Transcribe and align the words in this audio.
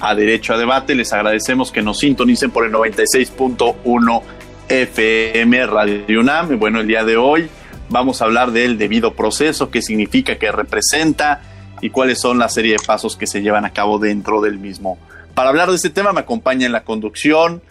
a 0.00 0.14
Derecho 0.14 0.54
a 0.54 0.58
Debate. 0.58 0.94
Les 0.94 1.12
agradecemos 1.12 1.72
que 1.72 1.82
nos 1.82 1.98
sintonicen 1.98 2.50
por 2.50 2.64
el 2.66 2.72
96.1 2.72 4.22
FM 4.68 5.66
Radio 5.66 6.20
UNAM. 6.20 6.58
Bueno, 6.58 6.80
el 6.80 6.86
día 6.86 7.04
de 7.04 7.16
hoy 7.16 7.48
vamos 7.88 8.20
a 8.20 8.24
hablar 8.24 8.50
del 8.50 8.78
debido 8.78 9.14
proceso, 9.14 9.70
qué 9.70 9.82
significa, 9.82 10.36
qué 10.36 10.50
representa 10.50 11.42
y 11.80 11.90
cuáles 11.90 12.20
son 12.20 12.38
la 12.38 12.48
serie 12.48 12.72
de 12.72 12.84
pasos 12.84 13.16
que 13.16 13.26
se 13.26 13.42
llevan 13.42 13.64
a 13.64 13.72
cabo 13.72 13.98
dentro 13.98 14.40
del 14.40 14.58
mismo. 14.58 14.98
Para 15.34 15.50
hablar 15.50 15.68
de 15.68 15.76
este 15.76 15.90
tema 15.90 16.12
me 16.12 16.20
acompaña 16.20 16.66
en 16.66 16.72
la 16.72 16.84
conducción 16.84 17.62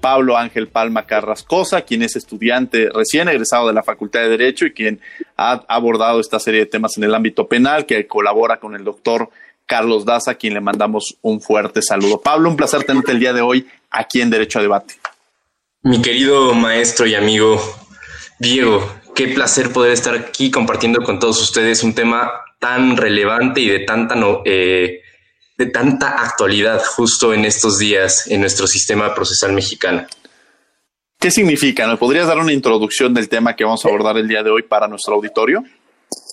Pablo 0.00 0.36
Ángel 0.36 0.66
Palma 0.66 1.06
Carrascosa, 1.06 1.82
quien 1.82 2.02
es 2.02 2.16
estudiante 2.16 2.90
recién 2.92 3.28
egresado 3.28 3.68
de 3.68 3.72
la 3.72 3.84
Facultad 3.84 4.20
de 4.20 4.30
Derecho 4.30 4.66
y 4.66 4.72
quien 4.72 5.00
ha 5.36 5.62
abordado 5.68 6.18
esta 6.18 6.40
serie 6.40 6.60
de 6.60 6.66
temas 6.66 6.98
en 6.98 7.04
el 7.04 7.14
ámbito 7.14 7.46
penal, 7.46 7.86
que 7.86 8.06
colabora 8.08 8.58
con 8.58 8.74
el 8.74 8.82
doctor 8.82 9.30
Carlos 9.66 10.04
Daza, 10.04 10.32
a 10.32 10.34
quien 10.34 10.54
le 10.54 10.60
mandamos 10.60 11.16
un 11.22 11.40
fuerte 11.40 11.82
saludo. 11.82 12.20
Pablo, 12.20 12.48
un 12.48 12.56
placer 12.56 12.84
tenerte 12.84 13.12
el 13.12 13.20
día 13.20 13.32
de 13.32 13.40
hoy 13.40 13.66
aquí 13.90 14.20
en 14.20 14.30
Derecho 14.30 14.58
a 14.58 14.62
Debate. 14.62 14.94
Mi 15.82 16.00
querido 16.00 16.54
maestro 16.54 17.06
y 17.06 17.14
amigo 17.14 17.60
Diego, 18.38 18.88
qué 19.14 19.28
placer 19.28 19.72
poder 19.72 19.92
estar 19.92 20.14
aquí 20.14 20.50
compartiendo 20.50 21.02
con 21.02 21.18
todos 21.18 21.40
ustedes 21.40 21.82
un 21.82 21.94
tema 21.94 22.30
tan 22.58 22.96
relevante 22.96 23.60
y 23.60 23.68
de 23.68 23.80
tanta, 23.80 24.16
eh, 24.44 25.00
de 25.56 25.66
tanta 25.66 26.22
actualidad 26.22 26.82
justo 26.84 27.34
en 27.34 27.44
estos 27.44 27.78
días 27.78 28.26
en 28.28 28.40
nuestro 28.40 28.66
sistema 28.66 29.14
procesal 29.14 29.52
mexicano. 29.52 30.06
¿Qué 31.18 31.30
significa? 31.30 31.86
¿Me 31.86 31.96
podrías 31.96 32.26
dar 32.26 32.38
una 32.38 32.52
introducción 32.52 33.14
del 33.14 33.28
tema 33.28 33.54
que 33.54 33.62
vamos 33.62 33.84
a 33.84 33.88
abordar 33.88 34.16
el 34.16 34.26
día 34.26 34.42
de 34.42 34.50
hoy 34.50 34.62
para 34.62 34.88
nuestro 34.88 35.14
auditorio? 35.14 35.62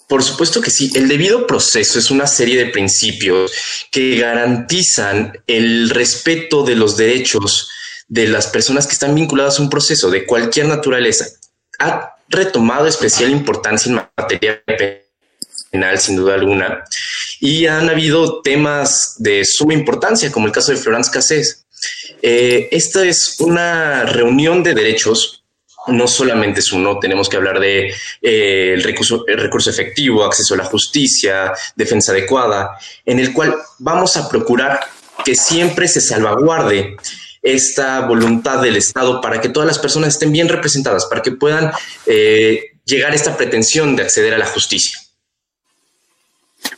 Por 0.09 0.23
supuesto 0.23 0.59
que 0.59 0.71
sí. 0.71 0.89
El 0.95 1.07
debido 1.07 1.45
proceso 1.45 1.99
es 1.99 2.09
una 2.09 2.25
serie 2.25 2.57
de 2.57 2.71
principios 2.71 3.51
que 3.91 4.17
garantizan 4.17 5.33
el 5.45 5.91
respeto 5.91 6.63
de 6.63 6.75
los 6.75 6.97
derechos 6.97 7.69
de 8.07 8.27
las 8.27 8.47
personas 8.47 8.87
que 8.87 8.93
están 8.93 9.13
vinculadas 9.13 9.59
a 9.59 9.61
un 9.61 9.69
proceso 9.69 10.09
de 10.09 10.25
cualquier 10.25 10.65
naturaleza. 10.65 11.27
Ha 11.77 12.15
retomado 12.27 12.87
especial 12.87 13.29
importancia 13.29 13.91
en 13.91 14.01
materia 14.17 14.63
penal, 15.69 15.99
sin 15.99 16.15
duda 16.15 16.33
alguna, 16.33 16.83
y 17.39 17.67
han 17.67 17.87
habido 17.87 18.41
temas 18.41 19.13
de 19.19 19.45
suma 19.45 19.75
importancia, 19.75 20.31
como 20.31 20.47
el 20.47 20.51
caso 20.51 20.71
de 20.71 20.79
Florence 20.79 21.11
Cassés. 21.11 21.67
Eh, 22.23 22.67
esta 22.71 23.05
es 23.05 23.35
una 23.39 24.05
reunión 24.05 24.63
de 24.63 24.73
derechos 24.73 25.38
no 25.91 26.07
solamente 26.07 26.59
es 26.59 26.71
uno, 26.71 26.99
tenemos 26.99 27.29
que 27.29 27.37
hablar 27.37 27.59
de 27.59 27.87
eh, 28.21 28.73
el, 28.73 28.83
recurso, 28.83 29.23
recurso 29.27 29.69
efectivo, 29.69 30.23
acceso 30.23 30.53
a 30.53 30.57
la 30.57 30.65
justicia, 30.65 31.53
defensa 31.75 32.11
adecuada, 32.11 32.77
en 33.05 33.19
el 33.19 33.33
cual 33.33 33.55
vamos 33.79 34.17
a 34.17 34.29
procurar 34.29 34.79
que 35.23 35.35
siempre 35.35 35.87
se 35.87 36.01
salvaguarde 36.01 36.95
esta 37.41 38.01
voluntad 38.01 38.61
del 38.61 38.75
Estado 38.75 39.21
para 39.21 39.39
que 39.39 39.49
todas 39.49 39.67
las 39.67 39.79
personas 39.79 40.09
estén 40.09 40.31
bien 40.31 40.49
representadas, 40.49 41.05
para 41.05 41.21
que 41.21 41.31
puedan 41.31 41.71
eh, 42.05 42.71
llegar 42.85 43.11
a 43.11 43.15
esta 43.15 43.37
pretensión 43.37 43.95
de 43.95 44.03
acceder 44.03 44.33
a 44.33 44.37
la 44.37 44.45
justicia. 44.45 44.99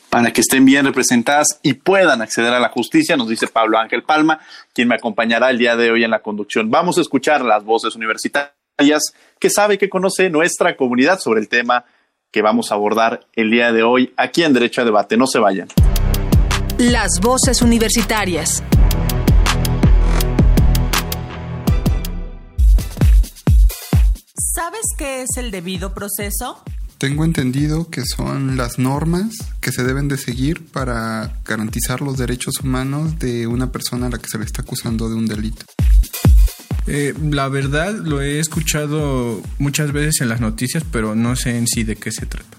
Para 0.09 0.31
que 0.33 0.41
estén 0.41 0.65
bien 0.65 0.85
representadas 0.85 1.59
y 1.63 1.73
puedan 1.73 2.21
acceder 2.21 2.53
a 2.53 2.59
la 2.59 2.69
justicia, 2.69 3.15
nos 3.15 3.29
dice 3.29 3.47
Pablo 3.47 3.77
Ángel 3.77 4.03
Palma, 4.03 4.39
quien 4.73 4.89
me 4.89 4.95
acompañará 4.95 5.49
el 5.49 5.57
día 5.57 5.75
de 5.77 5.89
hoy 5.89 6.03
en 6.03 6.11
la 6.11 6.19
conducción. 6.19 6.69
Vamos 6.69 6.97
a 6.97 7.01
escuchar 7.01 7.43
las 7.43 7.63
voces 7.63 7.95
universitarias 7.95 8.60
que 9.39 9.49
sabe 9.49 9.77
que 9.77 9.89
conoce 9.89 10.29
nuestra 10.29 10.75
comunidad 10.75 11.19
sobre 11.19 11.39
el 11.41 11.47
tema 11.47 11.85
que 12.31 12.41
vamos 12.41 12.71
a 12.71 12.75
abordar 12.75 13.27
el 13.33 13.51
día 13.51 13.71
de 13.71 13.83
hoy 13.83 14.13
aquí 14.17 14.43
en 14.43 14.53
Derecho 14.53 14.81
a 14.81 14.85
Debate. 14.85 15.17
No 15.17 15.27
se 15.27 15.39
vayan. 15.39 15.67
Las 16.77 17.19
voces 17.21 17.61
universitarias. 17.61 18.63
¿Sabes 24.55 24.81
qué 24.97 25.23
es 25.23 25.37
el 25.37 25.51
debido 25.51 25.93
proceso? 25.93 26.63
Tengo 26.97 27.25
entendido 27.25 27.89
que 27.89 28.03
son 28.05 28.57
las 28.57 28.77
normas 28.77 29.35
que 29.59 29.71
se 29.71 29.83
deben 29.83 30.07
de 30.07 30.17
seguir 30.17 30.67
para 30.71 31.33
garantizar 31.45 31.99
los 32.01 32.17
derechos 32.17 32.59
humanos 32.63 33.17
de 33.17 33.47
una 33.47 33.71
persona 33.71 34.07
a 34.07 34.09
la 34.11 34.19
que 34.19 34.27
se 34.27 34.37
le 34.37 34.45
está 34.45 34.61
acusando 34.61 35.09
de 35.09 35.15
un 35.15 35.25
delito. 35.25 35.65
Eh, 36.93 37.13
la 37.21 37.47
verdad 37.47 37.93
lo 37.93 38.21
he 38.21 38.39
escuchado 38.39 39.41
muchas 39.59 39.93
veces 39.93 40.19
en 40.19 40.27
las 40.27 40.41
noticias, 40.41 40.83
pero 40.91 41.15
no 41.15 41.37
sé 41.37 41.57
en 41.57 41.65
sí 41.65 41.85
de 41.85 41.95
qué 41.95 42.11
se 42.11 42.25
trata. 42.25 42.57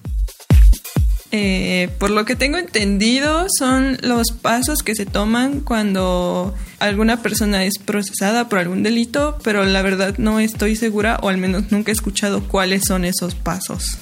Eh, 1.33 1.91
por 1.99 2.09
lo 2.09 2.25
que 2.25 2.35
tengo 2.35 2.57
entendido, 2.57 3.47
son 3.59 3.99
los 4.01 4.29
pasos 4.33 4.83
que 4.83 4.95
se 4.95 5.05
toman 5.05 5.61
cuando 5.61 6.55
alguna 6.79 7.21
persona 7.21 7.65
es 7.67 7.75
procesada 7.79 8.49
por 8.49 8.59
algún 8.59 8.83
delito, 8.83 9.37
pero 9.45 9.67
la 9.67 9.83
verdad 9.83 10.17
no 10.17 10.41
estoy 10.41 10.77
segura, 10.77 11.19
o 11.21 11.29
al 11.29 11.37
menos 11.37 11.71
nunca 11.71 11.91
he 11.91 11.95
escuchado 11.95 12.43
cuáles 12.49 12.85
son 12.87 13.05
esos 13.05 13.35
pasos. 13.35 13.99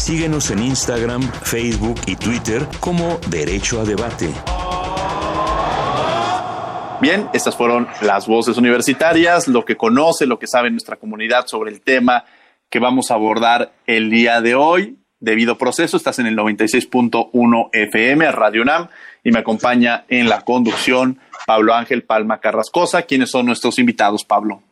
Síguenos 0.00 0.50
en 0.50 0.64
Instagram, 0.64 1.22
Facebook 1.44 2.00
y 2.06 2.16
Twitter 2.16 2.66
como 2.80 3.20
Derecho 3.30 3.80
a 3.80 3.84
Debate. 3.84 4.30
Bien, 7.02 7.28
estas 7.32 7.56
fueron 7.56 7.88
las 8.00 8.28
voces 8.28 8.56
universitarias, 8.58 9.48
lo 9.48 9.64
que 9.64 9.76
conoce, 9.76 10.24
lo 10.24 10.38
que 10.38 10.46
sabe 10.46 10.70
nuestra 10.70 10.94
comunidad 10.94 11.48
sobre 11.48 11.72
el 11.72 11.80
tema 11.80 12.24
que 12.70 12.78
vamos 12.78 13.10
a 13.10 13.14
abordar 13.14 13.72
el 13.88 14.08
día 14.08 14.40
de 14.40 14.54
hoy. 14.54 14.98
Debido 15.18 15.58
proceso, 15.58 15.96
estás 15.96 16.20
en 16.20 16.28
el 16.28 16.36
96.1 16.36 17.70
FM, 17.72 18.30
Radio 18.30 18.62
UNAM, 18.62 18.86
y 19.24 19.32
me 19.32 19.40
acompaña 19.40 20.04
en 20.08 20.28
la 20.28 20.42
conducción 20.42 21.18
Pablo 21.44 21.74
Ángel 21.74 22.04
Palma 22.04 22.38
Carrascosa. 22.38 23.02
¿Quiénes 23.02 23.32
son 23.32 23.46
nuestros 23.46 23.80
invitados, 23.80 24.24
Pablo? 24.24 24.62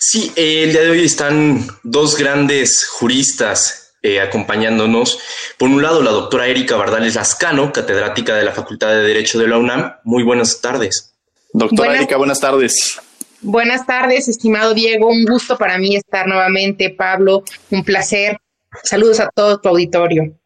Sí, 0.00 0.32
el 0.36 0.72
día 0.72 0.80
de 0.80 0.90
hoy 0.92 1.04
están 1.04 1.62
dos 1.82 2.16
grandes 2.16 2.88
juristas 2.88 3.96
eh, 4.00 4.22
acompañándonos. 4.22 5.18
Por 5.58 5.68
un 5.68 5.82
lado, 5.82 6.02
la 6.02 6.10
doctora 6.10 6.46
Erika 6.46 6.76
Bardales 6.76 7.16
Lascano, 7.16 7.70
catedrática 7.70 8.34
de 8.34 8.44
la 8.44 8.52
Facultad 8.52 8.88
de 8.88 9.02
Derecho 9.02 9.38
de 9.38 9.48
la 9.48 9.58
UNAM. 9.58 9.96
Muy 10.04 10.22
buenas 10.22 10.62
tardes. 10.62 11.13
Doctora 11.54 11.94
Erika, 11.94 12.16
buenas 12.16 12.40
tardes. 12.40 13.00
Buenas 13.40 13.86
tardes, 13.86 14.26
estimado 14.26 14.74
Diego. 14.74 15.06
Un 15.06 15.24
gusto 15.24 15.56
para 15.56 15.78
mí 15.78 15.94
estar 15.94 16.26
nuevamente, 16.26 16.90
Pablo. 16.90 17.44
Un 17.70 17.84
placer. 17.84 18.38
Saludos 18.82 19.20
a 19.20 19.30
todo 19.32 19.60
tu 19.60 19.68
auditorio. 19.68 20.36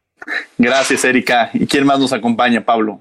Gracias, 0.59 1.07
Erika. 1.07 1.49
¿Y 1.55 1.67
quién 1.67 1.87
más 1.87 1.99
nos 1.99 2.13
acompaña, 2.13 2.63
Pablo? 2.63 3.01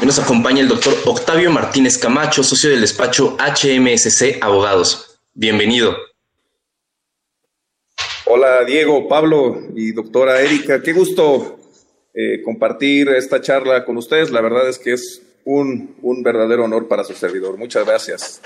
Nos 0.00 0.20
acompaña 0.20 0.60
el 0.60 0.68
doctor 0.68 0.94
Octavio 1.04 1.50
Martínez 1.50 1.98
Camacho, 1.98 2.44
socio 2.44 2.70
del 2.70 2.82
despacho 2.82 3.36
HMSC 3.36 4.38
Abogados. 4.40 5.18
Bienvenido. 5.34 5.96
Hola, 8.26 8.64
Diego, 8.64 9.08
Pablo 9.08 9.60
y 9.74 9.90
doctora 9.90 10.40
Erika. 10.40 10.80
Qué 10.80 10.92
gusto 10.92 11.58
eh, 12.14 12.40
compartir 12.44 13.08
esta 13.08 13.40
charla 13.40 13.84
con 13.84 13.96
ustedes. 13.96 14.30
La 14.30 14.40
verdad 14.40 14.68
es 14.68 14.78
que 14.78 14.92
es 14.92 15.20
un, 15.44 16.22
verdadero 16.22 16.64
honor 16.64 16.88
para 16.88 17.04
su 17.04 17.14
servidor. 17.14 17.58
Muchas 17.58 17.86
gracias. 17.86 18.40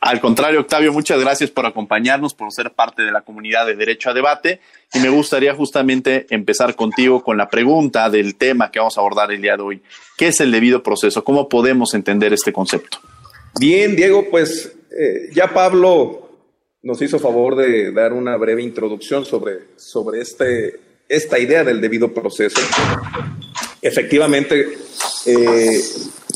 Al 0.00 0.20
contrario, 0.20 0.60
Octavio, 0.60 0.92
muchas 0.92 1.20
gracias 1.20 1.50
por 1.50 1.66
acompañarnos, 1.66 2.32
por 2.32 2.52
ser 2.52 2.72
parte 2.72 3.02
de 3.02 3.10
la 3.10 3.22
comunidad 3.22 3.66
de 3.66 3.74
Derecho 3.74 4.10
a 4.10 4.14
Debate. 4.14 4.60
Y 4.94 5.00
me 5.00 5.08
gustaría 5.08 5.54
justamente 5.54 6.26
empezar 6.30 6.76
contigo 6.76 7.22
con 7.24 7.36
la 7.36 7.50
pregunta 7.50 8.08
del 8.08 8.36
tema 8.36 8.70
que 8.70 8.78
vamos 8.78 8.96
a 8.96 9.00
abordar 9.00 9.32
el 9.32 9.42
día 9.42 9.56
de 9.56 9.62
hoy. 9.62 9.82
¿Qué 10.16 10.28
es 10.28 10.40
el 10.40 10.52
debido 10.52 10.82
proceso? 10.82 11.24
¿Cómo 11.24 11.48
podemos 11.48 11.94
entender 11.94 12.32
este 12.32 12.52
concepto? 12.52 12.98
Bien, 13.58 13.96
Diego, 13.96 14.26
pues 14.30 14.72
eh, 14.96 15.30
ya 15.32 15.52
Pablo 15.52 16.28
nos 16.82 17.02
hizo 17.02 17.18
favor 17.18 17.56
de 17.56 17.92
dar 17.92 18.12
una 18.12 18.36
breve 18.36 18.62
introducción 18.62 19.24
sobre, 19.24 19.76
sobre 19.76 20.20
este, 20.20 20.80
esta 21.08 21.38
idea 21.38 21.64
del 21.64 21.80
debido 21.80 22.14
proceso. 22.14 22.60
Efectivamente, 23.82 24.66
eh, 25.26 25.80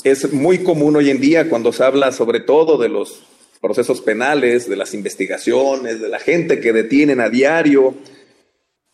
es 0.04 0.32
muy 0.32 0.58
común 0.58 0.96
hoy 0.96 1.10
en 1.10 1.20
día 1.20 1.48
cuando 1.48 1.72
se 1.72 1.84
habla 1.84 2.12
sobre 2.12 2.40
todo 2.40 2.78
de 2.78 2.88
los 2.88 3.22
procesos 3.60 4.00
penales, 4.00 4.68
de 4.68 4.76
las 4.76 4.92
investigaciones, 4.94 6.00
de 6.00 6.08
la 6.08 6.18
gente 6.18 6.60
que 6.60 6.72
detienen 6.72 7.20
a 7.20 7.28
diario 7.28 7.94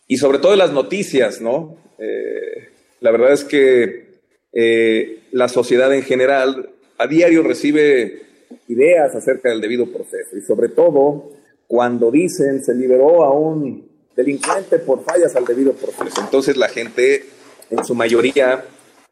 y 0.07 0.17
sobre 0.17 0.39
todo 0.39 0.51
de 0.51 0.57
las 0.57 0.71
noticias, 0.71 1.41
¿no? 1.41 1.77
Eh, 1.97 2.69
la 2.99 3.11
verdad 3.11 3.33
es 3.33 3.43
que 3.43 4.09
eh, 4.53 5.19
la 5.31 5.47
sociedad 5.47 5.93
en 5.93 6.03
general 6.03 6.69
a 6.97 7.07
diario 7.07 7.43
recibe 7.43 8.21
ideas 8.67 9.15
acerca 9.15 9.49
del 9.49 9.61
debido 9.61 9.87
proceso 9.87 10.37
y 10.37 10.41
sobre 10.41 10.69
todo 10.69 11.31
cuando 11.67 12.11
dicen 12.11 12.63
se 12.63 12.73
liberó 12.73 13.23
a 13.23 13.31
un 13.31 13.87
delincuente 14.15 14.79
por 14.79 15.03
fallas 15.03 15.35
al 15.35 15.45
debido 15.45 15.73
proceso. 15.73 16.21
Entonces 16.21 16.57
la 16.57 16.67
gente 16.67 17.25
en 17.69 17.83
su 17.83 17.95
mayoría 17.95 18.63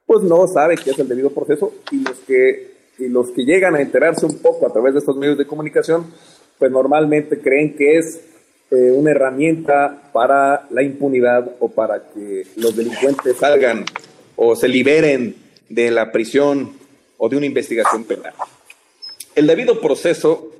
pues 0.06 0.24
no 0.24 0.48
sabe 0.48 0.75
qué 0.77 0.92
es 0.92 1.00
el 1.00 1.07
debido 1.07 1.30
proceso 1.31 1.74
y 1.92 1.98
los 1.98 2.18
que 2.19 2.77
y 3.00 3.09
los 3.09 3.31
que 3.31 3.45
llegan 3.45 3.75
a 3.75 3.81
enterarse 3.81 4.25
un 4.25 4.39
poco 4.39 4.68
a 4.68 4.74
través 4.74 4.94
de 4.94 5.00
estos 5.00 5.15
medios 5.18 5.38
de 5.38 5.45
comunicación, 5.45 6.12
pues 6.57 6.71
normalmente 6.71 7.39
creen 7.39 7.75
que 7.75 7.98
es 7.98 8.19
eh, 8.71 8.92
una 8.92 9.12
herramienta 9.12 10.09
para 10.12 10.68
la 10.71 10.81
impunidad 10.81 11.51
o 11.59 11.69
para 11.69 12.09
que 12.09 12.45
los 12.56 12.75
delincuentes 12.75 13.38
salgan 13.38 13.86
o 14.36 14.56
se 14.56 14.68
liberen 14.68 15.36
de 15.69 15.92
la 15.92 16.12
prisión 16.12 16.74
o 17.18 17.30
de 17.30 17.38
una 17.38 17.45
investigación 17.45 18.04
penal. 18.04 18.33
El 19.36 19.48
debido 19.48 19.80
proceso 19.80 20.51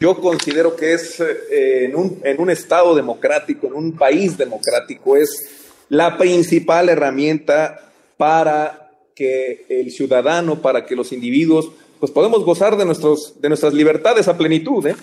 yo 0.00 0.20
considero 0.20 0.76
que 0.76 0.94
es 0.94 1.20
eh, 1.20 1.84
en, 1.84 1.96
un, 1.96 2.20
en 2.22 2.40
un 2.40 2.50
Estado 2.50 2.94
democrático, 2.94 3.66
en 3.66 3.74
un 3.74 3.96
país 3.96 4.36
democrático, 4.36 5.16
es 5.16 5.67
la 5.88 6.18
principal 6.18 6.88
herramienta 6.88 7.92
para 8.16 8.90
que 9.14 9.66
el 9.68 9.90
ciudadano, 9.90 10.60
para 10.60 10.86
que 10.86 10.94
los 10.94 11.12
individuos, 11.12 11.70
pues 11.98 12.12
podemos 12.12 12.44
gozar 12.44 12.76
de, 12.76 12.84
nuestros, 12.84 13.40
de 13.40 13.48
nuestras 13.48 13.74
libertades 13.74 14.28
a 14.28 14.36
plenitud. 14.36 14.86
¿eh? 14.86 14.94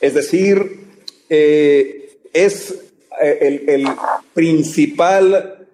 Es 0.00 0.14
decir, 0.14 0.80
eh, 1.28 2.18
es 2.32 2.74
eh, 3.20 3.64
el, 3.68 3.86
principal, 4.32 5.66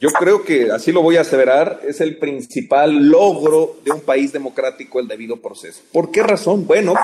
yo 0.00 0.10
creo 0.10 0.42
que 0.42 0.70
así 0.70 0.92
lo 0.92 1.02
voy 1.02 1.16
a 1.16 1.22
aseverar, 1.22 1.80
es 1.86 2.00
el 2.00 2.18
principal 2.18 3.08
logro 3.08 3.76
de 3.84 3.92
un 3.92 4.00
país 4.00 4.32
democrático 4.32 5.00
el 5.00 5.08
debido 5.08 5.36
proceso. 5.36 5.82
¿Por 5.92 6.10
qué 6.10 6.22
razón? 6.22 6.66
Bueno, 6.66 6.94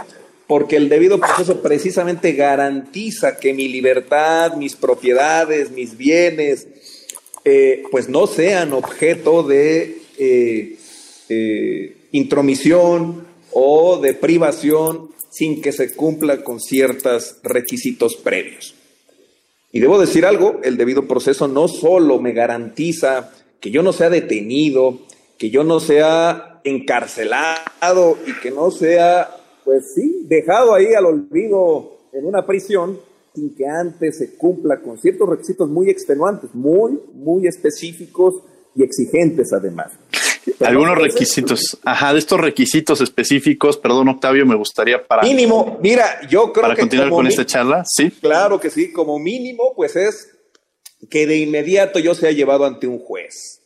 porque 0.49 0.77
el 0.77 0.89
debido 0.89 1.21
proceso 1.21 1.63
precisamente 1.63 2.33
garantiza 2.33 3.37
que 3.37 3.53
mi 3.53 3.69
libertad, 3.69 4.55
mis 4.55 4.75
propiedades, 4.75 5.71
mis 5.71 5.97
bienes, 5.97 6.67
eh, 7.45 7.85
pues 7.91 8.09
no 8.09 8.27
sean 8.27 8.73
objeto 8.73 9.45
de 9.45 10.03
eh, 10.19 10.77
eh, 11.29 11.97
intromisión 12.13 13.27
o 13.53 13.99
de 13.99 14.15
privación 14.15 15.11
sin 15.31 15.63
que 15.63 15.73
se 15.73 15.95
cumpla 15.95 16.43
con 16.43 16.61
ciertos 16.61 17.37
requisitos 17.43 18.17
previos. 18.17 18.75
Y 19.71 19.81
debo 19.81 20.01
decir 20.01 20.25
algo, 20.25 20.61
el 20.65 20.77
debido 20.79 21.07
proceso 21.07 21.47
no 21.47 21.69
solo 21.69 22.19
me 22.19 22.33
garantiza 22.33 23.33
que 23.61 23.71
yo 23.71 23.83
no 23.83 23.93
sea 23.93 24.09
detenido, 24.09 24.99
que 25.37 25.51
yo 25.51 25.63
no 25.63 25.79
sea 25.79 26.61
encarcelado 26.65 28.19
y 28.27 28.33
que 28.41 28.51
no 28.51 28.71
sea, 28.71 29.37
pues 29.69 29.93
sí, 29.95 30.23
dejado 30.25 30.73
ahí 30.73 30.95
al 30.95 31.05
olvido 31.05 31.99
en 32.15 32.25
una 32.25 32.47
prisión, 32.47 32.99
sin 33.35 33.55
que 33.55 33.67
antes 33.67 34.17
se 34.17 34.35
cumpla 34.35 34.81
con 34.81 34.97
ciertos 34.97 35.29
requisitos 35.29 35.69
muy 35.69 35.91
extenuantes, 35.91 36.55
muy, 36.55 36.99
muy 37.13 37.47
específicos 37.47 38.37
y 38.75 38.83
exigentes 38.83 39.53
además. 39.53 39.93
Algunos 40.61 40.97
requisitos, 40.97 41.79
ajá, 41.85 42.15
de 42.15 42.19
estos 42.19 42.41
requisitos 42.41 43.03
específicos, 43.03 43.77
perdón 43.77 44.09
Octavio, 44.09 44.47
me 44.47 44.57
gustaría 44.57 45.07
para... 45.07 45.21
Mínimo, 45.23 45.79
mira, 45.83 46.27
yo 46.31 46.51
creo 46.51 46.63
para 46.63 46.75
continuar 46.75 47.11
con 47.11 47.27
esta 47.27 47.45
charla, 47.45 47.85
sí. 47.87 48.11
Claro 48.23 48.59
que 48.59 48.71
sí, 48.71 48.91
como 48.91 49.19
mínimo, 49.19 49.75
pues 49.77 49.97
es 49.97 50.31
que 51.11 51.27
de 51.27 51.37
inmediato 51.37 51.99
yo 51.99 52.15
sea 52.15 52.33
llevado 52.33 52.65
ante 52.65 52.87
un 52.87 53.01
juez, 53.01 53.58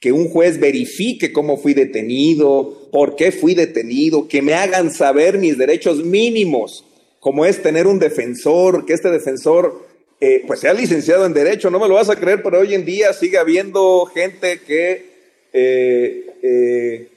que 0.00 0.12
un 0.12 0.28
juez 0.28 0.60
verifique 0.60 1.32
cómo 1.32 1.56
fui 1.56 1.74
detenido, 1.74 2.88
por 2.92 3.16
qué 3.16 3.32
fui 3.32 3.54
detenido, 3.54 4.28
que 4.28 4.42
me 4.42 4.54
hagan 4.54 4.92
saber 4.92 5.38
mis 5.38 5.58
derechos 5.58 6.04
mínimos 6.04 6.84
como 7.20 7.44
es 7.44 7.62
tener 7.62 7.86
un 7.86 7.98
defensor, 7.98 8.86
que 8.86 8.92
este 8.92 9.10
defensor 9.10 9.86
eh, 10.20 10.42
pues 10.46 10.60
sea 10.60 10.72
licenciado 10.72 11.26
en 11.26 11.34
Derecho. 11.34 11.70
No 11.70 11.80
me 11.80 11.88
lo 11.88 11.94
vas 11.94 12.10
a 12.10 12.16
creer, 12.16 12.42
pero 12.42 12.60
hoy 12.60 12.74
en 12.74 12.84
día 12.84 13.12
sigue 13.12 13.38
habiendo 13.38 14.06
gente 14.06 14.60
que 14.60 15.06
eh, 15.52 16.26
eh, 16.42 17.08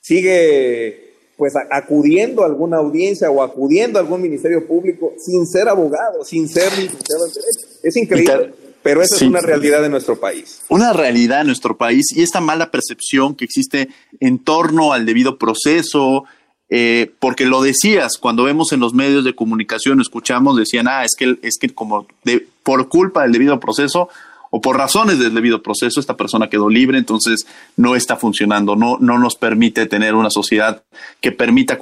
sigue 0.00 1.08
pues 1.36 1.54
acudiendo 1.70 2.42
a 2.42 2.46
alguna 2.46 2.78
audiencia 2.78 3.30
o 3.30 3.42
acudiendo 3.42 3.98
a 3.98 4.02
algún 4.02 4.20
ministerio 4.20 4.66
público 4.66 5.14
sin 5.18 5.46
ser 5.46 5.68
abogado, 5.68 6.24
sin 6.24 6.48
ser 6.48 6.70
licenciado 6.76 7.26
en 7.26 7.32
Derecho. 7.32 7.66
Es 7.82 7.96
increíble. 7.96 8.52
Pero 8.88 9.02
esa 9.02 9.16
es 9.16 9.22
una 9.22 9.42
realidad 9.42 9.82
de 9.82 9.90
nuestro 9.90 10.18
país. 10.18 10.62
Una 10.70 10.94
realidad 10.94 11.42
en 11.42 11.48
nuestro 11.48 11.76
país 11.76 12.06
y 12.16 12.22
esta 12.22 12.40
mala 12.40 12.70
percepción 12.70 13.34
que 13.34 13.44
existe 13.44 13.90
en 14.18 14.38
torno 14.38 14.94
al 14.94 15.04
debido 15.04 15.36
proceso, 15.36 16.24
eh, 16.70 17.12
porque 17.20 17.44
lo 17.44 17.60
decías, 17.60 18.16
cuando 18.16 18.44
vemos 18.44 18.72
en 18.72 18.80
los 18.80 18.94
medios 18.94 19.26
de 19.26 19.34
comunicación, 19.34 20.00
escuchamos, 20.00 20.56
decían, 20.56 20.88
ah, 20.88 21.04
es 21.04 21.16
que, 21.18 21.38
es 21.42 21.58
que 21.58 21.68
como 21.68 22.06
de, 22.24 22.48
por 22.62 22.88
culpa 22.88 23.24
del 23.24 23.32
debido 23.32 23.60
proceso 23.60 24.08
o 24.50 24.62
por 24.62 24.78
razones 24.78 25.18
del 25.18 25.34
debido 25.34 25.62
proceso, 25.62 26.00
esta 26.00 26.16
persona 26.16 26.48
quedó 26.48 26.70
libre, 26.70 26.96
entonces 26.96 27.46
no 27.76 27.94
está 27.94 28.16
funcionando, 28.16 28.74
no, 28.74 28.96
no 29.02 29.18
nos 29.18 29.36
permite 29.36 29.84
tener 29.84 30.14
una 30.14 30.30
sociedad 30.30 30.82
que 31.20 31.30
permita 31.30 31.78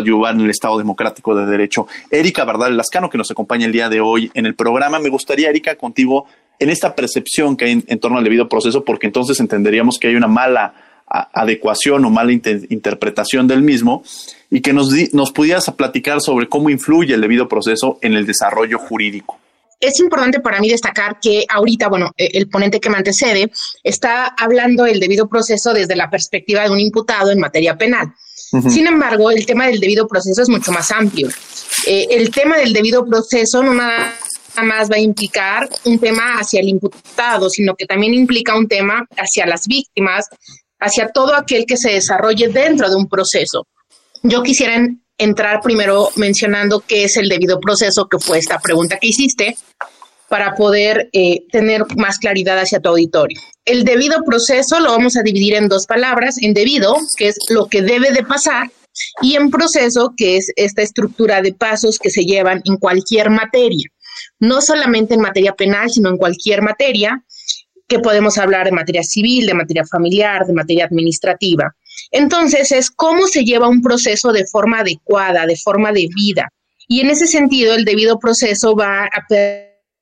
ayudar 0.00 0.34
en 0.34 0.42
el 0.42 0.50
Estado 0.50 0.78
democrático 0.78 1.34
de 1.34 1.46
derecho. 1.46 1.86
Erika 2.10 2.44
Bardal 2.44 2.76
Lascano, 2.76 3.10
que 3.10 3.18
nos 3.18 3.30
acompaña 3.30 3.66
el 3.66 3.72
día 3.72 3.88
de 3.88 4.00
hoy 4.00 4.30
en 4.34 4.46
el 4.46 4.54
programa, 4.54 4.98
me 4.98 5.08
gustaría, 5.08 5.48
Erika, 5.48 5.76
contigo 5.76 6.26
en 6.58 6.70
esta 6.70 6.94
percepción 6.94 7.56
que 7.56 7.64
hay 7.64 7.84
en 7.86 8.00
torno 8.00 8.18
al 8.18 8.24
debido 8.24 8.48
proceso, 8.48 8.84
porque 8.84 9.06
entonces 9.06 9.40
entenderíamos 9.40 9.98
que 9.98 10.08
hay 10.08 10.16
una 10.16 10.28
mala 10.28 10.74
adecuación 11.10 12.04
o 12.04 12.10
mala 12.10 12.32
interpretación 12.32 13.48
del 13.48 13.62
mismo 13.62 14.04
y 14.48 14.60
que 14.60 14.72
nos, 14.72 14.90
nos 15.12 15.32
pudieras 15.32 15.70
platicar 15.76 16.20
sobre 16.20 16.48
cómo 16.48 16.70
influye 16.70 17.14
el 17.14 17.20
debido 17.20 17.48
proceso 17.48 17.98
en 18.00 18.14
el 18.14 18.26
desarrollo 18.26 18.78
jurídico. 18.78 19.38
Es 19.80 19.98
importante 19.98 20.40
para 20.40 20.60
mí 20.60 20.68
destacar 20.68 21.18
que 21.20 21.44
ahorita, 21.48 21.88
bueno, 21.88 22.12
e, 22.16 22.28
el 22.34 22.48
ponente 22.48 22.80
que 22.80 22.90
me 22.90 22.98
antecede 22.98 23.50
está 23.82 24.26
hablando 24.26 24.84
del 24.84 25.00
debido 25.00 25.28
proceso 25.28 25.72
desde 25.72 25.96
la 25.96 26.10
perspectiva 26.10 26.62
de 26.64 26.70
un 26.70 26.78
imputado 26.78 27.30
en 27.30 27.40
materia 27.40 27.76
penal. 27.76 28.12
Sin 28.68 28.86
embargo, 28.86 29.30
el 29.30 29.46
tema 29.46 29.66
del 29.66 29.78
debido 29.78 30.08
proceso 30.08 30.42
es 30.42 30.48
mucho 30.48 30.72
más 30.72 30.90
amplio. 30.90 31.28
Eh, 31.86 32.06
el 32.10 32.30
tema 32.30 32.58
del 32.58 32.72
debido 32.72 33.06
proceso 33.06 33.62
no 33.62 33.74
nada 33.74 34.12
más 34.62 34.90
va 34.90 34.96
a 34.96 35.00
implicar 35.00 35.68
un 35.84 35.98
tema 35.98 36.38
hacia 36.38 36.60
el 36.60 36.68
imputado, 36.68 37.48
sino 37.48 37.74
que 37.74 37.86
también 37.86 38.12
implica 38.14 38.56
un 38.56 38.66
tema 38.66 39.06
hacia 39.16 39.46
las 39.46 39.66
víctimas, 39.66 40.26
hacia 40.80 41.08
todo 41.08 41.34
aquel 41.34 41.64
que 41.64 41.76
se 41.76 41.90
desarrolle 41.92 42.48
dentro 42.48 42.88
de 42.88 42.96
un 42.96 43.08
proceso. 43.08 43.66
Yo 44.22 44.42
quisiera 44.42 44.84
entrar 45.16 45.60
primero 45.60 46.10
mencionando 46.16 46.80
qué 46.80 47.04
es 47.04 47.16
el 47.18 47.28
debido 47.28 47.60
proceso, 47.60 48.08
que 48.08 48.18
fue 48.18 48.38
esta 48.38 48.58
pregunta 48.58 48.98
que 48.98 49.08
hiciste, 49.08 49.56
para 50.30 50.54
poder 50.54 51.10
eh, 51.12 51.42
tener 51.50 51.82
más 51.96 52.18
claridad 52.18 52.56
hacia 52.56 52.78
tu 52.78 52.90
auditorio. 52.90 53.36
El 53.64 53.82
debido 53.82 54.22
proceso 54.22 54.78
lo 54.78 54.92
vamos 54.92 55.16
a 55.16 55.24
dividir 55.24 55.54
en 55.54 55.68
dos 55.68 55.86
palabras, 55.86 56.36
en 56.40 56.54
debido, 56.54 56.96
que 57.18 57.28
es 57.28 57.36
lo 57.48 57.66
que 57.66 57.82
debe 57.82 58.12
de 58.12 58.22
pasar, 58.22 58.70
y 59.22 59.34
en 59.34 59.50
proceso, 59.50 60.14
que 60.16 60.36
es 60.36 60.52
esta 60.54 60.82
estructura 60.82 61.42
de 61.42 61.52
pasos 61.52 61.98
que 61.98 62.10
se 62.10 62.22
llevan 62.22 62.62
en 62.64 62.76
cualquier 62.76 63.28
materia, 63.28 63.90
no 64.38 64.62
solamente 64.62 65.14
en 65.14 65.20
materia 65.20 65.52
penal, 65.54 65.90
sino 65.90 66.10
en 66.10 66.16
cualquier 66.16 66.62
materia, 66.62 67.24
que 67.88 67.98
podemos 67.98 68.38
hablar 68.38 68.66
de 68.66 68.72
materia 68.72 69.02
civil, 69.02 69.48
de 69.48 69.54
materia 69.54 69.84
familiar, 69.84 70.46
de 70.46 70.52
materia 70.52 70.84
administrativa. 70.84 71.74
Entonces 72.12 72.70
es 72.70 72.88
cómo 72.88 73.26
se 73.26 73.42
lleva 73.42 73.68
un 73.68 73.82
proceso 73.82 74.32
de 74.32 74.46
forma 74.46 74.78
adecuada, 74.78 75.44
de 75.44 75.56
forma 75.56 75.90
de 75.90 76.06
vida. 76.14 76.52
Y 76.86 77.00
en 77.00 77.10
ese 77.10 77.26
sentido, 77.26 77.74
el 77.74 77.84
debido 77.84 78.20
proceso 78.20 78.76
va 78.76 79.06
a 79.06 79.26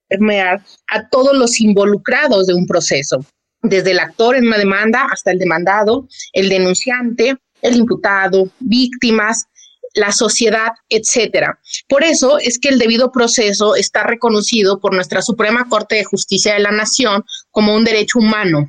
permear 0.08 0.64
a 0.88 1.08
todos 1.08 1.36
los 1.36 1.60
involucrados 1.60 2.46
de 2.46 2.54
un 2.54 2.66
proceso, 2.66 3.24
desde 3.62 3.90
el 3.92 4.00
actor 4.00 4.36
en 4.36 4.46
una 4.46 4.58
demanda 4.58 5.06
hasta 5.10 5.30
el 5.30 5.38
demandado, 5.38 6.08
el 6.32 6.48
denunciante, 6.48 7.36
el 7.62 7.76
imputado, 7.76 8.48
víctimas, 8.60 9.46
la 9.94 10.12
sociedad, 10.12 10.72
etcétera. 10.88 11.58
Por 11.88 12.04
eso 12.04 12.38
es 12.38 12.58
que 12.58 12.68
el 12.68 12.78
debido 12.78 13.10
proceso 13.10 13.74
está 13.74 14.04
reconocido 14.04 14.78
por 14.80 14.94
nuestra 14.94 15.22
Suprema 15.22 15.68
Corte 15.68 15.96
de 15.96 16.04
Justicia 16.04 16.54
de 16.54 16.60
la 16.60 16.70
Nación 16.70 17.24
como 17.50 17.74
un 17.74 17.84
derecho 17.84 18.18
humano. 18.18 18.68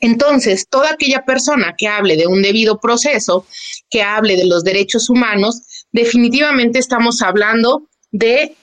Entonces, 0.00 0.66
toda 0.68 0.92
aquella 0.92 1.24
persona 1.24 1.74
que 1.76 1.86
hable 1.86 2.16
de 2.16 2.26
un 2.26 2.40
debido 2.40 2.80
proceso, 2.80 3.46
que 3.90 4.02
hable 4.02 4.36
de 4.36 4.46
los 4.46 4.64
derechos 4.64 5.10
humanos, 5.10 5.60
definitivamente 5.92 6.78
estamos 6.78 7.20
hablando 7.20 7.86
de 8.10 8.56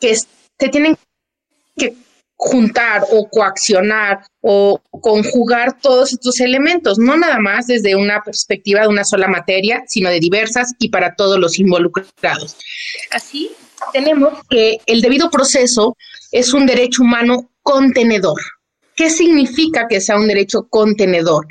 que 0.00 0.16
se 0.58 0.68
tienen 0.68 0.96
que 1.76 1.94
juntar 2.38 3.02
o 3.10 3.28
coaccionar 3.28 4.24
o 4.40 4.80
conjugar 4.90 5.80
todos 5.80 6.12
estos 6.12 6.38
elementos, 6.40 6.98
no 6.98 7.16
nada 7.16 7.40
más 7.40 7.66
desde 7.66 7.96
una 7.96 8.22
perspectiva 8.22 8.82
de 8.82 8.88
una 8.88 9.04
sola 9.04 9.26
materia, 9.26 9.82
sino 9.88 10.08
de 10.08 10.20
diversas 10.20 10.72
y 10.78 10.88
para 10.88 11.16
todos 11.16 11.38
los 11.38 11.58
involucrados. 11.58 12.56
Así, 13.10 13.50
tenemos 13.92 14.34
que 14.48 14.78
el 14.86 15.00
debido 15.00 15.30
proceso 15.30 15.96
es 16.30 16.54
un 16.54 16.66
derecho 16.66 17.02
humano 17.02 17.50
contenedor. 17.62 18.40
¿Qué 18.94 19.10
significa 19.10 19.86
que 19.88 20.00
sea 20.00 20.16
un 20.16 20.26
derecho 20.26 20.66
contenedor? 20.68 21.46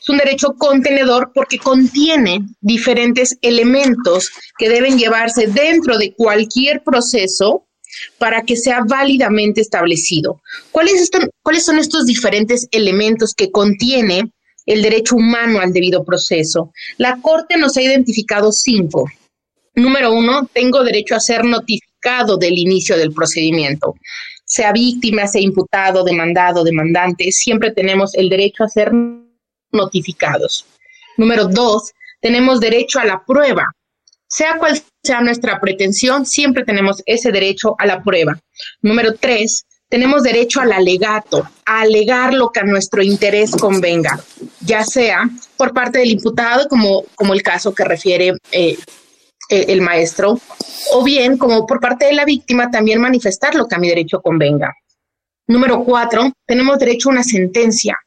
Es 0.00 0.08
un 0.08 0.18
derecho 0.18 0.54
contenedor 0.58 1.32
porque 1.34 1.58
contiene 1.58 2.40
diferentes 2.60 3.38
elementos 3.42 4.30
que 4.56 4.68
deben 4.68 4.98
llevarse 4.98 5.46
dentro 5.46 5.98
de 5.98 6.14
cualquier 6.14 6.82
proceso 6.82 7.67
para 8.18 8.42
que 8.42 8.56
sea 8.56 8.82
válidamente 8.86 9.60
establecido. 9.60 10.40
¿Cuáles, 10.70 11.10
¿Cuáles 11.42 11.64
son 11.64 11.78
estos 11.78 12.06
diferentes 12.06 12.66
elementos 12.70 13.32
que 13.36 13.50
contiene 13.50 14.32
el 14.66 14.82
derecho 14.82 15.16
humano 15.16 15.60
al 15.60 15.72
debido 15.72 16.04
proceso? 16.04 16.72
La 16.96 17.20
Corte 17.20 17.56
nos 17.56 17.76
ha 17.76 17.82
identificado 17.82 18.52
cinco. 18.52 19.06
Número 19.74 20.12
uno, 20.12 20.48
tengo 20.52 20.82
derecho 20.82 21.14
a 21.14 21.20
ser 21.20 21.44
notificado 21.44 22.36
del 22.36 22.58
inicio 22.58 22.96
del 22.96 23.12
procedimiento. 23.12 23.94
Sea 24.44 24.72
víctima, 24.72 25.26
sea 25.26 25.42
imputado, 25.42 26.04
demandado, 26.04 26.64
demandante, 26.64 27.30
siempre 27.30 27.70
tenemos 27.72 28.14
el 28.14 28.28
derecho 28.28 28.64
a 28.64 28.68
ser 28.68 28.92
notificados. 29.70 30.64
Número 31.16 31.46
dos, 31.46 31.92
tenemos 32.20 32.60
derecho 32.60 32.98
a 32.98 33.04
la 33.04 33.22
prueba. 33.24 33.72
Sea 34.26 34.58
cual 34.58 34.80
sea 35.02 35.20
nuestra 35.20 35.60
pretensión, 35.60 36.26
siempre 36.26 36.64
tenemos 36.64 37.02
ese 37.06 37.32
derecho 37.32 37.74
a 37.78 37.86
la 37.86 38.02
prueba. 38.02 38.38
Número 38.82 39.14
tres, 39.14 39.64
tenemos 39.88 40.22
derecho 40.22 40.60
al 40.60 40.72
alegato, 40.72 41.48
a 41.64 41.80
alegar 41.80 42.34
lo 42.34 42.50
que 42.50 42.60
a 42.60 42.64
nuestro 42.64 43.02
interés 43.02 43.52
convenga, 43.52 44.20
ya 44.60 44.84
sea 44.84 45.28
por 45.56 45.72
parte 45.72 45.98
del 46.00 46.10
imputado, 46.10 46.68
como, 46.68 47.04
como 47.14 47.32
el 47.32 47.42
caso 47.42 47.74
que 47.74 47.84
refiere 47.84 48.34
eh, 48.52 48.76
el 49.48 49.80
maestro, 49.80 50.38
o 50.92 51.02
bien 51.02 51.38
como 51.38 51.66
por 51.66 51.80
parte 51.80 52.04
de 52.06 52.12
la 52.12 52.26
víctima 52.26 52.70
también 52.70 53.00
manifestar 53.00 53.54
lo 53.54 53.66
que 53.66 53.76
a 53.76 53.78
mi 53.78 53.88
derecho 53.88 54.20
convenga. 54.20 54.74
Número 55.46 55.82
cuatro, 55.82 56.32
tenemos 56.46 56.78
derecho 56.78 57.08
a 57.08 57.12
una 57.12 57.22
sentencia. 57.22 57.98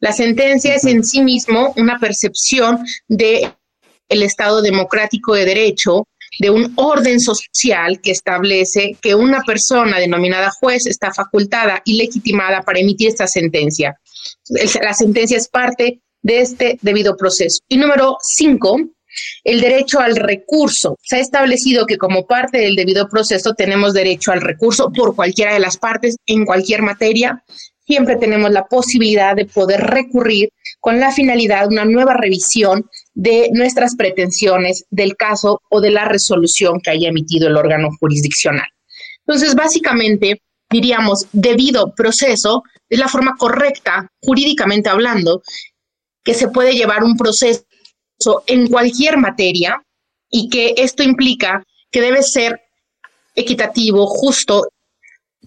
La 0.00 0.12
sentencia 0.12 0.74
es 0.74 0.84
en 0.86 1.04
sí 1.04 1.20
mismo 1.20 1.72
una 1.76 2.00
percepción 2.00 2.84
de 3.06 3.52
el 4.08 4.22
Estado 4.22 4.60
democrático 4.60 5.34
de 5.34 5.44
derecho 5.44 6.08
de 6.38 6.50
un 6.50 6.72
orden 6.76 7.20
social 7.20 8.00
que 8.00 8.12
establece 8.12 8.96
que 9.00 9.14
una 9.14 9.42
persona 9.42 9.98
denominada 9.98 10.50
juez 10.50 10.86
está 10.86 11.12
facultada 11.12 11.82
y 11.84 11.96
legitimada 11.96 12.62
para 12.62 12.80
emitir 12.80 13.08
esta 13.08 13.26
sentencia. 13.26 13.98
La 14.82 14.94
sentencia 14.94 15.36
es 15.36 15.48
parte 15.48 16.00
de 16.22 16.40
este 16.40 16.78
debido 16.82 17.16
proceso. 17.16 17.60
Y 17.68 17.76
número 17.76 18.16
cinco, 18.20 18.76
el 19.44 19.60
derecho 19.60 20.00
al 20.00 20.16
recurso. 20.16 20.96
Se 21.02 21.16
ha 21.16 21.20
establecido 21.20 21.86
que 21.86 21.98
como 21.98 22.26
parte 22.26 22.58
del 22.58 22.76
debido 22.76 23.08
proceso 23.08 23.54
tenemos 23.54 23.94
derecho 23.94 24.32
al 24.32 24.40
recurso 24.40 24.90
por 24.92 25.14
cualquiera 25.14 25.54
de 25.54 25.60
las 25.60 25.78
partes 25.78 26.16
en 26.26 26.44
cualquier 26.44 26.82
materia. 26.82 27.42
Siempre 27.86 28.16
tenemos 28.16 28.50
la 28.50 28.66
posibilidad 28.66 29.34
de 29.34 29.46
poder 29.46 29.80
recurrir 29.80 30.50
con 30.80 31.00
la 31.00 31.10
finalidad 31.10 31.62
de 31.62 31.68
una 31.68 31.84
nueva 31.84 32.14
revisión 32.14 32.88
de 33.18 33.50
nuestras 33.52 33.96
pretensiones 33.96 34.84
del 34.90 35.16
caso 35.16 35.60
o 35.70 35.80
de 35.80 35.90
la 35.90 36.04
resolución 36.04 36.80
que 36.80 36.92
haya 36.92 37.08
emitido 37.08 37.48
el 37.48 37.56
órgano 37.56 37.88
jurisdiccional. 37.98 38.68
Entonces, 39.26 39.56
básicamente, 39.56 40.40
diríamos, 40.70 41.26
debido 41.32 41.92
proceso 41.96 42.62
es 42.88 42.96
la 42.96 43.08
forma 43.08 43.34
correcta, 43.36 44.08
jurídicamente 44.22 44.88
hablando, 44.88 45.42
que 46.22 46.32
se 46.32 46.46
puede 46.46 46.74
llevar 46.74 47.02
un 47.02 47.16
proceso 47.16 47.64
en 48.46 48.68
cualquier 48.68 49.18
materia 49.18 49.82
y 50.30 50.48
que 50.48 50.74
esto 50.76 51.02
implica 51.02 51.64
que 51.90 52.00
debe 52.00 52.22
ser 52.22 52.60
equitativo, 53.34 54.06
justo 54.06 54.62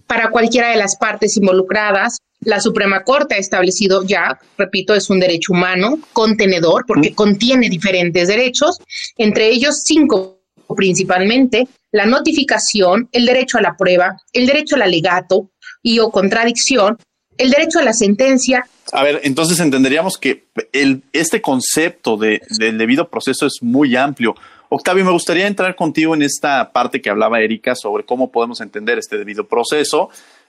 para 0.06 0.30
cualquiera 0.30 0.68
de 0.68 0.76
las 0.76 0.96
partes 0.98 1.38
involucradas, 1.38 2.18
la 2.44 2.60
Suprema 2.60 3.02
Corte 3.04 3.34
ha 3.34 3.38
establecido 3.38 4.04
ya, 4.04 4.38
repito, 4.58 4.94
es 4.94 5.10
un 5.10 5.20
derecho 5.20 5.52
humano 5.52 5.98
contenedor 6.12 6.84
porque 6.86 7.14
contiene 7.14 7.68
diferentes 7.68 8.28
derechos, 8.28 8.78
entre 9.16 9.48
ellos 9.48 9.82
cinco 9.84 10.38
principalmente, 10.74 11.68
la 11.90 12.06
notificación, 12.06 13.08
el 13.12 13.26
derecho 13.26 13.58
a 13.58 13.60
la 13.60 13.76
prueba, 13.76 14.16
el 14.32 14.46
derecho 14.46 14.76
al 14.76 14.82
alegato 14.82 15.50
y 15.82 15.98
o 15.98 16.10
contradicción, 16.10 16.96
el 17.36 17.50
derecho 17.50 17.78
a 17.78 17.82
la 17.82 17.92
sentencia. 17.92 18.66
A 18.92 19.02
ver, 19.02 19.20
entonces 19.24 19.60
entenderíamos 19.60 20.18
que 20.18 20.46
el, 20.72 21.02
este 21.12 21.40
concepto 21.40 22.16
de, 22.16 22.40
del 22.58 22.78
debido 22.78 23.08
proceso 23.08 23.46
es 23.46 23.58
muy 23.62 23.96
amplio. 23.96 24.34
Octavio, 24.68 25.04
me 25.04 25.12
gustaría 25.12 25.46
entrar 25.46 25.76
contigo 25.76 26.14
en 26.14 26.22
esta 26.22 26.72
parte 26.72 27.02
que 27.02 27.10
hablaba 27.10 27.40
Erika 27.40 27.74
sobre 27.74 28.04
cómo 28.04 28.32
podemos 28.32 28.60
entender 28.62 28.98
este 28.98 29.18
debido 29.18 29.46
proceso 29.46 30.08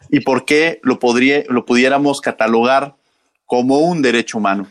y 0.09 0.21
por 0.21 0.45
qué 0.45 0.79
lo, 0.83 0.99
podría, 0.99 1.43
lo 1.47 1.65
pudiéramos 1.65 2.21
catalogar 2.21 2.95
como 3.45 3.79
un 3.79 4.01
derecho 4.01 4.37
humano. 4.37 4.67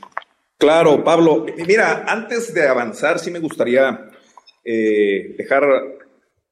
Claro, 0.59 1.03
Pablo. 1.03 1.47
Mira, 1.67 2.05
antes 2.07 2.55
de 2.55 2.69
avanzar, 2.69 3.19
sí 3.19 3.31
me 3.31 3.41
gustaría 3.41 4.11
eh, 4.65 5.35
dejar 5.37 5.65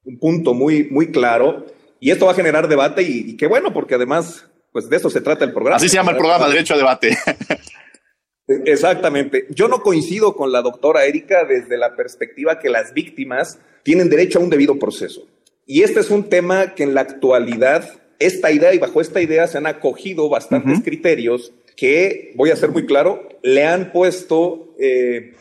un 0.04 0.18
punto 0.18 0.54
muy, 0.54 0.84
muy 0.90 1.12
claro, 1.12 1.66
y 2.00 2.10
esto 2.10 2.26
va 2.26 2.32
a 2.32 2.34
generar 2.34 2.68
debate, 2.68 3.02
y, 3.02 3.30
y 3.30 3.36
qué 3.36 3.46
bueno, 3.46 3.72
porque 3.72 3.94
además, 3.94 4.46
pues 4.72 4.88
de 4.88 4.96
eso 4.96 5.10
se 5.10 5.20
trata 5.20 5.44
el 5.44 5.52
programa. 5.52 5.76
Así 5.76 5.88
se 5.88 5.96
llama 5.96 6.12
el 6.12 6.16
programa, 6.16 6.48
Derecho 6.48 6.74
a 6.74 6.78
Debate. 6.78 7.16
Exactamente. 8.64 9.46
Yo 9.50 9.68
no 9.68 9.80
coincido 9.80 10.34
con 10.34 10.50
la 10.50 10.62
doctora 10.62 11.04
Erika 11.04 11.44
desde 11.44 11.78
la 11.78 11.94
perspectiva 11.94 12.58
que 12.58 12.68
las 12.68 12.92
víctimas 12.92 13.60
tienen 13.84 14.10
derecho 14.10 14.40
a 14.40 14.42
un 14.42 14.50
debido 14.50 14.78
proceso. 14.78 15.28
Y 15.66 15.82
este 15.82 16.00
es 16.00 16.10
un 16.10 16.28
tema 16.28 16.74
que 16.74 16.82
en 16.82 16.94
la 16.94 17.02
actualidad, 17.02 17.88
esta 18.20 18.52
idea 18.52 18.72
y 18.72 18.78
bajo 18.78 19.00
esta 19.00 19.20
idea 19.20 19.48
se 19.48 19.58
han 19.58 19.66
acogido 19.66 20.28
bastantes 20.28 20.80
criterios 20.84 21.52
que, 21.74 22.32
voy 22.36 22.50
a 22.50 22.56
ser 22.56 22.70
muy 22.70 22.86
claro, 22.86 23.26
le 23.42 23.64
han 23.64 23.90
puesto 23.90 24.74
eh, 24.78 25.32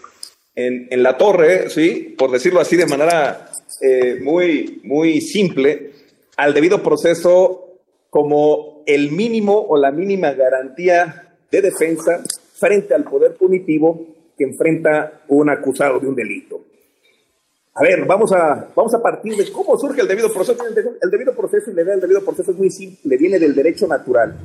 en, 0.56 1.04
la 1.04 1.18
torre, 1.18 1.70
¿sí? 1.70 2.16
por 2.18 2.32
decirlo 2.32 2.62
así 2.62 2.78
de 2.78 2.88
manera 2.88 3.52
eh, 3.82 4.20
muy, 4.22 4.80
muy 4.84 5.22
simple, 5.22 5.92
al 6.38 6.54
debido 6.54 6.82
proceso 6.82 7.80
como 8.10 8.84
el 8.86 9.12
mínimo 9.12 9.60
o 9.68 9.78
la 9.78 9.92
mínima 9.92 10.32
garantía 10.32 11.36
de 11.52 11.62
defensa 11.62 12.24
frente 12.54 12.94
al 12.94 13.04
poder 13.04 13.36
punitivo 13.36 14.08
que 14.38 14.46
enfrenta 14.46 15.24
un 15.28 15.50
acusado 15.50 16.00
de 16.00 16.08
un 16.08 16.16
delito. 16.16 16.62
A 17.80 17.84
ver, 17.84 18.06
vamos 18.06 18.30
a, 18.34 18.68
vamos 18.76 18.94
a 18.94 19.02
partir 19.02 19.38
de 19.38 19.50
cómo 19.54 19.78
surge 19.78 20.02
el 20.02 20.08
debido 20.08 20.34
proceso. 20.34 20.58
El 21.02 21.10
debido 21.10 21.34
proceso 21.34 21.72
y 21.72 21.74
la 21.74 21.84
idea 21.84 21.94
del 21.94 22.02
debido 22.02 22.26
proceso 22.26 22.52
es 22.52 22.58
muy 22.58 22.70
simple, 22.70 23.16
viene 23.16 23.40
del 23.40 23.56
derecho 23.56 23.88
natural. 23.88 24.36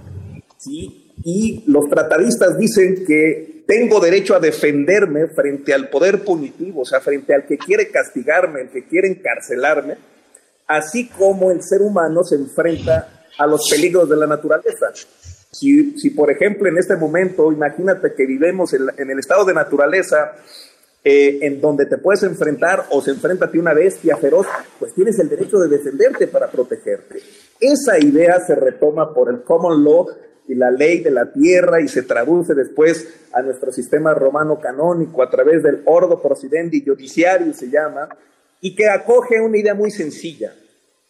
¿sí? 0.56 1.12
Y 1.24 1.64
los 1.66 1.88
tratadistas 1.88 2.56
dicen 2.56 3.04
que 3.04 3.64
tengo 3.66 3.98
derecho 3.98 4.36
a 4.36 4.40
defenderme 4.40 5.26
frente 5.34 5.74
al 5.74 5.88
poder 5.88 6.22
punitivo, 6.22 6.82
o 6.82 6.84
sea, 6.84 7.00
frente 7.00 7.34
al 7.34 7.44
que 7.44 7.58
quiere 7.58 7.88
castigarme, 7.88 8.60
el 8.60 8.68
que 8.70 8.86
quiere 8.86 9.08
encarcelarme, 9.08 9.96
así 10.68 11.08
como 11.08 11.50
el 11.50 11.60
ser 11.60 11.82
humano 11.82 12.22
se 12.22 12.36
enfrenta 12.36 13.24
a 13.36 13.46
los 13.48 13.68
peligros 13.68 14.08
de 14.08 14.16
la 14.16 14.28
naturaleza. 14.28 14.92
Si, 15.50 15.98
si, 15.98 16.10
por 16.10 16.30
ejemplo, 16.30 16.68
en 16.68 16.78
este 16.78 16.94
momento, 16.94 17.50
imagínate 17.50 18.12
que 18.16 18.26
vivimos 18.26 18.72
en, 18.74 19.10
el 19.10 19.18
estado 19.18 19.44
de 19.44 19.54
naturaleza 19.54 20.36
eh, 21.04 21.38
en 21.42 21.60
donde 21.60 21.84
te 21.84 21.98
puedes 21.98 22.22
enfrentar 22.22 22.86
o 22.90 23.02
se 23.02 23.10
enfrenta 23.10 23.44
a 23.44 23.50
ti 23.50 23.58
una 23.58 23.74
bestia 23.74 24.16
feroz, 24.16 24.46
pues 24.78 24.94
tienes 24.94 25.18
el 25.18 25.28
derecho 25.28 25.58
de 25.58 25.68
defenderte 25.68 26.26
para 26.26 26.50
protegerte. 26.50 27.20
Esa 27.60 27.98
idea 27.98 28.40
se 28.40 28.54
retoma 28.54 29.12
por 29.12 29.28
el 29.28 29.42
common 29.42 29.84
law 29.84 30.06
y 30.48 30.54
la 30.54 30.70
ley 30.70 31.00
de 31.00 31.10
la 31.10 31.30
tierra 31.32 31.80
y 31.80 31.88
se 31.88 32.02
traduce 32.02 32.54
después 32.54 33.06
a 33.32 33.42
nuestro 33.42 33.70
sistema 33.70 34.14
romano 34.14 34.58
canónico 34.60 35.22
a 35.22 35.30
través 35.30 35.62
del 35.62 35.82
ordo 35.84 36.20
procedente 36.22 36.82
judiciario 36.84 37.52
se 37.52 37.68
llama, 37.68 38.08
y 38.60 38.74
que 38.74 38.88
acoge 38.88 39.38
una 39.40 39.58
idea 39.58 39.74
muy 39.74 39.90
sencilla. 39.90 40.54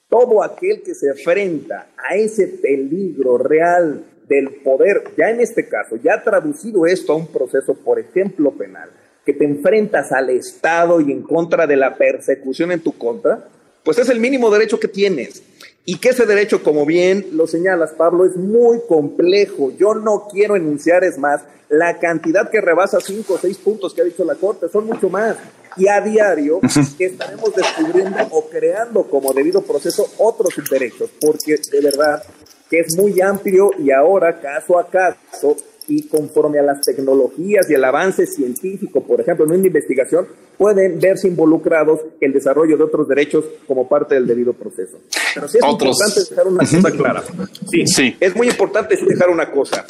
Todo 0.08 0.42
aquel 0.42 0.82
que 0.82 0.94
se 0.94 1.08
enfrenta 1.08 1.88
a 1.96 2.16
ese 2.16 2.48
peligro 2.48 3.38
real 3.38 4.04
del 4.28 4.56
poder, 4.56 5.04
ya 5.16 5.30
en 5.30 5.40
este 5.40 5.68
caso, 5.68 5.96
ya 5.96 6.20
traducido 6.22 6.84
esto 6.84 7.12
a 7.12 7.16
un 7.16 7.28
proceso, 7.28 7.74
por 7.74 8.00
ejemplo, 8.00 8.50
penal, 8.50 8.90
que 9.24 9.32
te 9.32 9.44
enfrentas 9.44 10.12
al 10.12 10.30
Estado 10.30 11.00
y 11.00 11.10
en 11.10 11.22
contra 11.22 11.66
de 11.66 11.76
la 11.76 11.96
persecución 11.96 12.72
en 12.72 12.80
tu 12.80 12.92
contra, 12.96 13.48
pues 13.82 13.98
es 13.98 14.08
el 14.08 14.20
mínimo 14.20 14.50
derecho 14.50 14.78
que 14.78 14.88
tienes. 14.88 15.42
Y 15.86 15.98
que 15.98 16.10
ese 16.10 16.24
derecho, 16.24 16.62
como 16.62 16.86
bien 16.86 17.26
lo 17.32 17.46
señalas, 17.46 17.92
Pablo, 17.92 18.24
es 18.24 18.36
muy 18.36 18.78
complejo. 18.88 19.72
Yo 19.78 19.94
no 19.94 20.28
quiero 20.30 20.56
enunciar, 20.56 21.04
es 21.04 21.18
más, 21.18 21.42
la 21.68 21.98
cantidad 21.98 22.50
que 22.50 22.60
rebasa 22.60 23.00
cinco 23.00 23.34
o 23.34 23.38
seis 23.38 23.58
puntos 23.58 23.92
que 23.92 24.00
ha 24.00 24.04
dicho 24.04 24.24
la 24.24 24.34
Corte, 24.34 24.68
son 24.68 24.86
mucho 24.86 25.08
más. 25.10 25.36
Y 25.76 25.88
a 25.88 26.00
diario 26.00 26.60
estaremos 26.98 27.54
descubriendo 27.54 28.16
o 28.30 28.48
creando 28.48 29.04
como 29.04 29.32
debido 29.32 29.60
proceso 29.62 30.06
otros 30.18 30.54
derechos, 30.70 31.10
porque 31.20 31.58
de 31.70 31.80
verdad 31.80 32.22
que 32.70 32.80
es 32.80 32.96
muy 32.96 33.20
amplio 33.20 33.70
y 33.78 33.90
ahora 33.90 34.40
caso 34.40 34.78
a 34.78 34.88
caso 34.88 35.56
y 35.88 36.08
conforme 36.08 36.58
a 36.58 36.62
las 36.62 36.80
tecnologías 36.80 37.68
y 37.68 37.74
el 37.74 37.84
avance 37.84 38.26
científico, 38.26 39.02
por 39.02 39.20
ejemplo, 39.20 39.44
en 39.44 39.52
una 39.52 39.66
investigación, 39.66 40.26
pueden 40.56 40.98
verse 40.98 41.28
involucrados 41.28 42.00
el 42.20 42.32
desarrollo 42.32 42.76
de 42.76 42.84
otros 42.84 43.08
derechos 43.08 43.44
como 43.66 43.88
parte 43.88 44.14
del 44.14 44.26
debido 44.26 44.52
proceso. 44.52 44.98
Pero 45.34 45.48
sí 45.48 45.58
es 45.58 45.64
importante 45.64 46.20
dejar 46.28 46.46
una 46.46 46.64
cosa 46.64 46.90
clara. 46.90 47.22
Sí, 47.70 47.86
sí. 47.86 48.16
Es 48.20 48.34
muy 48.34 48.48
importante 48.48 48.96
dejar 48.96 49.30
una 49.30 49.50
cosa. 49.50 49.84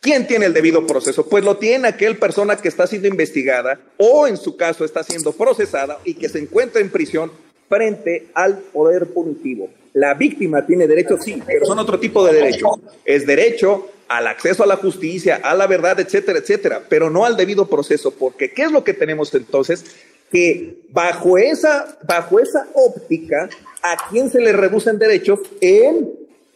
¿Quién 0.00 0.26
tiene 0.26 0.46
el 0.46 0.54
debido 0.54 0.86
proceso? 0.86 1.26
Pues 1.26 1.44
lo 1.44 1.58
tiene 1.58 1.88
aquel 1.88 2.16
persona 2.16 2.56
que 2.56 2.68
está 2.68 2.86
siendo 2.86 3.08
investigada 3.08 3.78
o 3.98 4.26
en 4.26 4.38
su 4.38 4.56
caso 4.56 4.84
está 4.84 5.02
siendo 5.02 5.32
procesada 5.32 5.98
y 6.04 6.14
que 6.14 6.28
se 6.28 6.38
encuentra 6.38 6.80
en 6.80 6.90
prisión 6.90 7.30
frente 7.68 8.28
al 8.34 8.58
poder 8.58 9.08
punitivo. 9.08 9.68
La 9.92 10.14
víctima 10.14 10.64
tiene 10.64 10.86
derecho, 10.86 11.16
sí, 11.20 11.42
pero 11.44 11.66
son 11.66 11.78
otro 11.78 11.98
tipo 11.98 12.24
de 12.24 12.34
derechos. 12.34 12.70
Es 13.04 13.26
derecho 13.26 13.88
al 14.08 14.26
acceso 14.26 14.64
a 14.64 14.66
la 14.66 14.76
justicia, 14.76 15.40
a 15.42 15.54
la 15.54 15.66
verdad, 15.66 15.98
etcétera, 16.00 16.38
etcétera, 16.38 16.82
pero 16.88 17.10
no 17.10 17.24
al 17.24 17.36
debido 17.36 17.68
proceso, 17.68 18.10
porque 18.12 18.52
¿qué 18.52 18.62
es 18.62 18.72
lo 18.72 18.82
que 18.82 18.94
tenemos 18.94 19.32
entonces? 19.34 19.84
Que 20.30 20.80
bajo 20.90 21.38
esa, 21.38 21.98
bajo 22.06 22.40
esa 22.40 22.66
óptica, 22.74 23.48
¿a 23.82 23.96
quién 24.10 24.30
se 24.30 24.40
le 24.40 24.52
reducen 24.52 24.98
derechos 24.98 25.40
en 25.60 26.10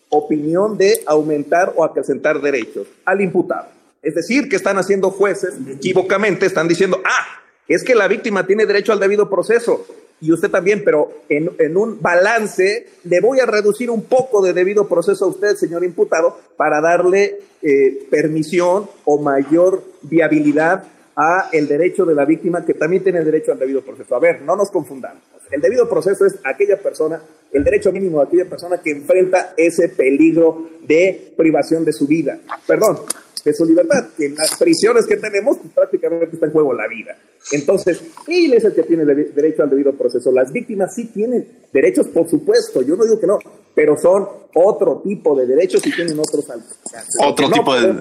opinión 0.09 0.77
de 0.77 1.03
aumentar 1.07 1.73
o 1.77 1.85
acrecentar 1.85 2.41
derechos? 2.41 2.87
Al 3.05 3.21
imputado. 3.21 3.69
Es 4.03 4.15
decir, 4.15 4.49
que 4.49 4.57
están 4.57 4.77
haciendo 4.79 5.11
jueces 5.11 5.55
equivocamente, 5.69 6.47
están 6.47 6.69
diciendo, 6.69 7.01
ah, 7.05 7.41
es 7.67 7.83
que 7.83 7.95
la 7.95 8.07
víctima 8.07 8.47
tiene 8.47 8.67
derecho 8.67 8.93
al 8.93 9.01
debido 9.01 9.31
proceso 9.31 9.87
y 10.21 10.33
usted 10.33 10.51
también, 10.51 10.83
pero 10.85 11.23
en, 11.29 11.77
un 11.77 12.01
balance 12.01 12.87
le 13.05 13.21
voy 13.21 13.41
a 13.41 13.47
reducir 13.47 13.91
un 13.91 14.05
poco 14.05 14.43
de 14.43 14.53
debido 14.53 14.89
proceso 14.89 15.25
a 15.25 15.29
usted, 15.29 15.57
señor 15.57 15.85
imputado, 15.85 16.39
para 16.57 16.81
darle 16.81 17.41
eh, 17.61 18.07
permisión 18.11 18.89
o 19.05 19.21
mayor 19.21 19.83
viabilidad 20.03 20.85
a 21.17 21.49
el 21.53 21.69
derecho 21.69 22.05
de 22.05 22.15
la 22.15 22.25
víctima 22.25 22.65
que 22.65 22.75
también 22.75 23.03
tiene 23.03 23.23
derecho 23.23 23.53
al 23.53 23.59
debido 23.59 23.83
proceso. 23.83 24.17
A 24.17 24.19
ver, 24.19 24.43
no 24.43 24.57
nos 24.57 24.71
confundamos. 24.71 25.23
El 25.51 25.61
debido 25.61 25.89
proceso 25.89 26.25
es 26.25 26.37
aquella 26.43 26.79
persona, 26.79 27.21
el 27.53 27.63
derecho 27.63 27.93
mínimo 27.93 28.21
de 28.21 28.27
aquella 28.27 28.49
persona 28.49 28.81
que 28.83 28.91
enfrenta 28.91 29.55
ese 29.57 29.91
peligro 29.91 30.71
de 30.87 31.33
privación 31.37 31.85
de 31.85 31.93
su 31.93 32.07
vida. 32.07 32.39
Perdón, 32.67 33.01
de 33.45 33.53
su 33.53 33.65
libertad, 33.67 34.07
que 34.17 34.27
en 34.27 34.35
las 34.35 34.57
prisiones 34.57 35.07
que 35.07 35.17
tenemos 35.17 35.59
pues, 35.59 35.73
prácticamente 35.75 36.31
está 36.33 36.47
en 36.47 36.53
juego 36.53 36.73
la 36.73 36.89
vida. 36.89 37.17
Entonces, 37.53 38.01
él 38.27 38.55
es 38.55 38.65
el 38.65 38.75
que 38.75 38.85
tiene 38.85 39.05
derecho 39.05 39.63
al 39.63 39.71
debido 39.71 39.93
proceso. 39.93 40.33
Las 40.33 40.51
víctimas 40.51 40.95
sí 40.95 41.07
tienen 41.07 41.47
derechos, 41.73 42.09
por 42.09 42.29
supuesto, 42.29 42.81
yo 42.81 42.97
no 42.97 43.05
digo 43.05 43.21
que 43.21 43.27
no, 43.27 43.39
pero 43.75 43.99
son 43.99 44.27
otro 44.55 45.03
tipo 45.05 45.37
de 45.37 45.47
derechos 45.47 45.87
y 45.87 45.95
tienen 45.95 46.19
otros 46.19 46.49
alcances. 46.49 47.17
Otro 47.23 47.51
tipo 47.51 47.75
de... 47.79 47.95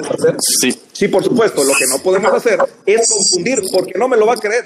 sí. 0.62 0.80
sí, 0.94 1.08
por 1.10 1.24
supuesto, 1.24 1.64
lo 1.64 1.74
que 1.74 1.86
no 1.90 2.02
podemos 2.02 2.32
hacer 2.32 2.60
es 2.86 3.10
confundir, 3.10 3.60
porque 3.74 3.98
no 3.98 4.08
me 4.08 4.16
lo 4.16 4.26
va 4.26 4.36
a 4.36 4.38
creer. 4.38 4.64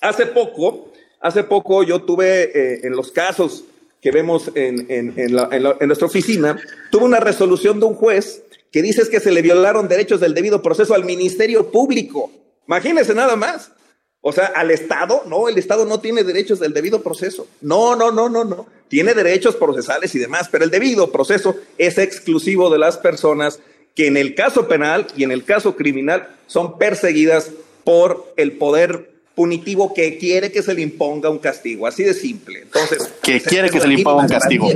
Hace 0.00 0.26
poco, 0.26 0.92
hace 1.20 1.42
poco 1.42 1.82
yo 1.82 2.02
tuve 2.02 2.44
eh, 2.54 2.80
en 2.84 2.92
los 2.92 3.10
casos 3.10 3.64
que 4.00 4.12
vemos 4.12 4.50
en, 4.54 4.86
en, 4.88 5.14
en 5.16 5.86
nuestra 5.88 6.06
oficina, 6.06 6.58
tuve 6.90 7.04
una 7.04 7.20
resolución 7.20 7.80
de 7.80 7.86
un 7.86 7.94
juez 7.94 8.42
que 8.70 8.82
dice 8.82 9.08
que 9.08 9.20
se 9.20 9.32
le 9.32 9.42
violaron 9.42 9.88
derechos 9.88 10.20
del 10.20 10.34
debido 10.34 10.62
proceso 10.62 10.94
al 10.94 11.04
Ministerio 11.04 11.70
Público. 11.70 12.30
Imagínense 12.66 13.14
nada 13.14 13.36
más. 13.36 13.72
O 14.22 14.32
sea, 14.32 14.46
al 14.46 14.70
Estado, 14.70 15.22
no, 15.26 15.48
el 15.48 15.56
Estado 15.56 15.86
no 15.86 16.00
tiene 16.00 16.24
derechos 16.24 16.60
del 16.60 16.74
debido 16.74 17.02
proceso. 17.02 17.48
No, 17.62 17.96
no, 17.96 18.12
no, 18.12 18.28
no, 18.28 18.44
no. 18.44 18.66
Tiene 18.88 19.14
derechos 19.14 19.56
procesales 19.56 20.14
y 20.14 20.18
demás, 20.18 20.48
pero 20.50 20.64
el 20.64 20.70
debido 20.70 21.10
proceso 21.10 21.56
es 21.78 21.96
exclusivo 21.96 22.68
de 22.68 22.78
las 22.78 22.98
personas 22.98 23.60
que 23.94 24.06
en 24.06 24.16
el 24.16 24.34
caso 24.34 24.68
penal 24.68 25.06
y 25.16 25.24
en 25.24 25.32
el 25.32 25.44
caso 25.44 25.74
criminal 25.74 26.28
son 26.46 26.78
perseguidas 26.78 27.50
por 27.82 28.34
el 28.36 28.52
poder 28.52 29.10
punitivo 29.34 29.94
que 29.94 30.18
quiere 30.18 30.52
que 30.52 30.62
se 30.62 30.74
le 30.74 30.82
imponga 30.82 31.30
un 31.30 31.38
castigo, 31.38 31.86
así 31.86 32.04
de 32.04 32.12
simple. 32.12 32.60
Entonces, 32.62 33.10
que 33.22 33.40
quiere 33.40 33.70
que 33.70 33.80
se 33.80 33.88
le 33.88 33.94
imponga 33.94 34.22
un 34.24 34.28
castigo. 34.28 34.68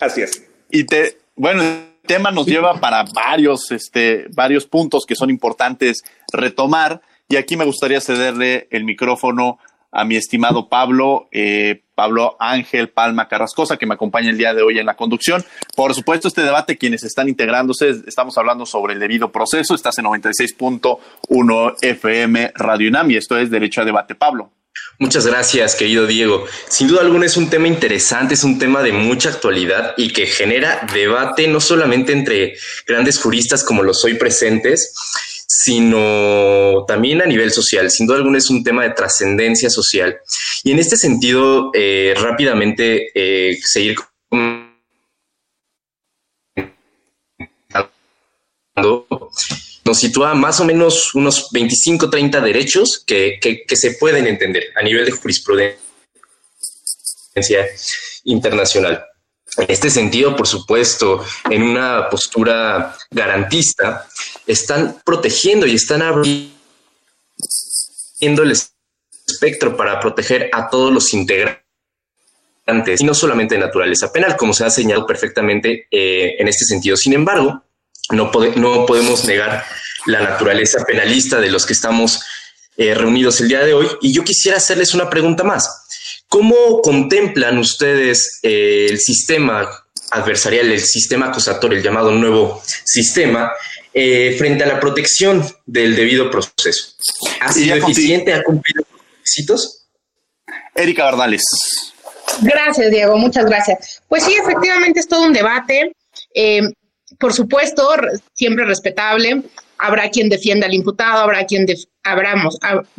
Así 0.00 0.22
es. 0.22 0.44
Y 0.70 0.84
te, 0.84 1.18
bueno, 1.36 1.62
tema 2.10 2.32
nos 2.32 2.46
lleva 2.46 2.80
para 2.80 3.04
varios, 3.04 3.70
este, 3.70 4.26
varios 4.34 4.66
puntos 4.66 5.04
que 5.06 5.14
son 5.14 5.30
importantes 5.30 6.02
retomar. 6.32 7.02
Y 7.28 7.36
aquí 7.36 7.56
me 7.56 7.64
gustaría 7.64 8.00
cederle 8.00 8.66
el 8.72 8.82
micrófono 8.82 9.60
a 9.92 10.04
mi 10.04 10.16
estimado 10.16 10.68
Pablo, 10.68 11.28
eh, 11.30 11.82
Pablo 11.94 12.36
Ángel 12.40 12.88
Palma 12.88 13.28
Carrascosa, 13.28 13.76
que 13.76 13.86
me 13.86 13.94
acompaña 13.94 14.30
el 14.30 14.38
día 14.38 14.52
de 14.54 14.62
hoy 14.62 14.80
en 14.80 14.86
la 14.86 14.96
conducción. 14.96 15.44
Por 15.76 15.94
supuesto, 15.94 16.26
este 16.26 16.42
debate, 16.42 16.78
quienes 16.78 17.04
están 17.04 17.28
integrándose, 17.28 17.90
estamos 18.08 18.36
hablando 18.38 18.66
sobre 18.66 18.94
el 18.94 18.98
debido 18.98 19.30
proceso. 19.30 19.76
Estás 19.76 19.98
en 19.98 20.06
96.1 20.06 21.74
FM 21.80 22.52
Radio 22.56 22.88
UNAM 22.88 23.10
y 23.12 23.16
esto 23.18 23.38
es 23.38 23.50
Derecho 23.50 23.82
a 23.82 23.84
Debate. 23.84 24.16
Pablo. 24.16 24.50
Muchas 24.98 25.26
gracias, 25.26 25.76
querido 25.76 26.06
Diego. 26.06 26.44
Sin 26.68 26.88
duda 26.88 27.00
alguna 27.00 27.24
es 27.24 27.38
un 27.38 27.48
tema 27.48 27.66
interesante, 27.68 28.34
es 28.34 28.44
un 28.44 28.58
tema 28.58 28.82
de 28.82 28.92
mucha 28.92 29.30
actualidad 29.30 29.94
y 29.96 30.12
que 30.12 30.26
genera 30.26 30.86
debate 30.92 31.48
no 31.48 31.60
solamente 31.60 32.12
entre 32.12 32.54
grandes 32.86 33.18
juristas 33.18 33.64
como 33.64 33.82
los 33.82 34.04
hoy 34.04 34.14
presentes, 34.14 34.92
sino 35.46 36.84
también 36.86 37.22
a 37.22 37.26
nivel 37.26 37.50
social. 37.50 37.90
Sin 37.90 38.06
duda 38.06 38.18
alguna 38.18 38.38
es 38.38 38.50
un 38.50 38.62
tema 38.62 38.82
de 38.82 38.90
trascendencia 38.90 39.70
social. 39.70 40.18
Y 40.64 40.72
en 40.72 40.78
este 40.78 40.96
sentido, 40.96 41.70
eh, 41.74 42.14
rápidamente 42.16 43.10
eh, 43.14 43.58
seguir 43.62 43.96
sitúa 49.94 50.34
más 50.34 50.60
o 50.60 50.64
menos 50.64 51.14
unos 51.14 51.48
25, 51.50 52.10
30 52.10 52.40
derechos 52.40 53.02
que, 53.06 53.38
se 53.72 53.92
pueden 53.92 54.26
entender 54.26 54.64
a 54.76 54.82
nivel 54.82 55.04
de 55.04 55.12
jurisprudencia 55.12 55.78
internacional. 58.24 59.04
En 59.56 59.66
este 59.68 59.90
sentido, 59.90 60.36
por 60.36 60.46
supuesto, 60.46 61.24
en 61.50 61.62
una 61.62 62.08
postura 62.08 62.96
garantista, 63.10 64.06
están 64.46 65.00
protegiendo 65.04 65.66
y 65.66 65.74
están 65.74 66.02
abriendo 66.02 66.52
el 68.20 68.52
espectro 69.26 69.76
para 69.76 69.98
proteger 69.98 70.50
a 70.52 70.68
todos 70.70 70.92
los 70.92 71.12
integrantes 71.12 71.60
y 72.98 73.04
no 73.04 73.14
solamente 73.14 73.56
de 73.56 73.60
naturaleza 73.60 74.12
penal, 74.12 74.36
como 74.36 74.52
se 74.52 74.64
ha 74.64 74.70
señalado 74.70 75.06
perfectamente 75.06 75.88
eh, 75.90 76.36
en 76.38 76.46
este 76.46 76.64
sentido. 76.64 76.96
Sin 76.96 77.12
embargo, 77.12 77.64
no, 78.10 78.30
no 78.56 78.86
podemos 78.86 79.24
negar 79.24 79.64
la 80.06 80.20
naturaleza 80.20 80.84
penalista 80.84 81.40
de 81.40 81.50
los 81.50 81.66
que 81.66 81.72
estamos 81.72 82.20
eh, 82.76 82.94
reunidos 82.94 83.40
el 83.40 83.48
día 83.48 83.60
de 83.60 83.74
hoy. 83.74 83.86
Y 84.00 84.12
yo 84.12 84.24
quisiera 84.24 84.58
hacerles 84.58 84.94
una 84.94 85.10
pregunta 85.10 85.44
más. 85.44 85.68
¿Cómo 86.28 86.80
contemplan 86.80 87.58
ustedes 87.58 88.38
eh, 88.42 88.86
el 88.88 88.98
sistema 89.00 89.68
adversarial, 90.12 90.70
el 90.70 90.80
sistema 90.80 91.26
acusatorio, 91.26 91.78
el 91.78 91.84
llamado 91.84 92.12
nuevo 92.12 92.62
sistema, 92.84 93.52
eh, 93.92 94.34
frente 94.38 94.64
a 94.64 94.68
la 94.68 94.80
protección 94.80 95.44
del 95.66 95.96
debido 95.96 96.30
proceso? 96.30 96.94
¿Ha 97.40 97.52
sido 97.52 97.76
eficiente? 97.76 98.32
¿Ha 98.32 98.42
cumplido 98.42 98.84
los 98.90 99.00
requisitos? 99.16 99.86
Erika 100.74 101.04
Bardales. 101.04 101.42
Gracias, 102.42 102.90
Diego. 102.90 103.16
Muchas 103.16 103.44
gracias. 103.44 104.02
Pues 104.08 104.24
sí, 104.24 104.34
efectivamente 104.34 105.00
es 105.00 105.08
todo 105.08 105.24
un 105.24 105.32
debate. 105.32 105.92
Eh, 106.34 106.62
por 107.18 107.32
supuesto, 107.34 107.88
siempre 108.32 108.64
respetable. 108.64 109.42
Habrá 109.80 110.10
quien 110.10 110.28
defienda 110.28 110.66
al 110.66 110.74
imputado, 110.74 111.22
habrá 111.22 111.44
quien, 111.44 111.66
habrá 112.02 112.34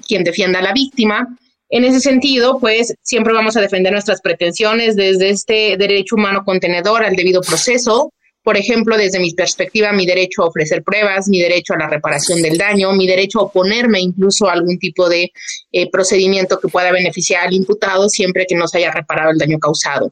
quien 0.07 0.23
defienda 0.23 0.59
a 0.59 0.63
la 0.63 0.73
víctima. 0.73 1.27
En 1.69 1.85
ese 1.85 2.01
sentido, 2.01 2.59
pues 2.59 2.93
siempre 3.01 3.33
vamos 3.33 3.55
a 3.55 3.61
defender 3.61 3.93
nuestras 3.93 4.19
pretensiones 4.21 4.95
desde 4.95 5.29
este 5.29 5.77
derecho 5.77 6.15
humano 6.15 6.43
contenedor 6.43 7.03
al 7.03 7.15
debido 7.15 7.41
proceso. 7.41 8.11
Por 8.43 8.57
ejemplo, 8.57 8.97
desde 8.97 9.19
mi 9.19 9.33
perspectiva, 9.33 9.91
mi 9.93 10.05
derecho 10.05 10.41
a 10.41 10.47
ofrecer 10.47 10.83
pruebas, 10.83 11.27
mi 11.27 11.39
derecho 11.39 11.73
a 11.73 11.77
la 11.77 11.87
reparación 11.87 12.41
del 12.41 12.57
daño, 12.57 12.91
mi 12.91 13.05
derecho 13.05 13.39
a 13.39 13.43
oponerme 13.43 14.01
incluso 14.01 14.49
a 14.49 14.53
algún 14.53 14.79
tipo 14.79 15.07
de 15.07 15.31
eh, 15.71 15.89
procedimiento 15.91 16.59
que 16.59 16.67
pueda 16.67 16.91
beneficiar 16.91 17.47
al 17.47 17.53
imputado 17.53 18.09
siempre 18.09 18.47
que 18.47 18.55
no 18.55 18.67
se 18.67 18.79
haya 18.79 18.91
reparado 18.91 19.29
el 19.29 19.37
daño 19.37 19.59
causado. 19.59 20.11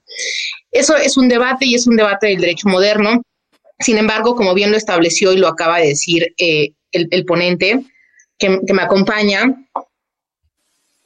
Eso 0.71 0.95
es 0.95 1.17
un 1.17 1.27
debate 1.27 1.65
y 1.65 1.73
es 1.73 1.87
un 1.87 1.95
debate 1.95 2.27
del 2.27 2.41
derecho 2.41 2.69
moderno. 2.69 3.23
Sin 3.79 3.97
embargo, 3.97 4.35
como 4.35 4.53
bien 4.53 4.71
lo 4.71 4.77
estableció 4.77 5.31
y 5.31 5.37
lo 5.37 5.47
acaba 5.47 5.79
de 5.79 5.87
decir 5.87 6.33
eh, 6.37 6.73
el, 6.91 7.25
ponente 7.25 7.85
que, 8.37 8.59
que 8.65 8.73
me 8.73 8.81
acompaña, 8.81 9.45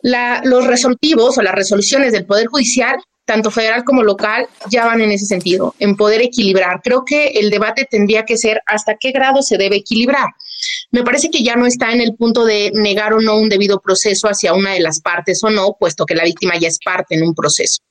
los 0.02 0.68
resolutivos 0.68 1.38
o 1.38 1.42
las 1.42 1.56
resoluciones 1.56 2.12
del 2.12 2.26
Poder 2.26 2.48
Judicial, 2.48 2.98
tanto 3.26 3.52
federal 3.52 3.84
como 3.86 4.04
local, 4.04 4.48
ya 4.70 4.86
van 4.86 5.02
en 5.02 5.12
ese 5.12 5.26
sentido, 5.26 5.76
en 5.80 5.96
poder 5.96 6.22
equilibrar. 6.22 6.82
Creo 6.84 7.06
que 7.06 7.28
el 7.28 7.50
debate 7.50 7.88
tendría 7.90 8.24
que 8.24 8.38
ser 8.38 8.62
hasta 8.66 8.96
qué 9.00 9.12
grado 9.12 9.42
se 9.42 9.58
debe 9.58 9.78
equilibrar. 9.78 10.28
Me 10.92 11.04
parece 11.04 11.30
que 11.30 11.42
ya 11.42 11.56
no 11.56 11.66
está 11.66 11.92
en 11.94 12.02
el 12.02 12.16
punto 12.16 12.44
de 12.44 12.72
negar 12.74 13.14
o 13.14 13.22
no 13.22 13.38
un 13.38 13.50
debido 13.50 13.80
proceso 13.80 14.28
hacia 14.28 14.54
una 14.54 14.74
de 14.74 14.82
las 14.82 15.00
partes 15.00 15.42
o 15.44 15.50
no, 15.50 15.76
puesto 15.80 16.06
que 16.06 16.16
la 16.16 16.26
víctima 16.26 16.58
ya 16.60 16.68
es 16.68 16.80
parte 16.84 17.16
en 17.16 17.24
un 17.24 17.34
proceso 17.34 17.82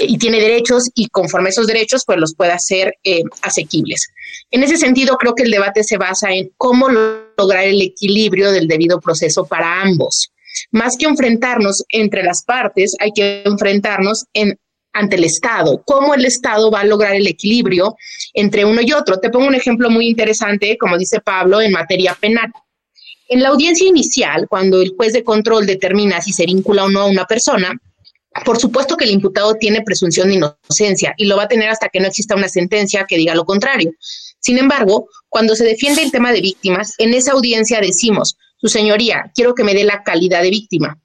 y 0.00 0.18
tiene 0.18 0.40
derechos 0.40 0.84
y 0.94 1.08
conforme 1.08 1.50
esos 1.50 1.66
derechos 1.66 2.02
pues 2.06 2.18
los 2.18 2.34
puede 2.34 2.52
hacer 2.52 2.94
eh, 3.04 3.22
asequibles. 3.42 4.08
En 4.50 4.62
ese 4.62 4.76
sentido 4.76 5.16
creo 5.16 5.34
que 5.34 5.42
el 5.42 5.50
debate 5.50 5.84
se 5.84 5.96
basa 5.96 6.30
en 6.30 6.50
cómo 6.56 6.88
lograr 6.88 7.64
el 7.64 7.80
equilibrio 7.82 8.50
del 8.52 8.68
debido 8.68 9.00
proceso 9.00 9.46
para 9.46 9.82
ambos. 9.82 10.32
Más 10.72 10.96
que 10.96 11.06
enfrentarnos 11.06 11.84
entre 11.90 12.22
las 12.22 12.44
partes, 12.44 12.96
hay 12.98 13.12
que 13.12 13.42
enfrentarnos 13.44 14.24
en, 14.32 14.58
ante 14.92 15.16
el 15.16 15.24
Estado, 15.24 15.82
cómo 15.84 16.14
el 16.14 16.24
Estado 16.24 16.70
va 16.70 16.80
a 16.80 16.84
lograr 16.84 17.14
el 17.14 17.26
equilibrio 17.26 17.96
entre 18.34 18.64
uno 18.64 18.80
y 18.82 18.92
otro. 18.92 19.18
Te 19.18 19.30
pongo 19.30 19.46
un 19.46 19.54
ejemplo 19.54 19.90
muy 19.90 20.08
interesante, 20.08 20.76
como 20.78 20.98
dice 20.98 21.20
Pablo, 21.20 21.60
en 21.60 21.72
materia 21.72 22.16
penal. 22.18 22.50
En 23.28 23.42
la 23.42 23.50
audiencia 23.50 23.86
inicial, 23.86 24.48
cuando 24.48 24.82
el 24.82 24.92
juez 24.96 25.12
de 25.12 25.22
control 25.22 25.64
determina 25.64 26.20
si 26.20 26.32
se 26.32 26.46
vincula 26.46 26.84
o 26.84 26.90
no 26.90 27.02
a 27.02 27.06
una 27.06 27.26
persona, 27.26 27.72
por 28.44 28.58
supuesto 28.58 28.96
que 28.96 29.04
el 29.04 29.10
imputado 29.10 29.54
tiene 29.54 29.82
presunción 29.82 30.28
de 30.28 30.34
inocencia 30.34 31.14
y 31.16 31.24
lo 31.24 31.36
va 31.36 31.44
a 31.44 31.48
tener 31.48 31.68
hasta 31.68 31.88
que 31.88 32.00
no 32.00 32.06
exista 32.06 32.36
una 32.36 32.48
sentencia 32.48 33.04
que 33.08 33.16
diga 33.16 33.34
lo 33.34 33.44
contrario. 33.44 33.92
Sin 34.38 34.58
embargo, 34.58 35.08
cuando 35.28 35.54
se 35.54 35.64
defiende 35.64 36.02
el 36.02 36.12
tema 36.12 36.32
de 36.32 36.40
víctimas, 36.40 36.94
en 36.98 37.12
esa 37.12 37.32
audiencia 37.32 37.80
decimos, 37.80 38.36
su 38.56 38.68
señoría, 38.68 39.30
quiero 39.34 39.54
que 39.54 39.64
me 39.64 39.74
dé 39.74 39.84
la 39.84 40.02
calidad 40.02 40.42
de 40.42 40.50
víctima. 40.50 40.98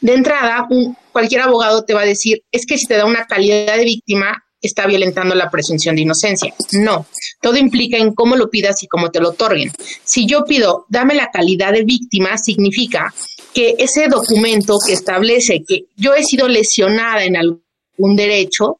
De 0.00 0.14
entrada, 0.14 0.68
cualquier 1.12 1.42
abogado 1.42 1.84
te 1.84 1.94
va 1.94 2.02
a 2.02 2.06
decir, 2.06 2.42
es 2.52 2.66
que 2.66 2.78
si 2.78 2.86
te 2.86 2.96
da 2.96 3.06
una 3.06 3.26
calidad 3.26 3.76
de 3.76 3.84
víctima, 3.84 4.44
está 4.60 4.86
violentando 4.86 5.34
la 5.34 5.50
presunción 5.50 5.96
de 5.96 6.02
inocencia. 6.02 6.54
No, 6.72 7.06
todo 7.40 7.56
implica 7.56 7.96
en 7.96 8.14
cómo 8.14 8.36
lo 8.36 8.50
pidas 8.50 8.82
y 8.82 8.88
cómo 8.88 9.10
te 9.10 9.20
lo 9.20 9.30
otorguen. 9.30 9.72
Si 10.04 10.26
yo 10.26 10.44
pido, 10.44 10.84
dame 10.88 11.14
la 11.14 11.30
calidad 11.30 11.72
de 11.72 11.84
víctima, 11.84 12.36
significa 12.36 13.12
que 13.54 13.74
ese 13.78 14.08
documento 14.08 14.78
que 14.84 14.92
establece 14.92 15.62
que 15.66 15.84
yo 15.96 16.14
he 16.14 16.22
sido 16.22 16.48
lesionada 16.48 17.24
en 17.24 17.36
algún 17.36 18.16
derecho, 18.16 18.78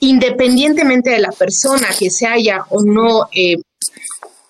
independientemente 0.00 1.10
de 1.10 1.20
la 1.20 1.32
persona 1.32 1.88
que 1.98 2.10
se 2.10 2.26
haya 2.26 2.64
o 2.70 2.82
no 2.82 3.28
eh, 3.32 3.56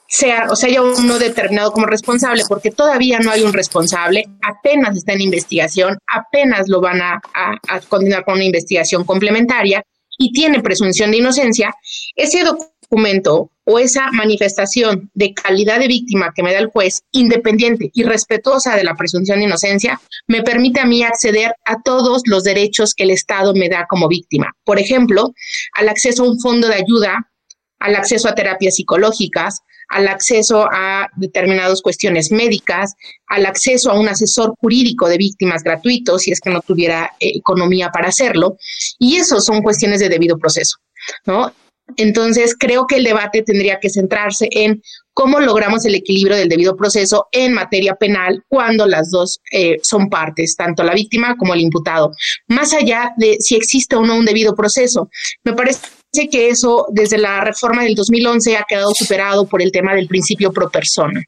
sea, 0.08 0.46
o 0.50 0.56
sea, 0.56 0.68
haya 0.68 0.82
uno 0.82 1.18
determinado 1.18 1.72
como 1.72 1.86
responsable, 1.86 2.42
porque 2.48 2.70
todavía 2.70 3.18
no 3.18 3.30
hay 3.30 3.42
un 3.42 3.52
responsable, 3.52 4.24
apenas 4.42 4.96
está 4.96 5.12
en 5.12 5.22
investigación, 5.22 5.98
apenas 6.06 6.68
lo 6.68 6.80
van 6.80 7.00
a, 7.02 7.20
a, 7.34 7.80
continuar 7.80 8.24
con 8.24 8.34
una 8.34 8.44
investigación 8.44 9.04
complementaria 9.04 9.82
y 10.16 10.32
tiene 10.32 10.62
presunción 10.62 11.10
de 11.10 11.16
inocencia, 11.16 11.74
ese 12.14 12.44
documento 12.44 13.50
o 13.64 13.78
esa 13.78 14.10
manifestación 14.12 15.10
de 15.14 15.32
calidad 15.32 15.78
de 15.78 15.88
víctima 15.88 16.32
que 16.34 16.42
me 16.42 16.52
da 16.52 16.58
el 16.58 16.68
juez, 16.68 17.02
independiente 17.12 17.90
y 17.94 18.02
respetuosa 18.02 18.76
de 18.76 18.84
la 18.84 18.94
presunción 18.94 19.38
de 19.38 19.46
inocencia, 19.46 20.00
me 20.26 20.42
permite 20.42 20.80
a 20.80 20.86
mí 20.86 21.02
acceder 21.02 21.54
a 21.64 21.80
todos 21.82 22.22
los 22.26 22.44
derechos 22.44 22.94
que 22.94 23.04
el 23.04 23.10
Estado 23.10 23.54
me 23.54 23.68
da 23.68 23.86
como 23.88 24.08
víctima. 24.08 24.52
Por 24.64 24.78
ejemplo, 24.78 25.32
al 25.74 25.88
acceso 25.88 26.24
a 26.24 26.28
un 26.28 26.40
fondo 26.40 26.68
de 26.68 26.74
ayuda, 26.74 27.30
al 27.78 27.96
acceso 27.96 28.28
a 28.28 28.34
terapias 28.34 28.74
psicológicas, 28.74 29.60
al 29.88 30.08
acceso 30.08 30.66
a 30.70 31.08
determinadas 31.16 31.82
cuestiones 31.82 32.30
médicas, 32.30 32.94
al 33.28 33.46
acceso 33.46 33.90
a 33.90 33.98
un 33.98 34.08
asesor 34.08 34.54
jurídico 34.58 35.08
de 35.08 35.18
víctimas 35.18 35.62
gratuito, 35.62 36.18
si 36.18 36.32
es 36.32 36.40
que 36.40 36.50
no 36.50 36.60
tuviera 36.60 37.12
eh, 37.20 37.32
economía 37.34 37.90
para 37.90 38.08
hacerlo. 38.08 38.56
Y 38.98 39.16
eso 39.16 39.40
son 39.40 39.62
cuestiones 39.62 40.00
de 40.00 40.08
debido 40.08 40.38
proceso, 40.38 40.78
¿no? 41.26 41.52
Entonces, 41.96 42.54
creo 42.58 42.86
que 42.86 42.96
el 42.96 43.04
debate 43.04 43.42
tendría 43.42 43.78
que 43.80 43.90
centrarse 43.90 44.48
en 44.50 44.82
cómo 45.12 45.40
logramos 45.40 45.84
el 45.86 45.94
equilibrio 45.94 46.36
del 46.36 46.48
debido 46.48 46.76
proceso 46.76 47.28
en 47.32 47.52
materia 47.52 47.94
penal 47.94 48.42
cuando 48.48 48.86
las 48.86 49.10
dos 49.10 49.40
eh, 49.52 49.78
son 49.82 50.08
partes, 50.08 50.56
tanto 50.56 50.82
la 50.82 50.92
víctima 50.92 51.36
como 51.36 51.54
el 51.54 51.60
imputado, 51.60 52.10
más 52.48 52.74
allá 52.74 53.12
de 53.16 53.36
si 53.38 53.54
existe 53.54 53.96
o 53.96 54.04
no 54.04 54.16
un 54.16 54.24
debido 54.24 54.54
proceso. 54.54 55.08
Me 55.44 55.52
parece 55.52 55.88
que 56.30 56.48
eso 56.48 56.86
desde 56.92 57.18
la 57.18 57.40
reforma 57.40 57.84
del 57.84 57.94
2011 57.94 58.56
ha 58.56 58.64
quedado 58.68 58.92
superado 58.94 59.46
por 59.46 59.62
el 59.62 59.70
tema 59.70 59.94
del 59.94 60.08
principio 60.08 60.52
pro 60.52 60.68
persona. 60.70 61.22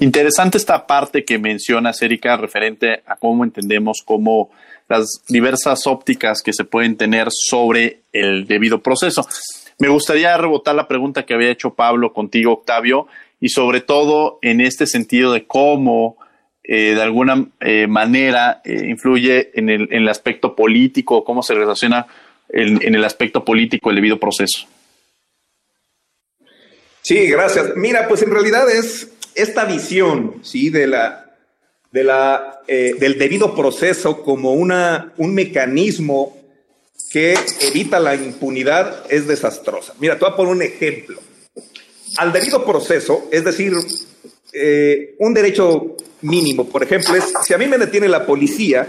Interesante 0.00 0.58
esta 0.58 0.86
parte 0.86 1.24
que 1.24 1.38
mencionas, 1.38 2.02
Erika, 2.02 2.36
referente 2.36 3.02
a 3.06 3.16
cómo 3.16 3.44
entendemos 3.44 4.02
cómo 4.04 4.50
las 4.90 5.22
diversas 5.28 5.86
ópticas 5.86 6.42
que 6.42 6.52
se 6.52 6.64
pueden 6.64 6.96
tener 6.96 7.28
sobre 7.30 8.00
el 8.12 8.46
debido 8.48 8.82
proceso. 8.82 9.24
Me 9.78 9.88
gustaría 9.88 10.36
rebotar 10.36 10.74
la 10.74 10.88
pregunta 10.88 11.24
que 11.24 11.32
había 11.32 11.50
hecho 11.50 11.74
Pablo 11.74 12.12
contigo, 12.12 12.52
Octavio, 12.52 13.06
y 13.40 13.50
sobre 13.50 13.80
todo 13.80 14.40
en 14.42 14.60
este 14.60 14.88
sentido 14.88 15.32
de 15.32 15.46
cómo 15.46 16.16
eh, 16.64 16.94
de 16.96 17.02
alguna 17.02 17.46
eh, 17.60 17.86
manera 17.86 18.62
eh, 18.64 18.86
influye 18.88 19.52
en 19.54 19.70
el, 19.70 19.82
en 19.92 20.02
el, 20.02 20.08
aspecto 20.08 20.56
político, 20.56 21.22
cómo 21.22 21.44
se 21.44 21.54
relaciona 21.54 22.06
en 22.52 22.96
el 22.96 23.04
aspecto 23.04 23.44
político 23.44 23.90
el 23.90 23.96
debido 23.96 24.18
proceso. 24.18 24.66
Sí, 27.02 27.28
gracias. 27.28 27.76
Mira, 27.76 28.08
pues 28.08 28.22
en 28.22 28.32
realidad 28.32 28.68
es 28.68 29.12
esta 29.36 29.64
visión, 29.66 30.40
¿sí? 30.42 30.68
De 30.68 30.88
la, 30.88 31.29
eh, 31.92 32.94
del 32.98 33.18
debido 33.18 33.54
proceso 33.54 34.22
como 34.22 34.52
una, 34.52 35.12
un 35.16 35.34
mecanismo 35.34 36.38
que 37.10 37.34
evita 37.60 37.98
la 37.98 38.14
impunidad 38.14 39.04
es 39.10 39.26
desastrosa. 39.26 39.94
Mira, 39.98 40.14
te 40.14 40.24
voy 40.24 40.32
a 40.32 40.36
poner 40.36 40.52
un 40.52 40.62
ejemplo. 40.62 41.20
Al 42.16 42.32
debido 42.32 42.64
proceso, 42.64 43.28
es 43.32 43.44
decir, 43.44 43.72
eh, 44.52 45.16
un 45.18 45.34
derecho 45.34 45.96
mínimo, 46.22 46.68
por 46.68 46.82
ejemplo, 46.82 47.16
es 47.16 47.24
si 47.44 47.54
a 47.54 47.58
mí 47.58 47.66
me 47.66 47.78
detiene 47.78 48.08
la 48.08 48.26
policía, 48.26 48.88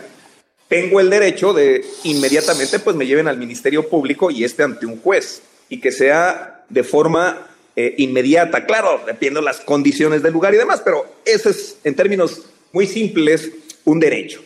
tengo 0.67 0.99
el 0.99 1.09
derecho 1.09 1.53
de 1.53 1.83
inmediatamente 2.03 2.79
pues 2.79 2.95
me 2.95 3.05
lleven 3.05 3.27
al 3.27 3.37
Ministerio 3.37 3.89
Público 3.89 4.31
y 4.31 4.43
este 4.43 4.63
ante 4.63 4.85
un 4.85 5.01
juez 5.01 5.41
y 5.67 5.81
que 5.81 5.91
sea 5.91 6.63
de 6.69 6.83
forma 6.83 7.47
eh, 7.75 7.95
inmediata. 7.97 8.65
Claro, 8.65 9.01
dependiendo 9.05 9.41
las 9.41 9.59
condiciones 9.59 10.23
del 10.23 10.33
lugar 10.33 10.53
y 10.53 10.57
demás, 10.57 10.81
pero 10.83 11.05
ese 11.25 11.49
es 11.49 11.77
en 11.83 11.95
términos 11.95 12.43
muy 12.71 12.87
simple, 12.87 13.33
es 13.33 13.51
un 13.85 13.99
derecho. 13.99 14.41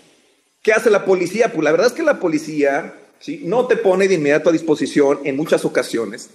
¿Qué 0.62 0.74
hace 0.74 0.90
la 0.90 1.06
policía? 1.06 1.52
Pues 1.52 1.64
la 1.64 1.72
verdad 1.72 1.88
es 1.88 1.94
que 1.94 2.04
la 2.04 2.20
policía 2.20 2.96
no 3.42 3.68
te 3.68 3.78
pone 3.78 4.08
de 4.08 4.16
inmediato 4.16 4.50
a 4.50 4.54
disposición 4.54 5.20
en 5.24 5.36
muchas 5.36 5.66
ocasiones 5.66 6.30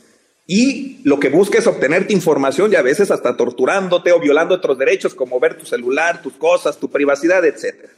y 0.52 1.00
lo 1.04 1.20
que 1.20 1.28
busca 1.28 1.58
es 1.58 1.66
obtenerte 1.68 2.12
información 2.12 2.72
y 2.72 2.74
a 2.74 2.82
veces 2.82 3.12
hasta 3.12 3.36
torturándote 3.36 4.10
o 4.10 4.18
violando 4.18 4.56
otros 4.56 4.76
derechos 4.78 5.14
como 5.14 5.38
ver 5.38 5.56
tu 5.56 5.64
celular, 5.64 6.22
tus 6.22 6.32
cosas, 6.32 6.76
tu 6.76 6.90
privacidad, 6.90 7.44
etc. 7.44 7.88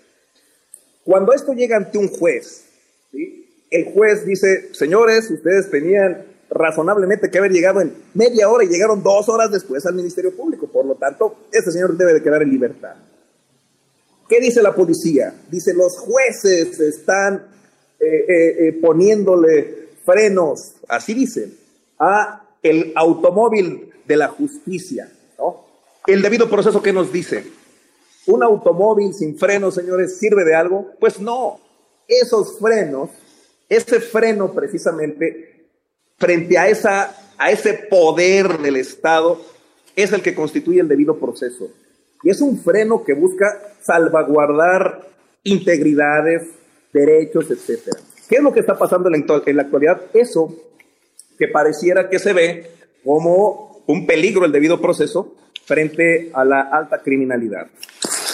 Cuando 1.03 1.33
esto 1.33 1.55
llega 1.55 1.79
ante 1.79 1.97
un 1.97 2.09
juez, 2.09 2.67
el 3.71 3.85
juez 3.95 4.27
dice, 4.27 4.75
señores, 4.75 5.31
ustedes 5.31 5.71
tenían 5.71 6.27
razonablemente 6.51 7.31
que 7.31 7.39
haber 7.39 7.53
llegado 7.53 7.81
en 7.81 7.95
media 8.13 8.51
hora 8.51 8.65
y 8.65 8.69
llegaron 8.69 9.03
dos 9.03 9.31
horas 9.31 9.51
después 9.51 9.87
al 9.87 9.95
Ministerio 9.95 10.37
Público. 10.37 10.67
Por 10.67 10.85
lo 10.85 10.97
tanto, 10.97 11.47
este 11.51 11.73
señor 11.73 11.97
debe 11.97 12.13
de 12.13 12.23
quedar 12.23 12.43
en 12.43 12.51
libertad. 12.51 12.97
¿Qué 14.33 14.41
dice 14.41 14.63
la 14.63 14.75
policía? 14.75 15.35
Dice, 15.51 15.75
los 15.75 15.99
jueces 15.99 16.81
están 16.81 17.49
eh, 18.01 18.07
eh, 18.07 18.57
eh, 18.61 18.73
poniéndole 18.81 19.91
frenos, 20.07 20.77
así 20.89 21.13
dicen, 21.13 21.55
a 21.99 22.43
el 22.63 22.95
automóvil 22.97 23.93
de 24.07 24.17
la 24.17 24.29
justicia. 24.29 25.13
El 26.07 26.23
debido 26.23 26.49
proceso 26.49 26.83
que 26.83 26.95
nos 26.95 27.13
dice, 27.13 27.45
¿un 28.27 28.43
automóvil 28.43 29.13
sin 29.13 29.39
frenos, 29.39 29.75
señores, 29.75 30.17
sirve 30.17 30.47
de 30.47 30.55
algo? 30.55 30.93
Pues 30.99 31.21
no, 31.21 31.61
esos 32.09 32.59
frenos, 32.59 33.11
ese 33.69 34.01
freno 34.01 34.55
precisamente, 34.55 35.67
frente 36.17 36.57
a, 36.57 36.71
esa, 36.71 37.35
a 37.37 37.51
ese 37.51 37.75
poder 37.75 38.57
del 38.61 38.77
Estado, 38.77 39.39
es 39.95 40.11
el 40.11 40.23
que 40.23 40.35
constituye 40.35 40.81
el 40.81 40.89
debido 40.89 41.19
proceso. 41.19 41.71
Y 42.23 42.31
es 42.31 42.41
un 42.41 42.59
freno 42.59 43.05
que 43.05 43.15
busca 43.15 43.75
salvaguardar 43.83 45.09
integridades, 45.45 46.49
derechos, 46.93 47.51
etcétera. 47.51 47.99
¿Qué 48.29 48.37
es 48.37 48.43
lo 48.43 48.53
que 48.53 48.61
está 48.61 48.79
pasando 48.79 49.09
en 49.13 49.57
la, 49.57 49.63
actualidad? 49.63 50.01
Eso 50.15 50.55
que 51.39 51.49
pareciera 51.49 52.09
que 52.09 52.19
se 52.19 52.33
ve 52.33 52.71
como 53.05 53.83
un 53.87 54.07
peligro 54.07 54.45
el 54.45 54.53
debido 54.53 54.81
proceso 54.81 55.35
frente 55.65 56.31
a 56.33 56.45
la 56.45 56.61
alta 56.61 57.03
criminalidad. 57.03 57.67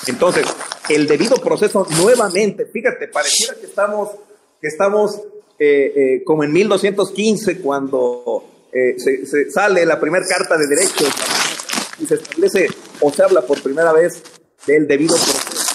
Entonces, 0.07 0.47
el 0.89 1.07
debido 1.07 1.37
proceso 1.37 1.87
nuevamente, 2.03 2.67
fíjate, 2.67 3.09
pareciera 3.09 3.55
que 3.59 3.67
estamos, 3.67 4.11
que 4.61 4.69
estamos 4.69 5.21
eh, 5.59 5.93
eh, 5.97 6.25
como 6.25 6.45
en 6.45 6.53
1215 6.53 7.61
cuando 7.61 8.45
eh, 8.73 8.95
se, 8.99 9.51
sale 9.51 9.85
la 9.85 9.99
primera 9.99 10.25
carta 10.27 10.57
de 10.57 10.67
derechos 10.67 11.13
y 12.01 12.07
se 12.07 12.15
establece 12.15 12.69
o 13.01 13.13
se 13.13 13.23
habla 13.23 13.43
por 13.43 13.63
primera 13.63 13.93
vez 13.93 14.23
del 14.67 14.87
debido 14.87 15.15
proceso. 15.17 15.69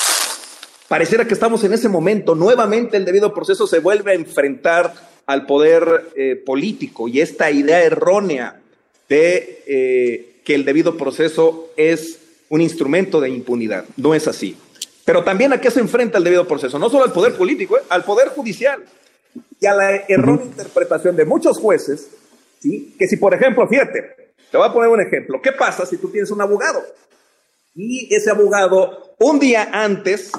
Pareciera 0.88 1.25
que 1.25 1.33
estamos 1.33 1.63
en 1.63 1.73
ese 1.73 1.89
momento. 1.89 2.36
Nuevamente 2.36 2.97
el 2.97 3.05
debido 3.05 3.33
proceso 3.33 3.65
se 3.65 3.79
vuelve 3.79 4.12
a 4.12 4.15
enfrentar 4.15 4.93
al 5.25 5.45
poder 5.45 6.12
eh, 6.15 6.36
político 6.36 7.07
y 7.07 7.21
esta 7.21 7.49
idea 7.49 7.81
errónea 7.81 8.59
de 9.09 9.63
eh, 9.65 10.41
que 10.43 10.55
el 10.55 10.65
debido 10.65 10.97
proceso 10.97 11.69
es 11.77 12.19
un 12.49 12.62
instrumento 12.62 13.21
de 13.21 13.29
impunidad. 13.29 13.86
No 13.97 14.13
es 14.13 14.27
así. 14.27 14.55
Pero 15.05 15.23
también 15.23 15.51
a 15.53 15.59
qué 15.59 15.71
se 15.71 15.79
enfrenta 15.79 16.17
el 16.17 16.23
debido 16.23 16.47
proceso, 16.47 16.79
no 16.79 16.89
solo 16.89 17.05
al 17.05 17.12
poder 17.12 17.33
político, 17.33 17.77
eh, 17.77 17.81
al 17.89 18.03
poder 18.03 18.29
judicial 18.29 18.83
y 19.59 19.65
a 19.65 19.73
la 19.73 19.95
errónea 20.07 20.45
interpretación 20.45 21.15
de 21.15 21.25
muchos 21.25 21.57
jueces, 21.57 22.09
¿sí? 22.59 22.95
que 22.97 23.07
si 23.07 23.17
por 23.17 23.33
ejemplo, 23.33 23.67
fíjate, 23.67 24.22
te 24.53 24.59
voy 24.59 24.67
a 24.67 24.71
poner 24.71 24.87
un 24.91 25.01
ejemplo, 25.01 25.41
¿qué 25.41 25.51
pasa 25.51 25.83
si 25.83 25.97
tú 25.97 26.09
tienes 26.11 26.29
un 26.29 26.39
abogado? 26.39 26.79
Y 27.73 28.13
ese 28.13 28.29
abogado, 28.29 29.15
un 29.17 29.39
día 29.39 29.67
antes 29.73 30.31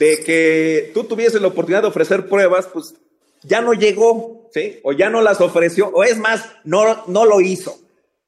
de 0.00 0.18
que 0.24 0.90
tú 0.92 1.04
tuvieses 1.04 1.40
la 1.40 1.46
oportunidad 1.46 1.82
de 1.82 1.86
ofrecer 1.86 2.28
pruebas, 2.28 2.66
pues 2.66 2.96
ya 3.44 3.60
no 3.60 3.72
llegó, 3.72 4.50
¿sí? 4.52 4.80
O 4.82 4.90
ya 4.90 5.10
no 5.10 5.22
las 5.22 5.40
ofreció, 5.40 5.90
o 5.90 6.02
es 6.02 6.18
más, 6.18 6.44
no, 6.64 7.04
no 7.06 7.24
lo 7.24 7.40
hizo. 7.40 7.78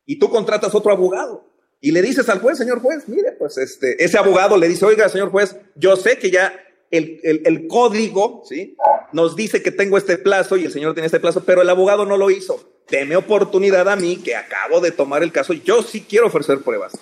Y 0.07 0.21
tú 0.21 0.31
contratas 0.31 0.73
otro 0.77 0.93
abogado 0.93 1.45
y 1.81 1.91
le 1.91 2.01
dices 2.01 2.29
al 2.29 2.39
juez, 2.39 2.57
señor 2.57 2.81
juez, 2.81 3.09
mire, 3.09 3.33
pues 3.33 3.59
este, 3.59 4.01
ese 4.05 4.19
abogado 4.19 4.57
le 4.57 4.69
dice, 4.69 4.85
oiga, 4.85 5.09
señor 5.09 5.33
juez, 5.33 5.57
yo 5.75 5.97
sé 5.97 6.19
que 6.19 6.31
ya 6.31 6.55
el, 6.93 7.19
el, 7.25 7.43
el, 7.45 7.67
código, 7.67 8.45
¿sí? 8.49 8.77
Nos 9.13 9.35
dice 9.35 9.65
que 9.65 9.73
tengo 9.73 9.99
este 9.99 10.17
plazo 10.17 10.57
y 10.57 10.67
el 10.67 10.71
señor 10.71 10.95
tiene 10.95 11.07
este 11.07 11.19
plazo, 11.19 11.43
pero 11.45 11.61
el 11.61 11.71
abogado 11.71 12.07
no 12.07 12.17
lo 12.17 12.31
hizo. 12.31 12.78
Deme 12.91 13.17
oportunidad 13.17 13.89
a 13.89 13.97
mí, 13.97 14.17
que 14.17 14.35
acabo 14.35 14.81
de 14.81 14.93
tomar 14.93 15.23
el 15.23 15.31
caso, 15.31 15.53
yo 15.53 15.83
sí 15.83 16.07
quiero 16.09 16.29
ofrecer 16.29 16.63
pruebas. 16.63 16.93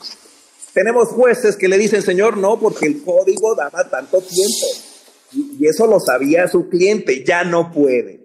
Tenemos 0.73 1.09
jueces 1.09 1.57
que 1.57 1.69
le 1.69 1.79
dicen, 1.79 2.03
señor, 2.03 2.37
no, 2.37 2.59
porque 2.59 2.87
el 2.87 3.03
código 3.03 3.55
daba 3.55 3.89
tanto 3.89 4.21
tiempo. 4.21 4.67
Y, 5.33 5.67
eso 5.67 5.87
lo 5.87 6.01
sabía 6.01 6.49
su 6.49 6.69
cliente, 6.69 7.25
ya 7.25 7.45
no 7.45 7.73
puede. 7.73 8.21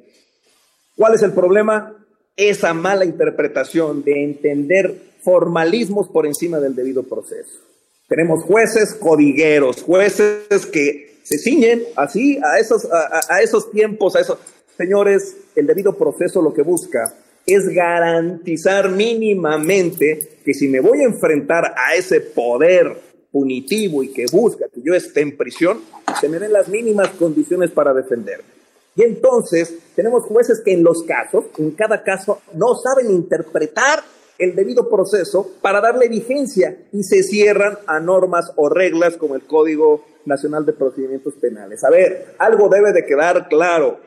¿Cuál 0.95 1.15
es 1.15 1.21
el 1.21 1.33
problema? 1.33 1.95
Esa 2.35 2.73
mala 2.73 3.05
interpretación 3.05 4.03
de 4.03 4.23
entender 4.23 5.13
formalismos 5.23 6.07
por 6.09 6.25
encima 6.25 6.59
del 6.59 6.75
debido 6.75 7.03
proceso. 7.03 7.59
Tenemos 8.07 8.43
jueces 8.43 8.95
codigueros, 8.95 9.83
jueces 9.83 10.65
que 10.65 11.19
se 11.23 11.37
ciñen 11.37 11.83
así 11.95 12.39
a 12.43 12.59
esos, 12.59 12.87
a 12.91 13.41
esos 13.41 13.71
tiempos, 13.71 14.15
a 14.15 14.19
esos. 14.19 14.39
Señores, 14.77 15.37
el 15.55 15.67
debido 15.67 15.95
proceso 15.95 16.41
lo 16.41 16.53
que 16.53 16.63
busca 16.63 17.13
es 17.53 17.67
garantizar 17.69 18.89
mínimamente 18.89 20.37
que 20.43 20.53
si 20.53 20.67
me 20.67 20.79
voy 20.79 21.01
a 21.01 21.05
enfrentar 21.05 21.73
a 21.77 21.95
ese 21.95 22.21
poder 22.21 22.97
punitivo 23.31 24.03
y 24.03 24.09
que 24.09 24.25
busca 24.31 24.65
que 24.73 24.81
yo 24.81 24.93
esté 24.93 25.21
en 25.21 25.37
prisión, 25.37 25.81
se 26.19 26.27
me 26.27 26.39
den 26.39 26.53
las 26.53 26.67
mínimas 26.67 27.09
condiciones 27.09 27.71
para 27.71 27.93
defenderme. 27.93 28.51
Y 28.95 29.03
entonces 29.03 29.73
tenemos 29.95 30.25
jueces 30.25 30.61
que 30.61 30.73
en 30.73 30.83
los 30.83 31.03
casos, 31.03 31.45
en 31.57 31.71
cada 31.71 32.03
caso, 32.03 32.41
no 32.53 32.75
saben 32.75 33.09
interpretar 33.09 34.03
el 34.37 34.55
debido 34.55 34.89
proceso 34.89 35.51
para 35.61 35.79
darle 35.79 36.09
vigencia 36.09 36.77
y 36.91 37.03
se 37.03 37.23
cierran 37.23 37.77
a 37.85 37.99
normas 37.99 38.51
o 38.55 38.69
reglas 38.69 39.15
como 39.15 39.35
el 39.35 39.43
Código 39.43 40.03
Nacional 40.25 40.65
de 40.65 40.73
Procedimientos 40.73 41.35
Penales. 41.35 41.83
A 41.83 41.89
ver, 41.89 42.35
algo 42.37 42.67
debe 42.67 42.91
de 42.91 43.05
quedar 43.05 43.47
claro. 43.47 43.99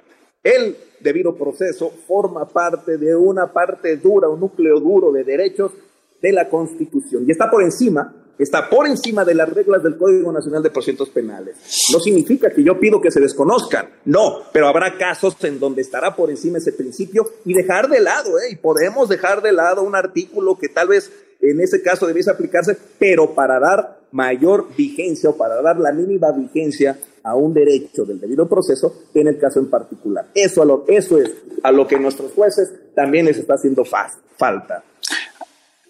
El 0.45 0.77
debido 1.01 1.35
proceso 1.35 1.91
forma 2.07 2.47
parte 2.47 2.99
de 2.99 3.17
una 3.17 3.51
parte 3.51 3.97
dura, 3.97 4.29
un 4.29 4.41
núcleo 4.41 4.79
duro 4.79 5.11
de 5.11 5.25
derechos 5.25 5.73
de 6.21 6.33
la 6.33 6.51
Constitución 6.51 7.25
y 7.27 7.31
está 7.31 7.51
por 7.51 7.63
encima, 7.63 8.15
está 8.39 8.69
por 8.69 8.87
encima 8.87 9.25
de 9.25 9.35
las 9.35 9.49
reglas 9.49 9.83
del 9.83 9.97
Código 9.97 10.31
Nacional 10.33 10.63
de 10.63 10.69
Procedimientos 10.69 11.09
Penales. 11.09 11.57
No 11.93 11.99
significa 11.99 12.51
que 12.51 12.63
yo 12.63 12.79
pido 12.79 13.01
que 13.01 13.11
se 13.11 13.21
desconozcan, 13.21 13.89
no, 14.05 14.43
pero 14.53 14.69
habrá 14.69 14.99
casos 14.99 15.37
en 15.45 15.59
donde 15.59 15.81
estará 15.81 16.15
por 16.15 16.29
encima 16.29 16.59
ese 16.59 16.73
principio 16.73 17.27
y 17.47 17.55
dejar 17.55 17.89
de 17.89 18.01
lado, 18.01 18.39
¿eh? 18.39 18.51
y 18.53 18.57
podemos 18.57 19.09
dejar 19.09 19.41
de 19.41 19.53
lado 19.53 19.83
un 19.83 19.95
artículo 19.95 20.59
que 20.59 20.69
tal 20.69 20.89
vez 20.89 21.11
en 21.41 21.61
ese 21.61 21.83
caso 21.83 22.07
debiese 22.07 22.31
aplicarse, 22.31 22.77
pero 22.99 23.35
para 23.35 23.59
dar 23.59 23.94
mayor 24.15 24.69
vigencia 24.77 25.31
o 25.31 25.37
para 25.37 25.61
dar 25.61 25.77
la 25.79 25.93
mínima 25.93 26.31
vigencia 26.31 26.97
a 27.25 27.35
un 27.35 27.53
derecho 27.53 28.05
del 28.05 28.21
debido 28.21 28.49
proceso 28.49 28.95
en 29.13 29.27
el 29.27 29.39
caso 29.39 29.59
en 29.59 29.69
particular. 29.69 30.29
Eso, 30.35 30.63
a 30.63 30.65
lo, 30.65 30.85
eso 30.87 31.19
es 31.19 31.33
a 31.63 31.73
lo 31.73 31.87
que 31.87 31.99
nuestros 31.99 32.33
jueces 32.33 32.73
también 32.95 33.27
les 33.27 33.39
está 33.39 33.55
haciendo 33.55 33.85
falta. 33.85 34.85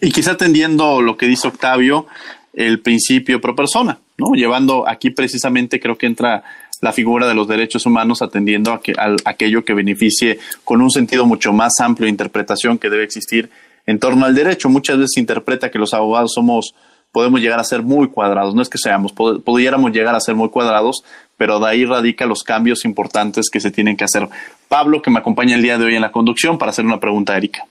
Y 0.00 0.10
quizá 0.10 0.32
atendiendo 0.32 1.02
lo 1.02 1.18
que 1.18 1.26
dice 1.26 1.48
Octavio, 1.48 2.06
el 2.54 2.80
principio 2.80 3.42
pro 3.42 3.54
persona, 3.54 3.98
¿no? 4.16 4.34
Llevando 4.34 4.88
aquí 4.88 5.10
precisamente 5.10 5.78
creo 5.78 5.98
que 5.98 6.06
entra 6.06 6.44
la 6.80 6.92
figura 6.92 7.28
de 7.28 7.34
los 7.34 7.46
derechos 7.46 7.84
humanos 7.84 8.22
atendiendo 8.22 8.72
a, 8.72 8.80
que, 8.80 8.92
a 8.96 9.16
aquello 9.26 9.64
que 9.64 9.74
beneficie 9.74 10.38
con 10.64 10.80
un 10.80 10.90
sentido 10.90 11.26
mucho 11.26 11.52
más 11.52 11.74
amplio 11.80 12.06
de 12.06 12.10
interpretación 12.10 12.78
que 12.78 12.88
debe 12.88 13.04
existir 13.04 13.50
en 13.86 13.98
torno 13.98 14.24
al 14.24 14.34
derecho. 14.34 14.70
Muchas 14.70 14.96
veces 14.96 15.12
se 15.14 15.20
interpreta 15.20 15.70
que 15.70 15.78
los 15.78 15.92
abogados 15.92 16.32
somos 16.32 16.74
podemos 17.14 17.40
llegar 17.40 17.60
a 17.60 17.64
ser 17.64 17.82
muy 17.82 18.08
cuadrados. 18.08 18.56
No 18.56 18.60
es 18.60 18.68
que 18.68 18.76
seamos, 18.76 19.12
pudiéramos 19.12 19.92
llegar 19.92 20.16
a 20.16 20.20
ser 20.20 20.34
muy 20.34 20.48
cuadrados, 20.50 21.04
pero 21.36 21.60
de 21.60 21.68
ahí 21.68 21.84
radica 21.84 22.26
los 22.26 22.42
cambios 22.42 22.84
importantes 22.84 23.48
que 23.50 23.60
se 23.60 23.70
tienen 23.70 23.96
que 23.96 24.02
hacer. 24.02 24.28
Pablo, 24.68 25.00
que 25.00 25.12
me 25.12 25.20
acompaña 25.20 25.54
el 25.54 25.62
día 25.62 25.78
de 25.78 25.84
hoy 25.84 25.94
en 25.94 26.02
la 26.02 26.10
conducción, 26.10 26.58
para 26.58 26.70
hacer 26.70 26.84
una 26.84 26.98
pregunta 26.98 27.32
a 27.32 27.36
Erika. 27.36 27.64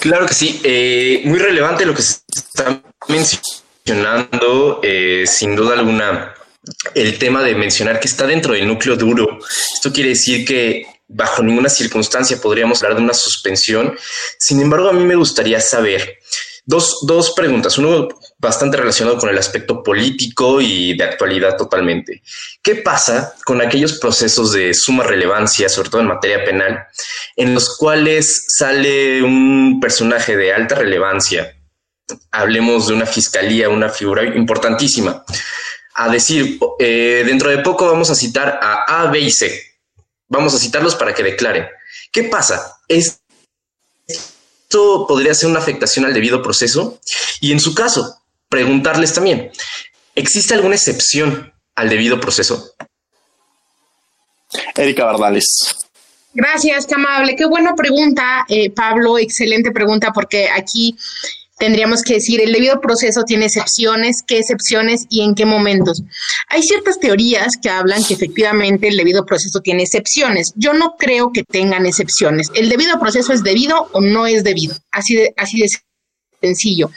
Claro 0.00 0.26
que 0.26 0.34
sí, 0.34 0.60
eh, 0.64 1.22
muy 1.26 1.38
relevante 1.38 1.86
lo 1.86 1.94
que 1.94 2.02
se 2.02 2.18
está 2.34 2.82
mencionando, 3.06 4.80
eh, 4.82 5.24
sin 5.28 5.54
duda 5.54 5.78
alguna, 5.78 6.34
el 6.96 7.18
tema 7.20 7.40
de 7.44 7.54
mencionar 7.54 8.00
que 8.00 8.08
está 8.08 8.26
dentro 8.26 8.52
del 8.52 8.66
núcleo 8.66 8.96
duro. 8.96 9.38
Esto 9.74 9.92
quiere 9.92 10.10
decir 10.10 10.44
que 10.44 10.86
bajo 11.06 11.44
ninguna 11.44 11.68
circunstancia 11.68 12.40
podríamos 12.40 12.82
hablar 12.82 12.98
de 12.98 13.04
una 13.04 13.14
suspensión. 13.14 13.96
Sin 14.40 14.60
embargo, 14.60 14.88
a 14.88 14.92
mí 14.92 15.04
me 15.04 15.14
gustaría 15.14 15.60
saber 15.60 16.18
Dos, 16.68 16.98
dos 17.06 17.30
preguntas, 17.30 17.78
uno 17.78 18.08
bastante 18.36 18.76
relacionado 18.76 19.16
con 19.16 19.30
el 19.30 19.38
aspecto 19.38 19.82
político 19.82 20.60
y 20.60 20.94
de 20.94 21.02
actualidad 21.02 21.56
totalmente. 21.56 22.22
¿Qué 22.62 22.74
pasa 22.74 23.34
con 23.46 23.62
aquellos 23.62 23.98
procesos 23.98 24.52
de 24.52 24.74
suma 24.74 25.02
relevancia, 25.02 25.70
sobre 25.70 25.88
todo 25.88 26.02
en 26.02 26.08
materia 26.08 26.44
penal, 26.44 26.86
en 27.36 27.54
los 27.54 27.74
cuales 27.78 28.44
sale 28.48 29.22
un 29.22 29.80
personaje 29.80 30.36
de 30.36 30.52
alta 30.52 30.74
relevancia? 30.74 31.56
Hablemos 32.32 32.88
de 32.88 32.92
una 32.92 33.06
fiscalía, 33.06 33.70
una 33.70 33.88
figura 33.88 34.24
importantísima. 34.24 35.24
A 35.94 36.10
decir, 36.10 36.58
eh, 36.80 37.22
dentro 37.24 37.48
de 37.48 37.60
poco 37.60 37.86
vamos 37.86 38.10
a 38.10 38.14
citar 38.14 38.60
a 38.60 39.04
A, 39.04 39.10
B 39.10 39.20
y 39.20 39.30
C. 39.30 39.58
Vamos 40.28 40.54
a 40.54 40.58
citarlos 40.58 40.94
para 40.96 41.14
que 41.14 41.22
declaren. 41.22 41.66
¿Qué 42.12 42.24
pasa? 42.24 42.76
Es 42.88 43.17
esto 44.68 45.06
podría 45.06 45.32
ser 45.32 45.48
una 45.48 45.60
afectación 45.60 46.04
al 46.04 46.12
debido 46.12 46.42
proceso 46.42 47.00
y 47.40 47.52
en 47.52 47.60
su 47.60 47.74
caso, 47.74 48.18
preguntarles 48.50 49.14
también, 49.14 49.50
¿existe 50.14 50.52
alguna 50.52 50.74
excepción 50.74 51.54
al 51.74 51.88
debido 51.88 52.20
proceso? 52.20 52.74
Erika 54.76 55.06
Bardales. 55.06 55.74
Gracias, 56.34 56.86
qué 56.86 56.96
amable. 56.96 57.34
Qué 57.34 57.46
buena 57.46 57.74
pregunta, 57.74 58.44
eh, 58.46 58.68
Pablo. 58.68 59.16
Excelente 59.16 59.70
pregunta, 59.70 60.12
porque 60.12 60.50
aquí 60.50 60.94
tendríamos 61.58 62.02
que 62.02 62.14
decir, 62.14 62.40
el 62.40 62.52
debido 62.52 62.80
proceso 62.80 63.24
tiene 63.24 63.46
excepciones, 63.46 64.22
qué 64.26 64.38
excepciones 64.38 65.06
y 65.08 65.22
en 65.22 65.34
qué 65.34 65.44
momentos. 65.44 66.02
Hay 66.48 66.62
ciertas 66.62 66.98
teorías 67.00 67.56
que 67.60 67.70
hablan 67.70 68.04
que 68.04 68.14
efectivamente 68.14 68.88
el 68.88 68.96
debido 68.96 69.24
proceso 69.24 69.60
tiene 69.60 69.82
excepciones. 69.82 70.52
Yo 70.56 70.72
no 70.72 70.94
creo 70.98 71.32
que 71.32 71.44
tengan 71.44 71.86
excepciones. 71.86 72.48
El 72.54 72.68
debido 72.68 72.98
proceso 72.98 73.32
es 73.32 73.42
debido 73.42 73.88
o 73.92 74.00
no 74.00 74.26
es 74.26 74.44
debido. 74.44 74.76
Así 74.92 75.14
de, 75.14 75.34
así 75.36 75.60
de 75.60 75.68
sencillo. 76.40 76.90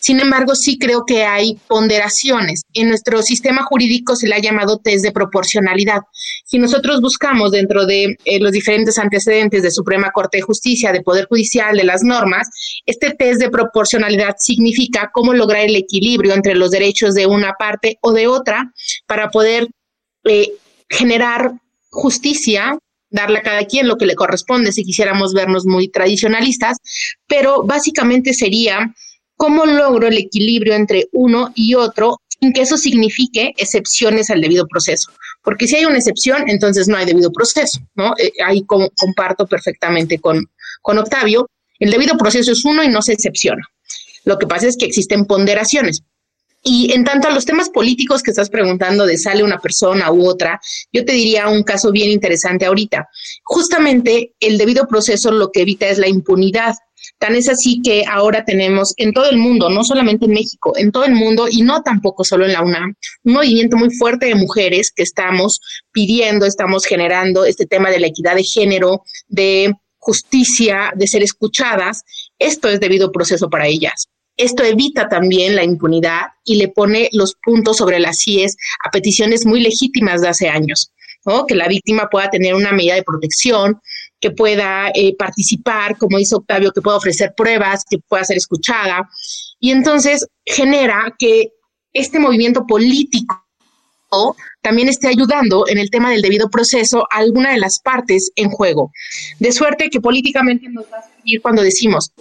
Sin 0.00 0.20
embargo, 0.20 0.54
sí 0.54 0.78
creo 0.78 1.04
que 1.06 1.24
hay 1.24 1.58
ponderaciones. 1.68 2.62
En 2.74 2.88
nuestro 2.88 3.22
sistema 3.22 3.62
jurídico 3.62 4.16
se 4.16 4.28
le 4.28 4.34
ha 4.34 4.40
llamado 4.40 4.78
test 4.78 5.04
de 5.04 5.12
proporcionalidad. 5.12 6.00
Si 6.44 6.58
nosotros 6.58 7.00
buscamos 7.00 7.52
dentro 7.52 7.86
de 7.86 8.16
eh, 8.24 8.40
los 8.40 8.52
diferentes 8.52 8.98
antecedentes 8.98 9.62
de 9.62 9.70
Suprema 9.70 10.10
Corte 10.12 10.38
de 10.38 10.42
Justicia, 10.42 10.92
de 10.92 11.02
Poder 11.02 11.26
Judicial, 11.28 11.76
de 11.76 11.84
las 11.84 12.02
normas, 12.02 12.48
este 12.86 13.10
test 13.10 13.40
de 13.40 13.50
proporcionalidad 13.50 14.34
significa 14.38 15.10
cómo 15.12 15.32
lograr 15.34 15.64
el 15.64 15.76
equilibrio 15.76 16.34
entre 16.34 16.54
los 16.54 16.70
derechos 16.70 17.14
de 17.14 17.26
una 17.26 17.52
parte 17.58 17.98
o 18.00 18.12
de 18.12 18.26
otra 18.26 18.72
para 19.06 19.30
poder 19.30 19.68
eh, 20.24 20.52
generar 20.88 21.52
justicia 21.90 22.78
darle 23.12 23.38
a 23.38 23.42
cada 23.42 23.64
quien 23.64 23.86
lo 23.86 23.96
que 23.96 24.06
le 24.06 24.16
corresponde 24.16 24.72
si 24.72 24.84
quisiéramos 24.84 25.32
vernos 25.32 25.64
muy 25.66 25.88
tradicionalistas, 25.88 26.78
pero 27.28 27.62
básicamente 27.62 28.34
sería 28.34 28.94
cómo 29.36 29.66
logro 29.66 30.08
el 30.08 30.18
equilibrio 30.18 30.74
entre 30.74 31.06
uno 31.12 31.52
y 31.54 31.74
otro 31.74 32.18
sin 32.40 32.52
que 32.52 32.62
eso 32.62 32.76
signifique 32.76 33.52
excepciones 33.56 34.30
al 34.30 34.40
debido 34.40 34.66
proceso. 34.66 35.12
Porque 35.44 35.68
si 35.68 35.76
hay 35.76 35.84
una 35.84 35.98
excepción, 35.98 36.48
entonces 36.48 36.88
no 36.88 36.96
hay 36.96 37.06
debido 37.06 37.30
proceso, 37.30 37.80
¿no? 37.94 38.14
Eh, 38.18 38.32
ahí 38.44 38.62
comparto 38.66 39.46
perfectamente 39.46 40.18
con, 40.18 40.44
con 40.80 40.98
Octavio. 40.98 41.48
El 41.78 41.90
debido 41.90 42.16
proceso 42.16 42.50
es 42.50 42.64
uno 42.64 42.82
y 42.82 42.88
no 42.88 43.00
se 43.00 43.12
excepciona. 43.12 43.62
Lo 44.24 44.38
que 44.38 44.46
pasa 44.46 44.66
es 44.66 44.76
que 44.76 44.86
existen 44.86 45.24
ponderaciones. 45.24 46.02
Y 46.62 46.92
en 46.92 47.04
tanto 47.04 47.28
a 47.28 47.32
los 47.32 47.44
temas 47.44 47.70
políticos 47.70 48.22
que 48.22 48.30
estás 48.30 48.48
preguntando 48.48 49.04
de 49.04 49.18
sale 49.18 49.42
una 49.42 49.58
persona 49.58 50.12
u 50.12 50.26
otra, 50.26 50.60
yo 50.92 51.04
te 51.04 51.12
diría 51.12 51.48
un 51.48 51.64
caso 51.64 51.90
bien 51.90 52.10
interesante 52.10 52.66
ahorita. 52.66 53.08
Justamente 53.42 54.34
el 54.38 54.58
debido 54.58 54.86
proceso 54.86 55.32
lo 55.32 55.50
que 55.50 55.62
evita 55.62 55.88
es 55.88 55.98
la 55.98 56.08
impunidad. 56.08 56.74
Tan 57.18 57.34
es 57.34 57.48
así 57.48 57.80
que 57.82 58.04
ahora 58.08 58.44
tenemos 58.44 58.94
en 58.96 59.12
todo 59.12 59.28
el 59.28 59.38
mundo, 59.38 59.68
no 59.70 59.82
solamente 59.82 60.26
en 60.26 60.32
México, 60.32 60.72
en 60.76 60.92
todo 60.92 61.04
el 61.04 61.14
mundo 61.14 61.48
y 61.50 61.62
no 61.62 61.82
tampoco 61.82 62.22
solo 62.22 62.46
en 62.46 62.52
la 62.52 62.62
UNAM, 62.62 62.94
un 63.24 63.32
movimiento 63.32 63.76
muy 63.76 63.90
fuerte 63.90 64.26
de 64.26 64.36
mujeres 64.36 64.92
que 64.94 65.02
estamos 65.02 65.58
pidiendo, 65.90 66.46
estamos 66.46 66.84
generando 66.84 67.44
este 67.44 67.66
tema 67.66 67.90
de 67.90 67.98
la 67.98 68.06
equidad 68.06 68.36
de 68.36 68.44
género, 68.44 69.02
de 69.26 69.74
justicia, 69.98 70.92
de 70.94 71.08
ser 71.08 71.24
escuchadas. 71.24 72.02
Esto 72.38 72.68
es 72.68 72.78
debido 72.78 73.10
proceso 73.10 73.48
para 73.50 73.66
ellas. 73.66 74.08
Esto 74.42 74.64
evita 74.64 75.08
también 75.08 75.54
la 75.54 75.62
impunidad 75.62 76.22
y 76.44 76.56
le 76.56 76.66
pone 76.66 77.08
los 77.12 77.36
puntos 77.44 77.76
sobre 77.76 78.00
las 78.00 78.18
CIES 78.24 78.56
a 78.84 78.90
peticiones 78.90 79.46
muy 79.46 79.60
legítimas 79.60 80.20
de 80.20 80.28
hace 80.28 80.48
años. 80.48 80.90
que 81.46 81.54
la 81.54 81.68
víctima 81.68 82.08
pueda 82.10 82.28
tener 82.28 82.52
una 82.56 82.72
medida 82.72 82.96
de 82.96 83.04
protección, 83.04 83.80
que 84.18 84.32
pueda 84.32 84.90
eh, 84.96 85.14
participar, 85.16 85.96
como 85.96 86.18
dice 86.18 86.34
Octavio, 86.34 86.72
que 86.72 86.82
pueda 86.82 86.96
ofrecer 86.96 87.32
pruebas, 87.36 87.84
que 87.88 87.98
pueda 88.08 88.24
ser 88.24 88.36
escuchada. 88.36 89.08
Y 89.60 89.70
entonces 89.70 90.26
genera 90.44 91.14
que 91.16 91.50
este 91.92 92.18
movimiento 92.18 92.66
político 92.66 93.46
también 94.60 94.88
esté 94.88 95.06
ayudando 95.06 95.68
en 95.68 95.78
el 95.78 95.88
tema 95.88 96.10
del 96.10 96.20
debido 96.20 96.50
proceso 96.50 97.06
a 97.12 97.18
alguna 97.18 97.52
de 97.52 97.58
las 97.58 97.80
partes 97.80 98.32
en 98.34 98.50
juego. 98.50 98.90
De 99.38 99.52
suerte 99.52 99.88
que 99.88 100.00
políticamente 100.00 100.68
nos 100.68 100.86
va 100.92 100.98
a 100.98 101.16
seguir 101.16 101.40
cuando 101.40 101.62
decimos, 101.62 102.12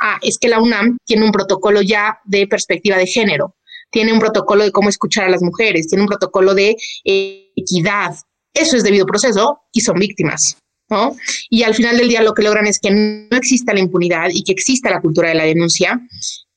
Ah, 0.00 0.18
es 0.22 0.38
que 0.38 0.48
la 0.48 0.60
UNAM 0.60 0.98
tiene 1.04 1.24
un 1.24 1.32
protocolo 1.32 1.82
ya 1.82 2.18
de 2.24 2.46
perspectiva 2.46 2.96
de 2.96 3.06
género, 3.06 3.56
tiene 3.90 4.12
un 4.12 4.20
protocolo 4.20 4.64
de 4.64 4.72
cómo 4.72 4.88
escuchar 4.88 5.24
a 5.24 5.30
las 5.30 5.42
mujeres, 5.42 5.88
tiene 5.88 6.02
un 6.02 6.08
protocolo 6.08 6.54
de 6.54 6.76
eh, 7.04 7.52
equidad. 7.56 8.14
Eso 8.54 8.76
es 8.76 8.82
debido 8.82 9.06
proceso 9.06 9.62
y 9.72 9.80
son 9.80 9.98
víctimas. 9.98 10.56
¿no? 10.88 11.16
Y 11.48 11.62
al 11.62 11.74
final 11.74 11.96
del 11.96 12.08
día 12.08 12.22
lo 12.22 12.34
que 12.34 12.42
logran 12.42 12.66
es 12.66 12.78
que 12.80 12.90
no 12.90 13.36
exista 13.36 13.72
la 13.72 13.80
impunidad 13.80 14.28
y 14.32 14.42
que 14.42 14.52
exista 14.52 14.90
la 14.90 15.00
cultura 15.00 15.28
de 15.28 15.36
la 15.36 15.44
denuncia. 15.44 16.00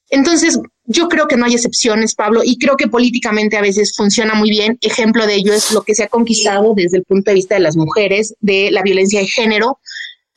Entonces, 0.10 0.60
yo 0.86 1.08
creo 1.08 1.28
que 1.28 1.38
no 1.38 1.46
hay 1.46 1.54
excepciones, 1.54 2.14
Pablo, 2.14 2.42
y 2.44 2.58
creo 2.58 2.76
que 2.76 2.88
políticamente 2.88 3.58
a 3.58 3.62
veces 3.62 3.94
funciona 3.96 4.34
muy 4.34 4.50
bien. 4.50 4.78
Ejemplo 4.82 5.26
de 5.26 5.36
ello 5.36 5.54
es 5.54 5.72
lo 5.72 5.82
que 5.82 5.96
se 5.96 6.04
ha 6.04 6.08
conquistado 6.08 6.74
desde 6.76 6.98
el 6.98 7.04
punto 7.04 7.32
de 7.32 7.36
vista 7.36 7.56
de 7.56 7.62
las 7.62 7.78
mujeres, 7.78 8.36
de 8.40 8.70
la 8.70 8.84
violencia 8.84 9.22
de 9.22 9.28
género, 9.28 9.80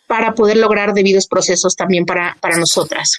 para 0.07 0.35
poder 0.35 0.57
lograr 0.57 0.93
debidos 0.93 1.27
procesos 1.29 1.75
también 1.75 2.05
para, 2.05 2.37
para 2.41 2.57
nosotras. 2.57 3.11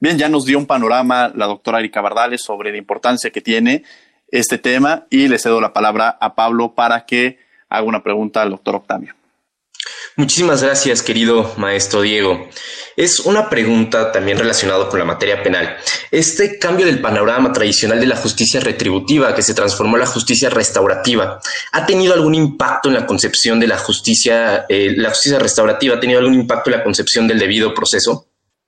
Bien, 0.00 0.16
ya 0.16 0.28
nos 0.28 0.44
dio 0.44 0.58
un 0.58 0.66
panorama 0.66 1.32
la 1.34 1.46
doctora 1.46 1.80
Erika 1.80 2.00
Bardales 2.00 2.42
sobre 2.42 2.70
la 2.70 2.78
importancia 2.78 3.30
que 3.30 3.40
tiene 3.40 3.82
este 4.30 4.58
tema 4.58 5.06
y 5.10 5.28
le 5.28 5.38
cedo 5.38 5.60
la 5.60 5.72
palabra 5.72 6.16
a 6.20 6.34
Pablo 6.34 6.74
para 6.74 7.04
que 7.04 7.38
haga 7.68 7.84
una 7.84 8.02
pregunta 8.02 8.42
al 8.42 8.50
doctor 8.50 8.76
Octavio. 8.76 9.17
Muchísimas 10.16 10.62
gracias, 10.62 11.02
querido 11.02 11.54
maestro 11.58 12.02
Diego. 12.02 12.48
Es 12.96 13.20
una 13.20 13.48
pregunta 13.48 14.10
también 14.10 14.36
relacionada 14.36 14.88
con 14.88 14.98
la 14.98 15.04
materia 15.04 15.42
penal. 15.44 15.76
Este 16.10 16.58
cambio 16.58 16.86
del 16.86 17.00
panorama 17.00 17.52
tradicional 17.52 18.00
de 18.00 18.06
la 18.06 18.16
justicia 18.16 18.58
retributiva 18.58 19.34
que 19.34 19.42
se 19.42 19.54
transformó 19.54 19.94
en 19.94 20.00
la 20.00 20.06
justicia 20.06 20.50
restaurativa, 20.50 21.40
¿ha 21.70 21.86
tenido 21.86 22.14
algún 22.14 22.34
impacto 22.34 22.88
en 22.88 22.94
la 22.94 23.06
concepción 23.06 23.60
de 23.60 23.68
la 23.68 23.78
justicia, 23.78 24.66
eh, 24.68 24.94
la 24.96 25.10
justicia 25.10 25.38
restaurativa, 25.38 25.94
ha 25.94 26.00
tenido 26.00 26.18
algún 26.18 26.34
impacto 26.34 26.70
en 26.70 26.78
la 26.78 26.82
concepción 26.82 27.28
del 27.28 27.38
debido 27.38 27.72
proceso? 27.72 28.26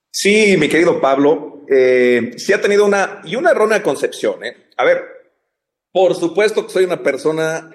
Sí, 0.09 0.55
mi 0.57 0.69
querido 0.69 1.01
Pablo, 1.01 1.63
eh, 1.69 2.31
sí 2.37 2.53
ha 2.53 2.61
tenido 2.61 2.85
una 2.85 3.21
y 3.25 3.35
una 3.35 3.51
errónea 3.51 3.83
concepción. 3.83 4.43
¿eh? 4.45 4.69
A 4.77 4.85
ver, 4.85 5.03
por 5.91 6.15
supuesto 6.15 6.65
que 6.65 6.71
soy 6.71 6.85
una 6.85 7.03
persona 7.03 7.69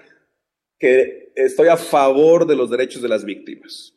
que 0.79 1.33
estoy 1.35 1.69
a 1.69 1.77
favor 1.77 2.47
de 2.47 2.57
los 2.57 2.71
derechos 2.71 3.03
de 3.03 3.09
las 3.09 3.25
víctimas. 3.25 3.95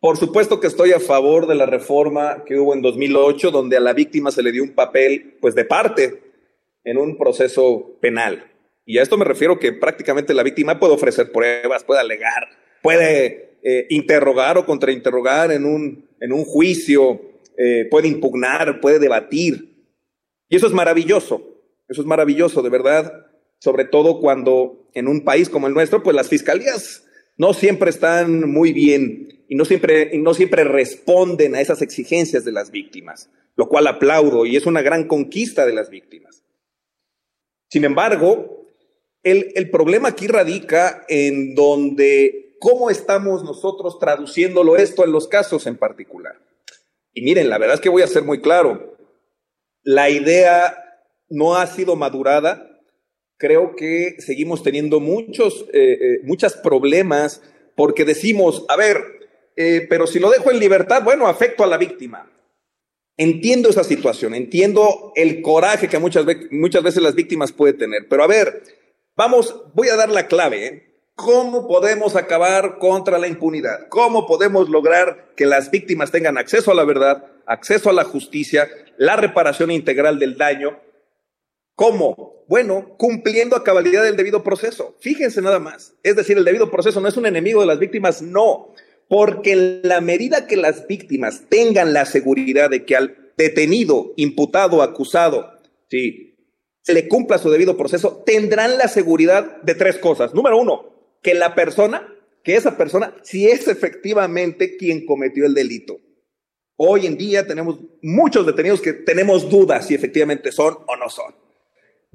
Por 0.00 0.16
supuesto 0.16 0.60
que 0.60 0.68
estoy 0.68 0.92
a 0.92 1.00
favor 1.00 1.46
de 1.46 1.56
la 1.56 1.66
reforma 1.66 2.44
que 2.44 2.56
hubo 2.56 2.72
en 2.72 2.82
2008, 2.82 3.50
donde 3.50 3.76
a 3.76 3.80
la 3.80 3.92
víctima 3.92 4.30
se 4.30 4.42
le 4.42 4.52
dio 4.52 4.62
un 4.62 4.74
papel, 4.74 5.36
pues, 5.40 5.54
de 5.54 5.64
parte 5.64 6.22
en 6.84 6.98
un 6.98 7.18
proceso 7.18 7.98
penal. 8.00 8.52
Y 8.84 8.98
a 8.98 9.02
esto 9.02 9.18
me 9.18 9.24
refiero 9.24 9.58
que 9.58 9.72
prácticamente 9.72 10.34
la 10.34 10.44
víctima 10.44 10.78
puede 10.78 10.94
ofrecer 10.94 11.32
pruebas, 11.32 11.84
puede 11.84 12.00
alegar, 12.00 12.48
puede 12.80 13.58
eh, 13.62 13.86
interrogar 13.90 14.56
o 14.56 14.64
contrainterrogar 14.64 15.50
en 15.50 15.66
un, 15.66 16.08
en 16.20 16.32
un 16.32 16.44
juicio, 16.44 17.20
eh, 17.58 17.86
puede 17.90 18.08
impugnar, 18.08 18.80
puede 18.80 19.00
debatir. 19.00 19.84
Y 20.48 20.56
eso 20.56 20.68
es 20.68 20.72
maravilloso, 20.72 21.42
eso 21.88 22.00
es 22.00 22.06
maravilloso, 22.06 22.62
de 22.62 22.70
verdad 22.70 23.27
sobre 23.58 23.84
todo 23.84 24.20
cuando 24.20 24.88
en 24.94 25.08
un 25.08 25.24
país 25.24 25.48
como 25.48 25.66
el 25.66 25.74
nuestro, 25.74 26.02
pues 26.02 26.14
las 26.14 26.28
fiscalías 26.28 27.04
no 27.36 27.54
siempre 27.54 27.90
están 27.90 28.50
muy 28.50 28.72
bien 28.72 29.44
y 29.48 29.54
no 29.54 29.64
siempre, 29.64 30.16
no 30.18 30.34
siempre 30.34 30.64
responden 30.64 31.54
a 31.54 31.60
esas 31.60 31.82
exigencias 31.82 32.44
de 32.44 32.52
las 32.52 32.70
víctimas, 32.70 33.30
lo 33.56 33.68
cual 33.68 33.86
aplaudo 33.86 34.44
y 34.44 34.56
es 34.56 34.66
una 34.66 34.82
gran 34.82 35.06
conquista 35.06 35.66
de 35.66 35.72
las 35.72 35.90
víctimas. 35.90 36.42
Sin 37.70 37.84
embargo, 37.84 38.66
el, 39.22 39.52
el 39.54 39.70
problema 39.70 40.08
aquí 40.08 40.26
radica 40.26 41.04
en 41.08 41.54
donde, 41.54 42.56
cómo 42.60 42.90
estamos 42.90 43.44
nosotros 43.44 43.98
traduciéndolo 43.98 44.76
esto 44.76 45.04
en 45.04 45.12
los 45.12 45.28
casos 45.28 45.66
en 45.66 45.76
particular. 45.76 46.36
Y 47.12 47.22
miren, 47.22 47.48
la 47.48 47.58
verdad 47.58 47.76
es 47.76 47.80
que 47.80 47.88
voy 47.88 48.02
a 48.02 48.06
ser 48.06 48.22
muy 48.22 48.40
claro, 48.40 48.96
la 49.82 50.10
idea 50.10 50.76
no 51.28 51.56
ha 51.56 51.66
sido 51.66 51.96
madurada 51.96 52.67
creo 53.38 53.76
que 53.76 54.16
seguimos 54.18 54.62
teniendo 54.62 55.00
muchos, 55.00 55.64
eh, 55.72 55.98
eh, 56.00 56.20
muchos 56.24 56.54
problemas 56.54 57.40
porque 57.74 58.04
decimos, 58.04 58.66
a 58.68 58.76
ver, 58.76 58.98
eh, 59.56 59.86
pero 59.88 60.06
si 60.06 60.18
lo 60.18 60.28
dejo 60.30 60.50
en 60.50 60.58
libertad, 60.58 61.02
bueno, 61.02 61.28
afecto 61.28 61.62
a 61.62 61.68
la 61.68 61.78
víctima. 61.78 62.30
Entiendo 63.16 63.70
esa 63.70 63.84
situación, 63.84 64.34
entiendo 64.34 65.12
el 65.16 65.40
coraje 65.40 65.88
que 65.88 65.98
muchas, 65.98 66.26
muchas 66.50 66.82
veces 66.82 67.02
las 67.02 67.14
víctimas 67.14 67.52
pueden 67.52 67.78
tener, 67.78 68.06
pero 68.08 68.22
a 68.22 68.28
ver, 68.28 68.62
vamos, 69.16 69.62
voy 69.74 69.88
a 69.88 69.96
dar 69.96 70.10
la 70.10 70.26
clave. 70.26 70.84
¿Cómo 71.14 71.66
podemos 71.66 72.14
acabar 72.14 72.78
contra 72.78 73.18
la 73.18 73.26
impunidad? 73.26 73.88
¿Cómo 73.88 74.24
podemos 74.24 74.68
lograr 74.68 75.32
que 75.34 75.46
las 75.46 75.68
víctimas 75.72 76.12
tengan 76.12 76.38
acceso 76.38 76.70
a 76.70 76.76
la 76.76 76.84
verdad, 76.84 77.24
acceso 77.44 77.90
a 77.90 77.92
la 77.92 78.04
justicia, 78.04 78.68
la 78.98 79.16
reparación 79.16 79.72
integral 79.72 80.20
del 80.20 80.36
daño 80.36 80.78
¿Cómo? 81.78 82.42
Bueno, 82.48 82.96
cumpliendo 82.98 83.54
a 83.54 83.62
cabalidad 83.62 84.04
el 84.04 84.16
debido 84.16 84.42
proceso. 84.42 84.96
Fíjense 84.98 85.40
nada 85.40 85.60
más. 85.60 85.94
Es 86.02 86.16
decir, 86.16 86.36
el 86.36 86.44
debido 86.44 86.72
proceso 86.72 87.00
no 87.00 87.06
es 87.06 87.16
un 87.16 87.24
enemigo 87.24 87.60
de 87.60 87.68
las 87.68 87.78
víctimas, 87.78 88.20
no. 88.20 88.74
Porque 89.06 89.52
en 89.52 89.80
la 89.84 90.00
medida 90.00 90.48
que 90.48 90.56
las 90.56 90.88
víctimas 90.88 91.42
tengan 91.48 91.92
la 91.92 92.04
seguridad 92.04 92.68
de 92.68 92.84
que 92.84 92.96
al 92.96 93.32
detenido, 93.36 94.12
imputado, 94.16 94.82
acusado, 94.82 95.52
sí, 95.88 96.36
se 96.82 96.94
le 96.94 97.06
cumpla 97.06 97.38
su 97.38 97.48
debido 97.48 97.76
proceso, 97.76 98.24
tendrán 98.26 98.76
la 98.76 98.88
seguridad 98.88 99.62
de 99.62 99.76
tres 99.76 99.98
cosas. 99.98 100.34
Número 100.34 100.58
uno, 100.58 101.16
que 101.22 101.34
la 101.34 101.54
persona, 101.54 102.12
que 102.42 102.56
esa 102.56 102.76
persona, 102.76 103.14
si 103.22 103.46
es 103.46 103.68
efectivamente 103.68 104.76
quien 104.76 105.06
cometió 105.06 105.46
el 105.46 105.54
delito. 105.54 106.00
Hoy 106.74 107.06
en 107.06 107.16
día 107.16 107.46
tenemos 107.46 107.78
muchos 108.02 108.44
detenidos 108.46 108.80
que 108.80 108.94
tenemos 108.94 109.48
dudas 109.48 109.86
si 109.86 109.94
efectivamente 109.94 110.50
son 110.50 110.76
o 110.88 110.96
no 110.96 111.08
son. 111.08 111.46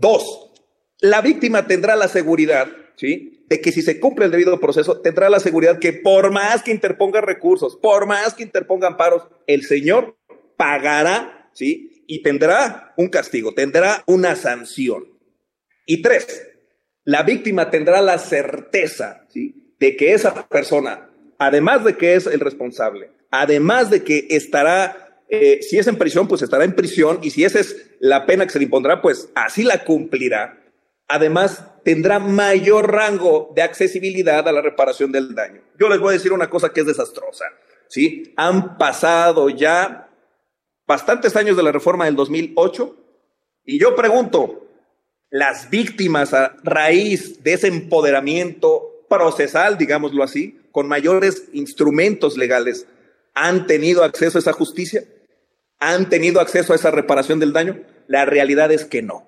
Dos, 0.03 0.51
la 0.99 1.21
víctima 1.21 1.65
tendrá 1.65 1.95
la 1.95 2.09
seguridad, 2.09 2.67
¿sí? 2.97 3.45
De 3.47 3.61
que 3.61 3.71
si 3.71 3.81
se 3.81 4.01
cumple 4.01 4.25
el 4.25 4.31
debido 4.31 4.59
proceso, 4.59 4.99
tendrá 4.99 5.29
la 5.29 5.39
seguridad 5.39 5.79
que 5.79 5.93
por 5.93 6.29
más 6.29 6.61
que 6.61 6.71
interponga 6.71 7.21
recursos, 7.21 7.77
por 7.77 8.05
más 8.05 8.33
que 8.33 8.43
interponga 8.43 8.89
amparos, 8.89 9.23
el 9.47 9.63
Señor 9.63 10.17
pagará, 10.57 11.49
¿sí? 11.53 12.03
Y 12.05 12.21
tendrá 12.21 12.93
un 12.97 13.07
castigo, 13.07 13.53
tendrá 13.53 14.03
una 14.05 14.35
sanción. 14.35 15.05
Y 15.85 16.01
tres, 16.01 16.49
la 17.05 17.23
víctima 17.23 17.69
tendrá 17.71 18.01
la 18.01 18.17
certeza, 18.17 19.25
¿sí? 19.29 19.73
De 19.79 19.95
que 19.95 20.13
esa 20.13 20.49
persona, 20.49 21.11
además 21.39 21.85
de 21.85 21.95
que 21.95 22.15
es 22.15 22.27
el 22.27 22.41
responsable, 22.41 23.09
además 23.31 23.89
de 23.89 24.03
que 24.03 24.27
estará 24.31 25.02
eh, 25.35 25.63
si 25.63 25.79
es 25.79 25.87
en 25.87 25.97
prisión, 25.97 26.27
pues 26.27 26.43
estará 26.43 26.63
en 26.63 26.75
prisión 26.75 27.17
y 27.23 27.31
si 27.31 27.43
esa 27.43 27.59
es 27.59 27.95
la 27.99 28.27
pena 28.27 28.45
que 28.45 28.51
se 28.51 28.59
le 28.59 28.65
impondrá, 28.65 29.01
pues 29.01 29.29
así 29.33 29.63
la 29.63 29.83
cumplirá. 29.83 30.61
Además, 31.07 31.65
tendrá 31.83 32.19
mayor 32.19 32.91
rango 32.91 33.51
de 33.55 33.63
accesibilidad 33.63 34.47
a 34.47 34.51
la 34.51 34.61
reparación 34.61 35.11
del 35.11 35.33
daño. 35.33 35.61
Yo 35.79 35.89
les 35.89 35.99
voy 35.99 36.09
a 36.09 36.13
decir 36.13 36.33
una 36.33 36.51
cosa 36.51 36.69
que 36.69 36.81
es 36.81 36.85
desastrosa. 36.85 37.45
¿sí? 37.87 38.31
Han 38.37 38.77
pasado 38.77 39.49
ya 39.49 40.07
bastantes 40.85 41.35
años 41.35 41.57
de 41.57 41.63
la 41.63 41.71
reforma 41.71 42.05
del 42.05 42.15
2008 42.15 42.95
y 43.65 43.79
yo 43.79 43.95
pregunto, 43.95 44.67
las 45.31 45.71
víctimas 45.71 46.35
a 46.35 46.57
raíz 46.63 47.41
de 47.43 47.53
ese 47.53 47.67
empoderamiento 47.67 49.05
procesal, 49.09 49.79
digámoslo 49.79 50.23
así, 50.23 50.59
con 50.71 50.87
mayores 50.87 51.45
instrumentos 51.53 52.37
legales, 52.37 52.85
¿Han 53.33 53.65
tenido 53.65 54.03
acceso 54.03 54.37
a 54.37 54.41
esa 54.41 54.53
justicia? 54.53 55.03
¿Han 55.85 56.07
tenido 56.07 56.39
acceso 56.39 56.71
a 56.71 56.77
esa 56.77 56.91
reparación 56.91 57.39
del 57.39 57.51
daño? 57.51 57.81
La 58.07 58.23
realidad 58.23 58.71
es 58.71 58.85
que 58.85 59.01
no. 59.01 59.27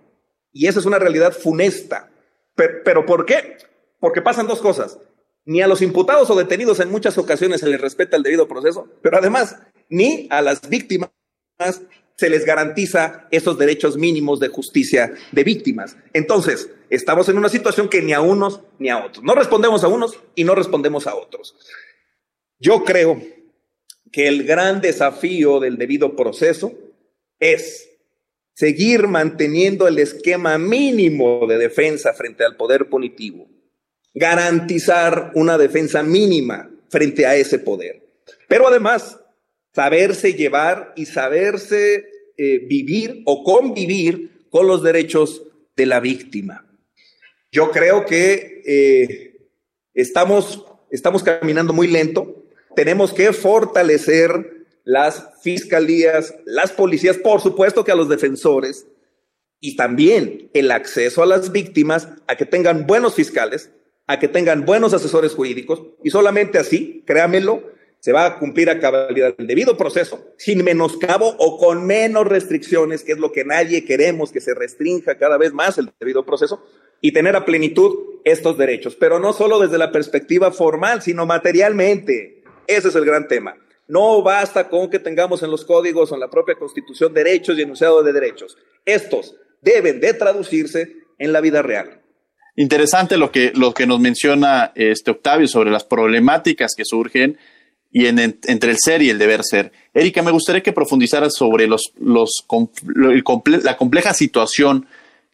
Y 0.53 0.67
esa 0.67 0.79
es 0.79 0.85
una 0.85 0.99
realidad 0.99 1.33
funesta. 1.33 2.09
Pero, 2.55 3.05
¿por 3.05 3.25
qué? 3.25 3.57
Porque 3.99 4.21
pasan 4.21 4.47
dos 4.47 4.61
cosas. 4.61 4.97
Ni 5.43 5.61
a 5.61 5.67
los 5.67 5.81
imputados 5.81 6.29
o 6.29 6.35
detenidos 6.35 6.79
en 6.79 6.89
muchas 6.89 7.17
ocasiones 7.17 7.59
se 7.59 7.67
les 7.67 7.81
respeta 7.81 8.15
el 8.15 8.23
debido 8.23 8.47
proceso, 8.47 8.87
pero 9.01 9.17
además 9.17 9.57
ni 9.89 10.27
a 10.31 10.41
las 10.41 10.69
víctimas 10.69 11.11
se 12.15 12.29
les 12.29 12.45
garantiza 12.45 13.27
esos 13.31 13.57
derechos 13.57 13.97
mínimos 13.97 14.39
de 14.39 14.47
justicia 14.47 15.13
de 15.33 15.43
víctimas. 15.43 15.97
Entonces, 16.13 16.69
estamos 16.89 17.27
en 17.27 17.37
una 17.37 17.49
situación 17.49 17.89
que 17.89 18.01
ni 18.01 18.13
a 18.13 18.21
unos 18.21 18.61
ni 18.79 18.87
a 18.87 19.05
otros. 19.05 19.25
No 19.25 19.35
respondemos 19.35 19.83
a 19.83 19.89
unos 19.89 20.17
y 20.35 20.45
no 20.45 20.55
respondemos 20.55 21.05
a 21.05 21.15
otros. 21.15 21.53
Yo 22.59 22.85
creo 22.85 23.21
que 24.11 24.27
el 24.27 24.43
gran 24.43 24.81
desafío 24.81 25.59
del 25.59 25.77
debido 25.77 26.15
proceso 26.15 26.73
es 27.39 27.89
seguir 28.53 29.07
manteniendo 29.07 29.87
el 29.87 29.99
esquema 29.99 30.57
mínimo 30.57 31.45
de 31.47 31.57
defensa 31.57 32.13
frente 32.13 32.45
al 32.45 32.55
poder 32.55 32.89
punitivo, 32.89 33.47
garantizar 34.13 35.31
una 35.35 35.57
defensa 35.57 36.03
mínima 36.03 36.71
frente 36.89 37.25
a 37.25 37.35
ese 37.35 37.59
poder, 37.59 38.01
pero 38.47 38.67
además 38.67 39.19
saberse 39.73 40.33
llevar 40.33 40.93
y 40.95 41.05
saberse 41.05 42.07
eh, 42.37 42.59
vivir 42.59 43.21
o 43.25 43.43
convivir 43.43 44.47
con 44.49 44.67
los 44.67 44.81
derechos 44.81 45.43
de 45.75 45.85
la 45.85 45.99
víctima. 45.99 46.65
Yo 47.51 47.71
creo 47.71 48.05
que 48.05 48.61
eh, 48.65 49.49
estamos, 49.93 50.65
estamos 50.91 51.23
caminando 51.23 51.73
muy 51.73 51.87
lento, 51.87 52.44
tenemos 52.75 53.13
que 53.13 53.33
fortalecer 53.33 54.65
las 54.83 55.29
fiscalías, 55.41 56.35
las 56.45 56.71
policías, 56.71 57.17
por 57.17 57.41
supuesto 57.41 57.83
que 57.83 57.91
a 57.91 57.95
los 57.95 58.09
defensores, 58.09 58.85
y 59.59 59.75
también 59.75 60.49
el 60.53 60.69
acceso 60.71 61.23
a 61.23 61.25
las 61.25 61.51
víctimas 61.51 62.07
a 62.27 62.35
que 62.35 62.45
tengan 62.45 62.85
buenos 62.85 63.15
fiscales, 63.15 63.71
a 64.05 64.19
que 64.19 64.27
tengan 64.27 64.65
buenos 64.65 64.93
asesores 64.93 65.33
jurídicos, 65.33 65.81
y 66.03 66.11
solamente 66.11 66.59
así, 66.59 67.03
créamelo, 67.05 67.73
se 67.99 68.11
va 68.11 68.27
a 68.27 68.37
cumplir 68.37 68.69
a 68.69 68.79
cabalidad 68.79 69.33
el 69.39 69.47
debido 69.47 69.77
proceso, 69.77 70.23
sin 70.37 70.63
menoscabo 70.63 71.35
o 71.39 71.57
con 71.57 71.87
menos 71.87 72.27
restricciones, 72.27 73.03
que 73.03 73.13
es 73.13 73.17
lo 73.17 73.31
que 73.31 73.43
nadie 73.43 73.83
queremos, 73.83 74.31
que 74.31 74.41
se 74.41 74.53
restrinja 74.53 75.17
cada 75.17 75.37
vez 75.39 75.53
más 75.53 75.79
el 75.79 75.91
debido 75.99 76.23
proceso, 76.23 76.63
y 77.01 77.13
tener 77.13 77.35
a 77.35 77.45
plenitud 77.45 78.19
estos 78.23 78.57
derechos, 78.59 78.95
pero 78.95 79.19
no 79.19 79.33
solo 79.33 79.59
desde 79.59 79.79
la 79.79 79.91
perspectiva 79.91 80.51
formal, 80.51 81.01
sino 81.01 81.25
materialmente. 81.25 82.34
Ese 82.67 82.89
es 82.89 82.95
el 82.95 83.05
gran 83.05 83.27
tema. 83.27 83.55
No 83.87 84.21
basta 84.23 84.67
con 84.67 84.89
que 84.89 84.99
tengamos 84.99 85.43
en 85.43 85.51
los 85.51 85.63
códigos 85.63 86.11
o 86.11 86.15
en 86.15 86.21
la 86.21 86.29
propia 86.29 86.55
constitución 86.55 87.13
derechos 87.13 87.57
y 87.57 87.61
enunciado 87.61 88.01
de 88.01 88.13
derechos. 88.13 88.57
Estos 88.83 89.35
deben 89.61 89.99
de 89.99 90.13
traducirse 90.13 90.95
en 91.19 91.31
la 91.31 91.41
vida 91.41 91.61
real. 91.61 92.01
Interesante 92.55 93.17
lo 93.17 93.31
que, 93.31 93.51
nos 93.53 93.99
menciona 93.99 94.71
este 94.75 95.11
Octavio 95.11 95.47
sobre 95.47 95.71
las 95.71 95.83
problemáticas 95.83 96.71
que 96.75 96.85
surgen 96.85 97.37
y 97.91 98.07
entre 98.07 98.71
el 98.71 98.77
ser 98.77 99.01
y 99.01 99.09
el 99.09 99.19
deber 99.19 99.41
ser. 99.43 99.71
Erika, 99.93 100.21
me 100.21 100.31
gustaría 100.31 100.63
que 100.63 100.73
profundizaras 100.73 101.33
sobre 101.35 101.67
los, 101.67 101.91
los, 101.99 102.45
la 103.61 103.77
compleja 103.77 104.13
situación 104.13 104.87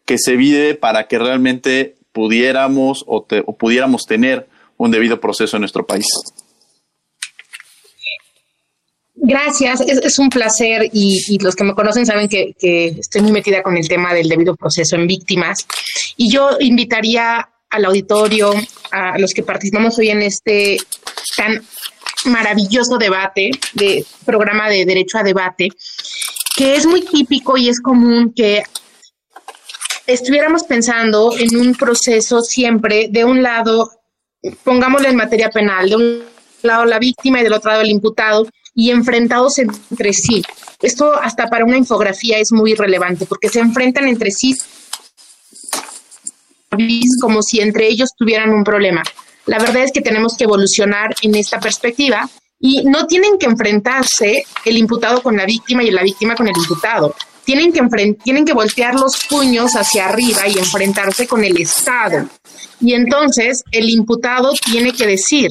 que 0.05 0.17
se 0.17 0.35
vive 0.35 0.75
para 0.75 1.07
que 1.07 1.19
realmente 1.19 1.95
pudiéramos 2.11 3.03
o 3.07 3.25
pudiéramos 3.25 4.05
tener 4.05 4.47
un 4.77 4.91
debido 4.91 5.21
proceso 5.21 5.57
en 5.57 5.61
nuestro 5.61 5.85
país. 5.85 6.07
Gracias, 9.13 9.81
es, 9.81 10.19
un 10.19 10.29
placer 10.29 10.89
y, 10.93 11.37
los 11.43 11.55
que 11.55 11.63
me 11.63 11.75
conocen 11.75 12.05
saben 12.05 12.29
que, 12.29 12.55
estoy 12.97 13.21
muy 13.21 13.31
metida 13.31 13.61
con 13.61 13.77
el 13.77 13.87
tema 13.87 14.13
del 14.13 14.29
debido 14.29 14.55
proceso 14.55 14.95
en 14.95 15.05
víctimas. 15.05 15.67
Y 16.17 16.31
yo 16.31 16.57
invitaría 16.59 17.49
al 17.69 17.85
auditorio, 17.85 18.53
a 18.91 19.17
los 19.17 19.33
que 19.33 19.43
participamos 19.43 19.97
hoy 19.99 20.09
en 20.09 20.21
este 20.21 20.77
tan 21.37 21.61
maravilloso 22.25 22.97
debate, 22.97 23.51
de 23.73 24.05
programa 24.25 24.69
de 24.69 24.85
derecho 24.85 25.17
a 25.17 25.23
debate, 25.23 25.69
que 26.55 26.75
es 26.75 26.85
muy 26.85 27.01
típico 27.01 27.57
y 27.57 27.69
es 27.69 27.81
común 27.81 28.33
que 28.35 28.63
estuviéramos 30.07 30.63
pensando 30.63 31.33
en 31.37 31.55
un 31.55 31.75
proceso 31.75 32.41
siempre 32.41 33.07
de 33.09 33.23
un 33.23 33.41
lado, 33.43 33.89
pongámoslo 34.63 35.07
en 35.07 35.15
materia 35.15 35.49
penal, 35.49 35.89
de 35.89 35.95
un 35.95 36.23
lado 36.63 36.85
la 36.85 36.99
víctima 36.99 37.39
y 37.39 37.43
del 37.43 37.53
otro 37.53 37.71
lado 37.71 37.81
el 37.81 37.89
imputado, 37.89 38.47
y 38.73 38.91
enfrentados 38.91 39.59
entre 39.59 40.13
sí. 40.13 40.43
Esto 40.81 41.13
hasta 41.13 41.47
para 41.47 41.65
una 41.65 41.77
infografía 41.77 42.39
es 42.39 42.51
muy 42.51 42.73
relevante 42.73 43.25
porque 43.25 43.49
se 43.49 43.59
enfrentan 43.59 44.07
entre 44.07 44.31
sí 44.31 44.57
como 47.21 47.41
si 47.41 47.59
entre 47.59 47.87
ellos 47.87 48.09
tuvieran 48.17 48.51
un 48.51 48.63
problema. 48.63 49.03
La 49.45 49.59
verdad 49.59 49.83
es 49.83 49.91
que 49.91 50.01
tenemos 50.01 50.35
que 50.37 50.45
evolucionar 50.45 51.13
en 51.21 51.35
esta 51.35 51.59
perspectiva 51.59 52.29
y 52.59 52.83
no 52.85 53.07
tienen 53.07 53.37
que 53.37 53.47
enfrentarse 53.47 54.43
el 54.65 54.77
imputado 54.77 55.21
con 55.21 55.35
la 55.35 55.45
víctima 55.45 55.83
y 55.83 55.91
la 55.91 56.03
víctima 56.03 56.35
con 56.35 56.47
el 56.47 56.55
imputado. 56.55 57.15
Tienen 57.43 57.73
que, 57.73 57.81
tienen 58.23 58.45
que 58.45 58.53
voltear 58.53 58.95
los 58.95 59.25
puños 59.27 59.73
hacia 59.73 60.07
arriba 60.07 60.47
y 60.47 60.59
enfrentarse 60.59 61.27
con 61.27 61.43
el 61.43 61.59
Estado. 61.59 62.29
Y 62.79 62.93
entonces 62.93 63.63
el 63.71 63.89
imputado 63.89 64.53
tiene 64.53 64.93
que 64.93 65.07
decir, 65.07 65.49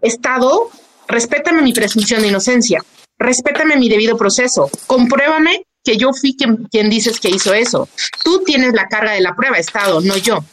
Estado, 0.00 0.70
respétame 1.08 1.62
mi 1.62 1.72
presunción 1.72 2.22
de 2.22 2.28
inocencia, 2.28 2.84
respétame 3.18 3.76
mi 3.76 3.88
debido 3.88 4.16
proceso, 4.16 4.70
compruébame 4.86 5.64
que 5.88 5.96
yo 5.96 6.12
fui 6.12 6.36
quien, 6.36 6.90
dices 6.90 7.18
que 7.18 7.30
hizo 7.30 7.54
eso. 7.54 7.88
Tú 8.22 8.42
tienes 8.44 8.74
la 8.74 8.88
carga 8.88 9.12
de 9.12 9.20
la 9.20 9.34
prueba, 9.34 9.56
Estado, 9.56 10.00
no 10.00 10.16
yo. 10.18 10.44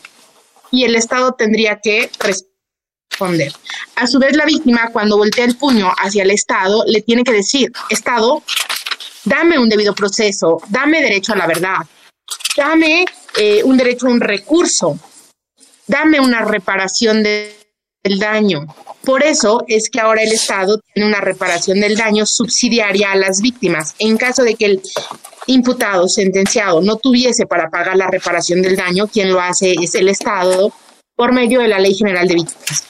Y 0.71 0.85
el 0.85 0.95
Estado 0.95 1.33
tendría 1.33 1.79
que 1.83 2.09
responder. 2.19 3.51
A 3.97 4.07
su 4.07 4.17
vez, 4.17 4.35
la 4.35 4.45
víctima, 4.45 4.89
cuando 4.91 5.17
voltea 5.17 5.45
el 5.45 5.57
puño 5.57 5.91
hacia 5.97 6.23
el 6.23 6.31
Estado, 6.31 6.83
le 6.87 7.01
tiene 7.01 7.23
que 7.23 7.33
decir, 7.33 7.71
Estado, 7.89 8.43
dame 9.25 9.59
un 9.59 9.67
debido 9.67 9.93
proceso, 9.93 10.61
dame 10.69 11.01
derecho 11.01 11.33
a 11.33 11.37
la 11.37 11.47
verdad, 11.47 11.77
dame 12.55 13.05
eh, 13.37 13.61
un 13.63 13.75
derecho 13.75 14.07
a 14.07 14.11
un 14.11 14.21
recurso, 14.21 14.97
dame 15.87 16.19
una 16.19 16.41
reparación 16.45 17.23
del 18.05 18.19
daño, 18.19 18.67
por 19.03 19.23
eso 19.23 19.63
es 19.67 19.89
que 19.89 19.99
ahora 19.99 20.21
el 20.21 20.31
Estado 20.31 20.79
tiene 20.93 21.09
una 21.09 21.21
reparación 21.21 21.79
del 21.81 21.97
daño 21.97 22.23
subsidiaria 22.25 23.11
a 23.11 23.15
las 23.15 23.41
víctimas. 23.41 23.95
En 23.99 24.17
caso 24.17 24.43
de 24.43 24.55
que 24.55 24.65
el 24.65 24.81
imputado 25.47 26.07
sentenciado 26.07 26.81
no 26.81 26.97
tuviese 26.97 27.45
para 27.45 27.69
pagar 27.69 27.95
la 27.97 28.07
reparación 28.07 28.61
del 28.61 28.75
daño, 28.75 29.07
quien 29.07 29.31
lo 29.31 29.41
hace 29.41 29.73
es 29.81 29.95
el 29.95 30.07
Estado 30.07 30.71
por 31.15 31.33
medio 31.33 31.61
de 31.61 31.67
la 31.67 31.79
Ley 31.79 31.95
General 31.95 32.27
de 32.27 32.35
Víctimas. 32.35 32.83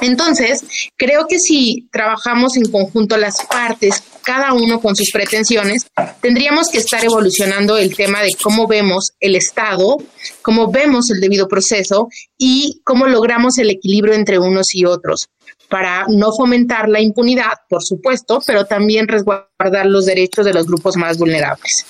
Entonces, 0.00 0.64
creo 0.96 1.26
que 1.26 1.38
si 1.38 1.88
trabajamos 1.92 2.56
en 2.56 2.70
conjunto 2.70 3.16
las 3.16 3.44
partes, 3.46 4.02
cada 4.30 4.52
uno 4.52 4.80
con 4.80 4.94
sus 4.94 5.10
pretensiones, 5.10 5.88
tendríamos 6.20 6.68
que 6.68 6.78
estar 6.78 7.04
evolucionando 7.04 7.76
el 7.76 7.96
tema 7.96 8.22
de 8.22 8.30
cómo 8.40 8.68
vemos 8.68 9.10
el 9.18 9.34
Estado, 9.34 9.96
cómo 10.40 10.70
vemos 10.70 11.10
el 11.10 11.20
debido 11.20 11.48
proceso 11.48 12.06
y 12.38 12.80
cómo 12.84 13.08
logramos 13.08 13.58
el 13.58 13.70
equilibrio 13.70 14.14
entre 14.14 14.38
unos 14.38 14.72
y 14.72 14.84
otros 14.84 15.30
para 15.68 16.04
no 16.06 16.30
fomentar 16.30 16.88
la 16.88 17.00
impunidad, 17.00 17.54
por 17.68 17.82
supuesto, 17.82 18.40
pero 18.46 18.66
también 18.66 19.08
resguardar 19.08 19.86
los 19.86 20.06
derechos 20.06 20.44
de 20.44 20.52
los 20.52 20.66
grupos 20.66 20.96
más 20.96 21.18
vulnerables. 21.18 21.84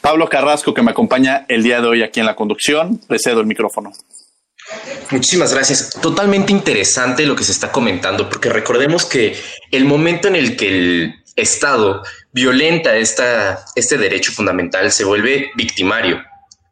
Pablo 0.00 0.28
Carrasco, 0.28 0.72
que 0.72 0.82
me 0.82 0.92
acompaña 0.92 1.46
el 1.48 1.64
día 1.64 1.80
de 1.80 1.88
hoy 1.88 2.02
aquí 2.04 2.20
en 2.20 2.26
la 2.26 2.36
conducción, 2.36 3.00
le 3.08 3.18
cedo 3.18 3.40
el 3.40 3.46
micrófono. 3.46 3.90
Muchísimas 5.10 5.52
gracias. 5.52 5.90
Totalmente 6.00 6.52
interesante 6.52 7.26
lo 7.26 7.36
que 7.36 7.44
se 7.44 7.52
está 7.52 7.70
comentando, 7.70 8.28
porque 8.28 8.48
recordemos 8.48 9.04
que 9.04 9.36
el 9.70 9.84
momento 9.84 10.28
en 10.28 10.36
el 10.36 10.56
que 10.56 10.68
el 10.68 11.14
Estado 11.36 12.02
violenta 12.32 12.96
esta, 12.96 13.64
este 13.74 13.98
derecho 13.98 14.32
fundamental 14.32 14.90
se 14.92 15.04
vuelve 15.04 15.50
victimario. 15.56 16.22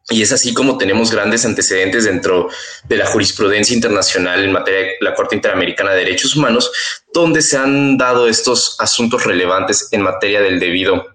Y 0.09 0.21
es 0.21 0.31
así 0.33 0.53
como 0.53 0.77
tenemos 0.77 1.11
grandes 1.11 1.45
antecedentes 1.45 2.03
dentro 2.03 2.49
de 2.85 2.97
la 2.97 3.05
jurisprudencia 3.05 3.73
internacional 3.73 4.43
en 4.43 4.51
materia 4.51 4.79
de 4.81 4.95
la 4.99 5.13
Corte 5.13 5.35
Interamericana 5.35 5.91
de 5.91 5.99
Derechos 5.99 6.35
Humanos, 6.35 6.71
donde 7.13 7.41
se 7.41 7.57
han 7.57 7.97
dado 7.97 8.27
estos 8.27 8.75
asuntos 8.79 9.25
relevantes 9.25 9.87
en 9.91 10.01
materia 10.01 10.41
del 10.41 10.59
debido 10.59 11.05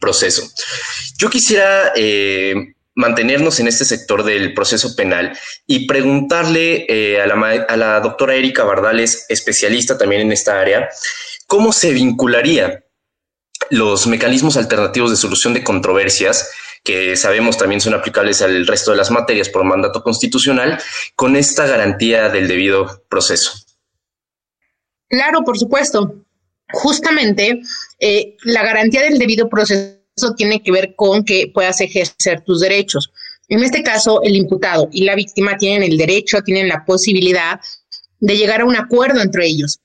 proceso. 0.00 0.42
Yo 1.18 1.30
quisiera 1.30 1.92
eh, 1.96 2.74
mantenernos 2.94 3.60
en 3.60 3.68
este 3.68 3.84
sector 3.84 4.24
del 4.24 4.54
proceso 4.54 4.94
penal 4.96 5.36
y 5.66 5.86
preguntarle 5.86 6.86
eh, 6.88 7.20
a, 7.20 7.76
la, 7.76 8.00
doctora 8.00 8.34
Erika 8.34 8.64
Bardales, 8.64 9.26
especialista 9.28 9.96
también 9.96 10.22
en 10.22 10.32
esta 10.32 10.60
área, 10.60 10.88
cómo 11.46 11.72
se 11.72 11.92
vincularía 11.92 12.84
los 13.70 14.06
mecanismos 14.06 14.56
alternativos 14.56 15.10
de 15.10 15.16
solución 15.16 15.54
de 15.54 15.62
controversias 15.62 16.50
que 16.82 17.14
sabemos 17.16 17.58
también 17.58 17.80
son 17.80 17.92
aplicables 17.92 18.40
al 18.40 18.66
resto 18.66 18.90
de 18.90 18.96
las 18.96 19.10
materias 19.10 19.50
por 19.50 19.64
mandato 19.64 20.02
constitucional, 20.02 20.80
con 21.14 21.36
esta 21.36 21.66
garantía 21.66 22.30
del 22.30 22.48
debido 22.48 23.04
proceso. 23.08 23.52
Claro, 25.08 25.42
por 25.44 25.58
supuesto. 25.58 26.24
Justamente, 26.72 27.60
eh, 27.98 28.36
la 28.44 28.62
garantía 28.62 29.02
del 29.02 29.18
debido 29.18 29.50
proceso 29.50 29.99
tiene 30.34 30.62
que 30.62 30.72
ver 30.72 30.94
con 30.96 31.24
que 31.24 31.50
puedas 31.52 31.80
ejercer 31.80 32.42
tus 32.42 32.60
derechos. 32.60 33.10
En 33.48 33.62
este 33.64 33.82
caso, 33.82 34.22
el 34.22 34.36
imputado 34.36 34.88
y 34.92 35.04
la 35.04 35.16
víctima 35.16 35.56
tienen 35.56 35.90
el 35.90 35.98
derecho, 35.98 36.42
tienen 36.42 36.68
la 36.68 36.84
posibilidad 36.84 37.60
de 38.20 38.36
llegar 38.36 38.60
a 38.60 38.64
un 38.64 38.76
acuerdo 38.76 39.20
entre 39.20 39.46
ellos. 39.46 39.80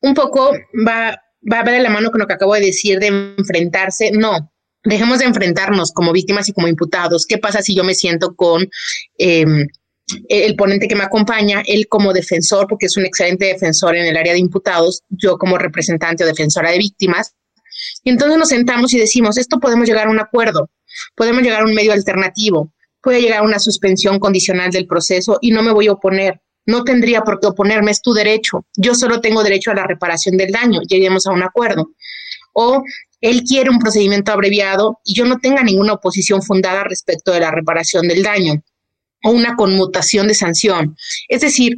Un 0.00 0.14
poco 0.14 0.52
va, 0.86 1.18
va, 1.50 1.62
de 1.62 1.80
la 1.80 1.88
mano 1.88 2.10
con 2.10 2.20
lo 2.20 2.26
que 2.26 2.34
acabo 2.34 2.54
de 2.54 2.60
decir 2.60 2.98
de 2.98 3.34
enfrentarse. 3.38 4.10
No, 4.10 4.52
dejemos 4.84 5.20
de 5.20 5.24
enfrentarnos 5.24 5.92
como 5.92 6.12
víctimas 6.12 6.48
y 6.48 6.52
como 6.52 6.68
imputados. 6.68 7.24
¿Qué 7.26 7.38
pasa 7.38 7.62
si 7.62 7.74
yo 7.74 7.84
me 7.84 7.94
siento 7.94 8.34
con 8.34 8.68
em, 9.18 9.66
el 10.28 10.54
ponente 10.54 10.86
que 10.86 10.94
me 10.94 11.04
acompaña, 11.04 11.62
él 11.66 11.86
como 11.88 12.12
defensor, 12.12 12.66
porque 12.68 12.86
es 12.86 12.96
un 12.96 13.06
excelente 13.06 13.46
defensor 13.46 13.96
en 13.96 14.06
el 14.06 14.16
área 14.16 14.34
de 14.34 14.38
imputados, 14.38 15.00
yo 15.08 15.38
como 15.38 15.56
representante 15.58 16.22
o 16.22 16.26
defensora 16.26 16.70
de 16.70 16.78
víctimas? 16.78 17.32
Y 18.04 18.10
entonces 18.10 18.38
nos 18.38 18.48
sentamos 18.48 18.92
y 18.94 18.98
decimos, 18.98 19.38
esto 19.38 19.58
podemos 19.58 19.88
llegar 19.88 20.08
a 20.08 20.10
un 20.10 20.20
acuerdo, 20.20 20.70
podemos 21.14 21.42
llegar 21.42 21.62
a 21.62 21.64
un 21.64 21.74
medio 21.74 21.92
alternativo, 21.92 22.72
puede 23.00 23.20
llegar 23.20 23.40
a 23.40 23.44
una 23.44 23.58
suspensión 23.58 24.18
condicional 24.18 24.70
del 24.70 24.86
proceso 24.86 25.38
y 25.40 25.50
no 25.50 25.62
me 25.62 25.72
voy 25.72 25.88
a 25.88 25.92
oponer. 25.92 26.40
No 26.66 26.82
tendría 26.82 27.20
por 27.20 27.38
qué 27.38 27.46
oponerme, 27.46 27.92
es 27.92 28.02
tu 28.02 28.12
derecho. 28.12 28.66
Yo 28.76 28.94
solo 28.96 29.20
tengo 29.20 29.44
derecho 29.44 29.70
a 29.70 29.74
la 29.74 29.86
reparación 29.86 30.36
del 30.36 30.50
daño, 30.50 30.80
lleguemos 30.82 31.26
a 31.26 31.32
un 31.32 31.44
acuerdo. 31.44 31.90
O 32.52 32.82
él 33.20 33.42
quiere 33.42 33.70
un 33.70 33.78
procedimiento 33.78 34.32
abreviado 34.32 34.98
y 35.04 35.14
yo 35.14 35.24
no 35.24 35.38
tenga 35.38 35.62
ninguna 35.62 35.94
oposición 35.94 36.42
fundada 36.42 36.84
respecto 36.84 37.32
de 37.32 37.40
la 37.40 37.50
reparación 37.50 38.08
del 38.08 38.22
daño 38.22 38.54
o 39.22 39.30
una 39.30 39.54
conmutación 39.56 40.26
de 40.28 40.34
sanción. 40.34 40.96
Es 41.28 41.40
decir, 41.40 41.76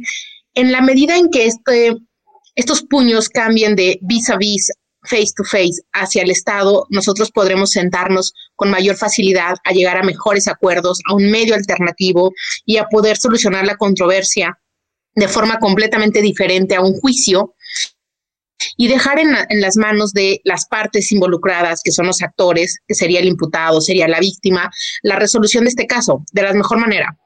en 0.53 0.71
la 0.71 0.81
medida 0.81 1.17
en 1.17 1.29
que 1.29 1.45
este, 1.45 1.95
estos 2.55 2.83
puños 2.83 3.29
cambien 3.29 3.75
de 3.75 3.99
vis 4.01 4.29
a 4.29 4.37
vis 4.37 4.71
face 5.09 5.33
to 5.35 5.43
face 5.43 5.81
hacia 5.93 6.23
el 6.23 6.31
Estado, 6.31 6.85
nosotros 6.89 7.31
podremos 7.31 7.71
sentarnos 7.71 8.33
con 8.55 8.69
mayor 8.69 8.95
facilidad 8.95 9.55
a 9.63 9.71
llegar 9.71 9.97
a 9.97 10.03
mejores 10.03 10.47
acuerdos, 10.47 10.99
a 11.09 11.15
un 11.15 11.29
medio 11.31 11.55
alternativo 11.55 12.31
y 12.65 12.77
a 12.77 12.85
poder 12.85 13.17
solucionar 13.17 13.65
la 13.65 13.77
controversia 13.77 14.59
de 15.15 15.27
forma 15.27 15.59
completamente 15.59 16.21
diferente 16.21 16.75
a 16.75 16.81
un 16.81 16.93
juicio 16.93 17.55
y 18.77 18.87
dejar 18.87 19.19
en, 19.19 19.29
en, 19.49 19.61
las 19.61 19.77
manos 19.77 20.11
de 20.11 20.41
las 20.43 20.67
partes 20.67 21.11
involucradas, 21.11 21.81
que 21.83 21.91
son 21.91 22.07
los 22.07 22.21
actores, 22.21 22.77
que 22.87 22.93
sería 22.93 23.19
el 23.19 23.27
imputado, 23.27 23.79
sería 23.81 24.07
la 24.07 24.19
víctima, 24.19 24.69
la 25.01 25.15
resolución 25.15 25.63
de 25.63 25.69
este 25.69 25.87
caso 25.87 26.23
de 26.31 26.43
la 26.43 26.53
mejor 26.53 26.79
manera 26.79 27.17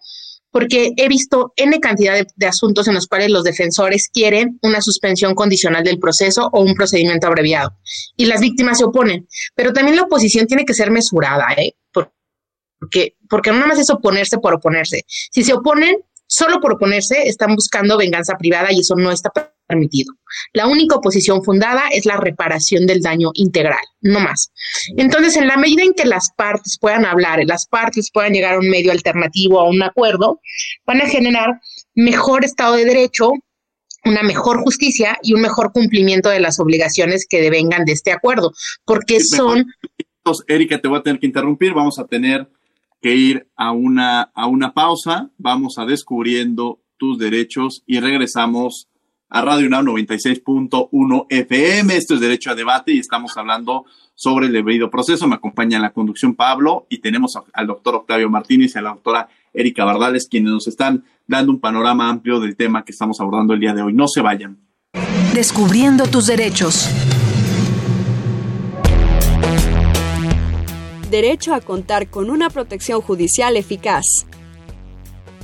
porque 0.53 0.91
he 0.95 1.07
visto 1.07 1.51
N 1.55 1.79
cantidad 1.79 2.25
de, 2.35 2.45
asuntos 2.45 2.87
en 2.87 2.93
los 2.93 3.07
cuales 3.07 3.31
los 3.31 3.43
defensores 3.43 4.07
quieren 4.13 4.59
una 4.61 4.81
suspensión 4.81 5.33
condicional 5.33 5.83
del 5.83 5.97
proceso 5.97 6.47
o 6.53 6.61
un 6.61 6.75
procedimiento 6.75 7.25
abreviado 7.25 7.71
y 8.15 8.27
las 8.27 8.39
víctimas 8.39 8.77
se 8.77 8.85
oponen. 8.85 9.27
Pero 9.55 9.73
también 9.73 9.97
la 9.97 10.03
oposición 10.03 10.45
tiene 10.45 10.63
que 10.63 10.75
ser 10.75 10.91
mesurada, 10.91 11.47
¿eh? 11.57 11.73
Porque, 11.91 13.15
porque 13.27 13.49
no 13.49 13.57
nada 13.57 13.69
más 13.69 13.79
es 13.79 13.89
oponerse 13.89 14.37
por 14.37 14.53
oponerse. 14.53 15.03
Si 15.07 15.43
se 15.43 15.53
oponen 15.53 15.95
solo 16.27 16.59
por 16.59 16.73
oponerse, 16.73 17.23
están 17.23 17.55
buscando 17.55 17.97
venganza 17.97 18.35
privada 18.37 18.71
y 18.71 18.81
eso 18.81 18.93
no 18.95 19.11
está 19.11 19.31
permitido. 19.67 20.13
La 20.53 20.67
única 20.67 20.95
oposición 20.95 21.43
fundada 21.43 21.83
es 21.91 22.05
la 22.05 22.17
reparación 22.17 22.85
del 22.85 23.01
daño 23.01 23.31
integral, 23.33 23.83
no 24.01 24.19
más. 24.19 24.51
Entonces, 24.97 25.37
en 25.37 25.47
la 25.47 25.57
medida 25.57 25.83
en 25.83 25.93
que 25.93 26.05
las 26.05 26.31
partes 26.35 26.77
puedan 26.79 27.05
hablar, 27.05 27.39
las 27.45 27.67
partes 27.67 28.09
puedan 28.11 28.33
llegar 28.33 28.55
a 28.55 28.59
un 28.59 28.69
medio 28.69 28.91
alternativo, 28.91 29.59
a 29.59 29.69
un 29.69 29.81
acuerdo, 29.83 30.39
van 30.85 31.01
a 31.01 31.07
generar 31.07 31.59
mejor 31.95 32.45
Estado 32.45 32.75
de 32.75 32.85
Derecho, 32.85 33.31
una 34.05 34.23
mejor 34.23 34.61
justicia 34.61 35.17
y 35.21 35.33
un 35.33 35.41
mejor 35.41 35.71
cumplimiento 35.71 36.29
de 36.29 36.39
las 36.39 36.59
obligaciones 36.59 37.25
que 37.29 37.41
devengan 37.41 37.85
de 37.85 37.93
este 37.93 38.11
acuerdo, 38.11 38.51
porque 38.85 39.19
son... 39.21 39.65
Erika, 40.47 40.79
te 40.79 40.87
voy 40.87 40.99
a 40.99 41.03
tener 41.03 41.19
que 41.19 41.27
interrumpir, 41.27 41.73
vamos 41.73 41.99
a 41.99 42.05
tener 42.05 42.49
que 43.01 43.13
ir 43.13 43.47
a 43.57 43.71
una, 43.71 44.31
a 44.33 44.47
una 44.47 44.73
pausa, 44.73 45.29
vamos 45.37 45.77
a 45.77 45.85
descubriendo 45.85 46.79
tus 46.97 47.17
derechos 47.17 47.83
y 47.85 47.99
regresamos 47.99 48.87
a 49.29 49.41
Radio 49.41 49.67
UNAM 49.67 49.85
96.1 49.87 51.25
FM. 51.29 51.95
Esto 51.95 52.15
es 52.15 52.19
Derecho 52.19 52.51
a 52.51 52.55
Debate 52.55 52.93
y 52.93 52.99
estamos 52.99 53.35
hablando 53.37 53.85
sobre 54.15 54.47
el 54.47 54.53
debido 54.53 54.89
proceso. 54.89 55.27
Me 55.27 55.35
acompaña 55.35 55.77
en 55.77 55.81
la 55.81 55.91
conducción 55.91 56.35
Pablo 56.35 56.85
y 56.89 56.99
tenemos 56.99 57.33
al 57.51 57.67
doctor 57.67 57.95
Octavio 57.95 58.29
Martínez 58.29 58.75
y 58.75 58.79
a 58.79 58.81
la 58.81 58.89
doctora 58.89 59.29
Erika 59.53 59.85
Bardales, 59.85 60.27
quienes 60.29 60.51
nos 60.51 60.67
están 60.67 61.03
dando 61.27 61.51
un 61.51 61.59
panorama 61.59 62.09
amplio 62.09 62.39
del 62.39 62.55
tema 62.55 62.83
que 62.85 62.91
estamos 62.91 63.19
abordando 63.19 63.53
el 63.53 63.59
día 63.59 63.73
de 63.73 63.81
hoy. 63.81 63.93
No 63.93 64.07
se 64.07 64.21
vayan. 64.21 64.59
Descubriendo 65.33 66.05
tus 66.05 66.27
derechos. 66.27 66.89
Derecho 71.09 71.53
a 71.53 71.61
contar 71.61 72.09
con 72.09 72.29
una 72.29 72.49
protección 72.49 73.01
judicial 73.01 73.55
eficaz. 73.55 74.05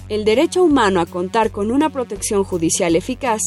El 0.10 0.26
derecho 0.26 0.64
humano 0.64 1.00
a 1.00 1.06
contar 1.06 1.52
con 1.52 1.70
una 1.70 1.92
protección 1.92 2.44
judicial 2.44 2.96
eficaz 2.96 3.40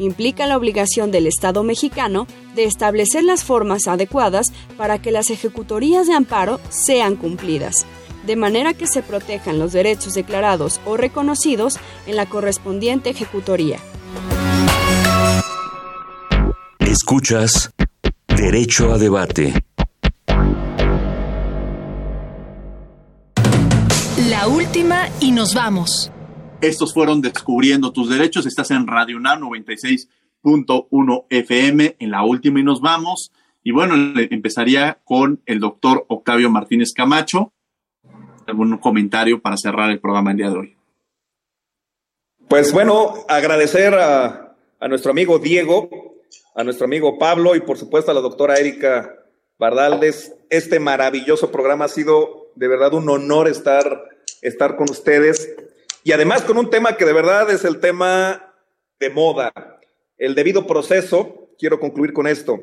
implica 0.00 0.46
la 0.46 0.56
obligación 0.56 1.10
del 1.10 1.26
Estado 1.26 1.62
mexicano 1.62 2.26
de 2.54 2.64
establecer 2.64 3.22
las 3.22 3.44
formas 3.44 3.86
adecuadas 3.86 4.46
para 4.76 5.00
que 5.00 5.12
las 5.12 5.30
ejecutorías 5.30 6.06
de 6.06 6.14
amparo 6.14 6.58
sean 6.70 7.16
cumplidas, 7.16 7.86
de 8.26 8.34
manera 8.34 8.74
que 8.74 8.86
se 8.86 9.02
protejan 9.02 9.58
los 9.58 9.72
derechos 9.72 10.14
declarados 10.14 10.80
o 10.86 10.96
reconocidos 10.96 11.78
en 12.06 12.16
la 12.16 12.26
correspondiente 12.26 13.10
ejecutoría. 13.10 13.78
Escuchas 16.78 17.70
Derecho 18.26 18.92
a 18.92 18.98
Debate. 18.98 19.52
La 24.28 24.48
última 24.48 25.08
y 25.20 25.32
nos 25.32 25.54
vamos. 25.54 26.10
Estos 26.60 26.92
fueron 26.92 27.22
Descubriendo 27.22 27.90
tus 27.90 28.10
Derechos. 28.10 28.44
Estás 28.44 28.70
en 28.70 28.86
Radio 28.86 29.16
UNAM 29.16 29.40
96.1 29.40 31.24
FM 31.30 31.96
en 31.98 32.10
la 32.10 32.22
última 32.22 32.60
y 32.60 32.62
nos 32.62 32.82
vamos. 32.82 33.32
Y 33.64 33.72
bueno, 33.72 33.94
empezaría 34.30 35.00
con 35.04 35.40
el 35.46 35.58
doctor 35.58 36.04
Octavio 36.08 36.50
Martínez 36.50 36.92
Camacho. 36.94 37.54
¿Algún 38.46 38.76
comentario 38.76 39.40
para 39.40 39.56
cerrar 39.56 39.90
el 39.90 40.00
programa 40.00 40.32
el 40.32 40.36
día 40.36 40.50
de 40.50 40.58
hoy? 40.58 40.76
Pues 42.46 42.74
bueno, 42.74 43.14
agradecer 43.28 43.94
a, 43.94 44.54
nuestro 44.86 45.12
amigo 45.12 45.38
Diego, 45.38 45.88
a 46.54 46.62
nuestro 46.62 46.84
amigo 46.84 47.18
Pablo 47.18 47.56
y 47.56 47.60
por 47.60 47.78
supuesto 47.78 48.10
a 48.10 48.14
la 48.14 48.20
doctora 48.20 48.56
Erika 48.56 49.14
Bardales. 49.58 50.34
Este 50.50 50.78
maravilloso 50.78 51.50
programa 51.50 51.86
ha 51.86 51.88
sido 51.88 52.50
de 52.54 52.68
verdad 52.68 52.92
un 52.92 53.08
honor 53.08 53.48
estar 53.48 54.10
estar 54.42 54.76
con 54.76 54.90
ustedes. 54.90 55.54
Y 56.02 56.12
además 56.12 56.42
con 56.42 56.56
un 56.56 56.70
tema 56.70 56.96
que 56.96 57.04
de 57.04 57.12
verdad 57.12 57.50
es 57.50 57.64
el 57.64 57.80
tema 57.80 58.54
de 58.98 59.10
moda, 59.10 59.52
el 60.18 60.34
debido 60.34 60.66
proceso. 60.66 61.48
Quiero 61.58 61.78
concluir 61.78 62.12
con 62.12 62.26
esto. 62.26 62.62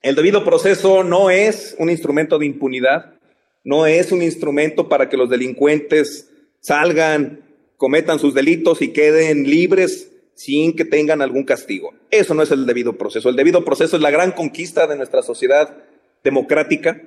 El 0.00 0.14
debido 0.14 0.44
proceso 0.44 1.04
no 1.04 1.30
es 1.30 1.76
un 1.78 1.90
instrumento 1.90 2.38
de 2.38 2.46
impunidad, 2.46 3.14
no 3.62 3.86
es 3.86 4.10
un 4.10 4.22
instrumento 4.22 4.88
para 4.88 5.08
que 5.08 5.16
los 5.16 5.28
delincuentes 5.28 6.30
salgan, 6.60 7.42
cometan 7.76 8.18
sus 8.18 8.34
delitos 8.34 8.80
y 8.80 8.92
queden 8.92 9.44
libres 9.44 10.10
sin 10.34 10.74
que 10.74 10.84
tengan 10.84 11.20
algún 11.20 11.44
castigo. 11.44 11.92
Eso 12.10 12.34
no 12.34 12.42
es 12.42 12.50
el 12.50 12.66
debido 12.66 12.94
proceso. 12.94 13.28
El 13.28 13.36
debido 13.36 13.64
proceso 13.64 13.96
es 13.96 14.02
la 14.02 14.10
gran 14.10 14.32
conquista 14.32 14.86
de 14.86 14.96
nuestra 14.96 15.22
sociedad 15.22 15.76
democrática. 16.24 17.02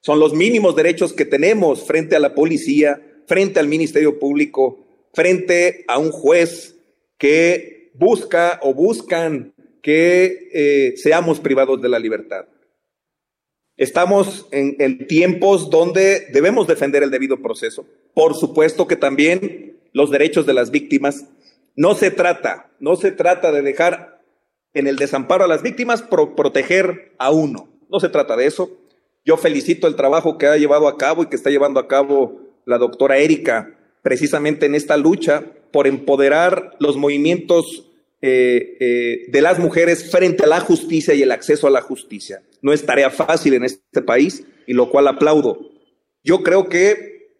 Son 0.00 0.20
los 0.20 0.34
mínimos 0.34 0.76
derechos 0.76 1.12
que 1.12 1.24
tenemos 1.24 1.84
frente 1.84 2.16
a 2.16 2.20
la 2.20 2.34
policía, 2.34 3.00
frente 3.26 3.58
al 3.58 3.66
Ministerio 3.66 4.18
Público, 4.18 4.85
frente 5.12 5.84
a 5.88 5.98
un 5.98 6.10
juez 6.10 6.76
que 7.18 7.90
busca 7.94 8.60
o 8.62 8.74
buscan 8.74 9.54
que 9.82 10.48
eh, 10.52 10.96
seamos 10.96 11.40
privados 11.40 11.80
de 11.80 11.88
la 11.88 11.98
libertad. 11.98 12.46
Estamos 13.76 14.48
en, 14.52 15.06
tiempos 15.06 15.68
donde 15.68 16.26
debemos 16.32 16.66
defender 16.66 17.02
el 17.02 17.10
debido 17.10 17.42
proceso. 17.42 17.86
Por 18.14 18.34
supuesto 18.34 18.86
que 18.86 18.96
también 18.96 19.78
los 19.92 20.10
derechos 20.10 20.46
de 20.46 20.54
las 20.54 20.70
víctimas. 20.70 21.26
No 21.74 21.94
se 21.94 22.10
trata, 22.10 22.70
no 22.80 22.96
se 22.96 23.12
trata 23.12 23.52
de 23.52 23.60
dejar 23.60 24.22
en 24.72 24.86
el 24.86 24.96
desamparo 24.96 25.44
a 25.44 25.48
las 25.48 25.62
víctimas 25.62 26.00
por 26.00 26.34
proteger 26.34 27.12
a 27.18 27.30
uno. 27.30 27.68
No 27.90 28.00
se 28.00 28.08
trata 28.08 28.34
de 28.34 28.46
eso. 28.46 28.70
Yo 29.26 29.36
felicito 29.36 29.86
el 29.86 29.96
trabajo 29.96 30.38
que 30.38 30.46
ha 30.46 30.56
llevado 30.56 30.88
a 30.88 30.96
cabo 30.96 31.22
y 31.22 31.26
que 31.26 31.36
está 31.36 31.50
llevando 31.50 31.78
a 31.78 31.86
cabo 31.86 32.40
la 32.64 32.78
doctora 32.78 33.18
Erika, 33.18 33.75
precisamente 34.06 34.66
en 34.66 34.76
esta 34.76 34.96
lucha 34.96 35.42
por 35.72 35.88
empoderar 35.88 36.76
los 36.78 36.96
movimientos 36.96 37.90
eh, 38.22 38.76
eh, 38.78 39.24
de 39.26 39.42
las 39.42 39.58
mujeres 39.58 40.12
frente 40.12 40.44
a 40.44 40.46
la 40.46 40.60
justicia 40.60 41.12
y 41.12 41.22
el 41.22 41.32
acceso 41.32 41.66
a 41.66 41.70
la 41.70 41.80
justicia. 41.80 42.40
No 42.62 42.72
es 42.72 42.86
tarea 42.86 43.10
fácil 43.10 43.54
en 43.54 43.64
este 43.64 44.02
país 44.02 44.44
y 44.64 44.74
lo 44.74 44.90
cual 44.90 45.08
aplaudo. 45.08 45.58
Yo 46.22 46.44
creo 46.44 46.68
que 46.68 47.32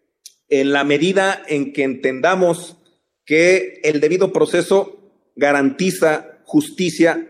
en 0.49 0.73
la 0.73 0.83
medida 0.83 1.41
en 1.47 1.71
que 1.71 1.83
entendamos 1.83 2.75
que 3.23 3.79
el 3.85 4.01
debido 4.01 4.33
proceso 4.33 4.99
garantiza 5.37 6.37
justicia, 6.43 7.29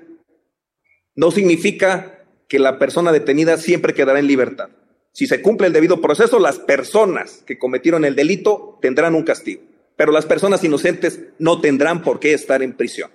no 1.13 1.29
significa 1.29 2.25
que 2.47 2.57
la 2.57 2.79
persona 2.79 3.11
detenida 3.11 3.57
siempre 3.57 3.93
quedará 3.93 4.17
en 4.17 4.25
libertad 4.25 4.69
Si 5.17 5.25
se 5.25 5.41
cumple 5.41 5.65
el 5.65 5.73
debido 5.73 5.99
proceso, 5.99 6.37
las 6.37 6.59
personas 6.59 7.43
que 7.47 7.57
cometieron 7.57 8.05
el 8.05 8.15
delito 8.15 8.77
tendrán 8.83 9.15
un 9.15 9.23
castigo, 9.23 9.63
pero 9.95 10.11
las 10.11 10.27
personas 10.27 10.63
inocentes 10.63 11.19
no 11.39 11.59
tendrán 11.59 12.03
por 12.03 12.19
qué 12.19 12.35
estar 12.35 12.61
en 12.61 12.73
prisión. 12.73 13.09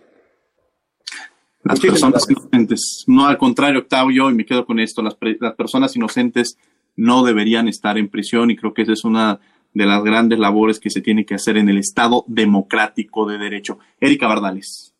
Las 1.62 1.78
personas 1.78 2.28
inocentes. 2.28 3.04
No, 3.06 3.28
al 3.28 3.38
contrario, 3.38 3.78
Octavio, 3.78 4.30
y 4.30 4.34
me 4.34 4.44
quedo 4.44 4.66
con 4.66 4.80
esto, 4.80 5.00
las, 5.00 5.16
las 5.38 5.54
personas 5.54 5.94
inocentes 5.94 6.58
no 6.96 7.22
deberían 7.22 7.68
estar 7.68 7.96
en 7.96 8.08
prisión 8.08 8.50
y 8.50 8.56
creo 8.56 8.74
que 8.74 8.82
esa 8.82 8.94
es 8.94 9.04
una 9.04 9.38
de 9.72 9.86
las 9.86 10.02
grandes 10.02 10.40
labores 10.40 10.80
que 10.80 10.90
se 10.90 11.02
tiene 11.02 11.24
que 11.24 11.36
hacer 11.36 11.56
en 11.56 11.68
el 11.68 11.78
Estado 11.78 12.24
democrático 12.26 13.26
de 13.26 13.38
derecho. 13.38 13.78
Erika 14.00 14.26
Bardales. 14.26 14.92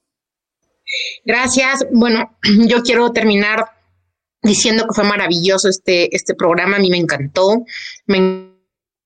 Gracias. 1.24 1.84
Bueno, 1.90 2.38
yo 2.68 2.84
quiero 2.84 3.10
terminar 3.10 3.81
diciendo 4.42 4.84
que 4.84 4.94
fue 4.94 5.04
maravilloso 5.04 5.68
este, 5.68 6.14
este 6.14 6.34
programa. 6.34 6.76
A 6.76 6.80
mí 6.80 6.90
me 6.90 6.98
encantó. 6.98 7.64
Me 8.06 8.52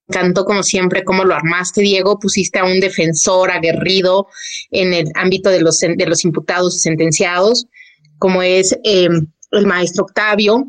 encantó, 0.08 0.44
como 0.44 0.62
siempre, 0.62 1.04
cómo 1.04 1.24
lo 1.24 1.34
armaste, 1.34 1.82
Diego. 1.82 2.18
Pusiste 2.18 2.58
a 2.58 2.64
un 2.64 2.80
defensor 2.80 3.50
aguerrido 3.50 4.28
en 4.70 4.92
el 4.92 5.06
ámbito 5.14 5.50
de 5.50 5.60
los, 5.60 5.78
de 5.78 6.06
los 6.06 6.24
imputados 6.24 6.76
y 6.76 6.78
sentenciados, 6.78 7.66
como 8.18 8.42
es 8.42 8.76
eh, 8.84 9.08
el 9.52 9.66
maestro 9.66 10.04
Octavio. 10.04 10.66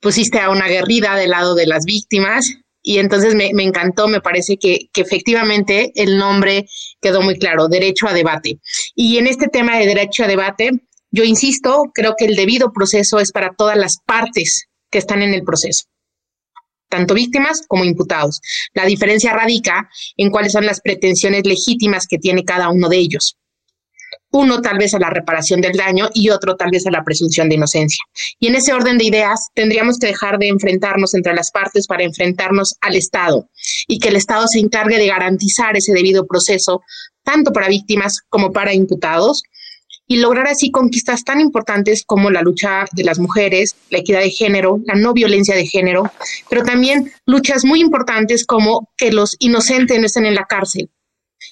Pusiste 0.00 0.40
a 0.40 0.50
una 0.50 0.64
aguerrida 0.64 1.14
del 1.16 1.30
lado 1.30 1.54
de 1.54 1.66
las 1.66 1.84
víctimas 1.84 2.58
y 2.82 2.98
entonces 2.98 3.34
me, 3.34 3.50
encantó, 3.62 4.08
me 4.08 4.20
parece 4.20 4.56
que, 4.56 4.88
que, 4.92 5.02
efectivamente 5.02 5.92
el 5.94 6.16
nombre 6.16 6.66
quedó 7.02 7.20
muy 7.20 7.38
claro, 7.38 7.68
derecho 7.68 8.08
a 8.08 8.14
debate. 8.14 8.60
Y 8.94 9.18
en 9.18 9.26
este 9.26 9.48
tema 9.48 9.76
de 9.76 9.86
derecho 9.86 10.24
a 10.24 10.26
debate, 10.26 10.70
yo 11.10 11.24
insisto, 11.24 11.84
creo 11.94 12.14
que 12.16 12.26
el 12.26 12.36
debido 12.36 12.72
proceso 12.72 13.18
es 13.18 13.32
para 13.32 13.54
todas 13.56 13.76
las 13.76 13.96
partes 14.04 14.66
que 14.90 14.98
están 14.98 15.22
en 15.22 15.34
el 15.34 15.42
proceso, 15.42 15.84
tanto 16.88 17.14
víctimas 17.14 17.62
como 17.66 17.84
imputados. 17.84 18.40
La 18.74 18.84
diferencia 18.84 19.32
radica 19.32 19.88
en 20.16 20.30
cuáles 20.30 20.52
son 20.52 20.66
las 20.66 20.80
pretensiones 20.80 21.44
legítimas 21.46 22.06
que 22.08 22.18
tiene 22.18 22.44
cada 22.44 22.68
uno 22.68 22.88
de 22.88 22.98
ellos 22.98 23.36
uno 24.30 24.60
tal 24.60 24.78
vez 24.78 24.94
a 24.94 24.98
la 24.98 25.10
reparación 25.10 25.60
del 25.60 25.76
daño 25.76 26.08
y 26.12 26.30
otro 26.30 26.56
tal 26.56 26.70
vez 26.70 26.86
a 26.86 26.90
la 26.90 27.04
presunción 27.04 27.48
de 27.48 27.54
inocencia. 27.54 28.02
Y 28.38 28.48
en 28.48 28.56
ese 28.56 28.72
orden 28.72 28.98
de 28.98 29.04
ideas 29.04 29.48
tendríamos 29.54 29.98
que 29.98 30.08
dejar 30.08 30.38
de 30.38 30.48
enfrentarnos 30.48 31.14
entre 31.14 31.34
las 31.34 31.50
partes 31.50 31.86
para 31.86 32.04
enfrentarnos 32.04 32.74
al 32.80 32.96
Estado 32.96 33.48
y 33.86 33.98
que 33.98 34.08
el 34.08 34.16
Estado 34.16 34.46
se 34.46 34.58
encargue 34.58 34.98
de 34.98 35.06
garantizar 35.06 35.76
ese 35.76 35.92
debido 35.92 36.26
proceso 36.26 36.82
tanto 37.22 37.52
para 37.52 37.68
víctimas 37.68 38.20
como 38.28 38.52
para 38.52 38.74
imputados 38.74 39.42
y 40.08 40.16
lograr 40.16 40.48
así 40.48 40.70
conquistas 40.70 41.22
tan 41.22 41.40
importantes 41.40 42.02
como 42.04 42.30
la 42.30 42.42
lucha 42.42 42.86
de 42.92 43.04
las 43.04 43.18
mujeres, 43.18 43.76
la 43.90 43.98
equidad 43.98 44.20
de 44.20 44.30
género, 44.30 44.80
la 44.86 44.94
no 44.94 45.12
violencia 45.12 45.54
de 45.54 45.66
género, 45.66 46.10
pero 46.48 46.64
también 46.64 47.12
luchas 47.26 47.64
muy 47.64 47.80
importantes 47.80 48.44
como 48.44 48.88
que 48.96 49.12
los 49.12 49.36
inocentes 49.38 50.00
no 50.00 50.06
estén 50.06 50.26
en 50.26 50.34
la 50.34 50.46
cárcel, 50.46 50.90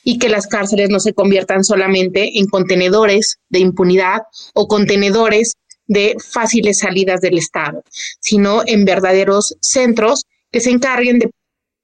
y 0.03 0.19
que 0.19 0.29
las 0.29 0.47
cárceles 0.47 0.89
no 0.89 1.01
se 1.01 1.13
conviertan 1.13 1.65
solamente 1.65 2.39
en 2.39 2.47
contenedores 2.47 3.39
de 3.49 3.61
impunidad 3.61 4.23
o 4.55 4.67
contenedores 4.67 5.55
de 5.87 6.17
fáciles 6.33 6.79
salidas 6.79 7.21
del 7.21 7.39
Estado, 7.39 7.83
sino 8.21 8.63
en 8.67 8.85
verdaderos 8.85 9.57
centros 9.61 10.25
que 10.51 10.61
se 10.61 10.71
encarguen 10.71 11.19
de 11.19 11.31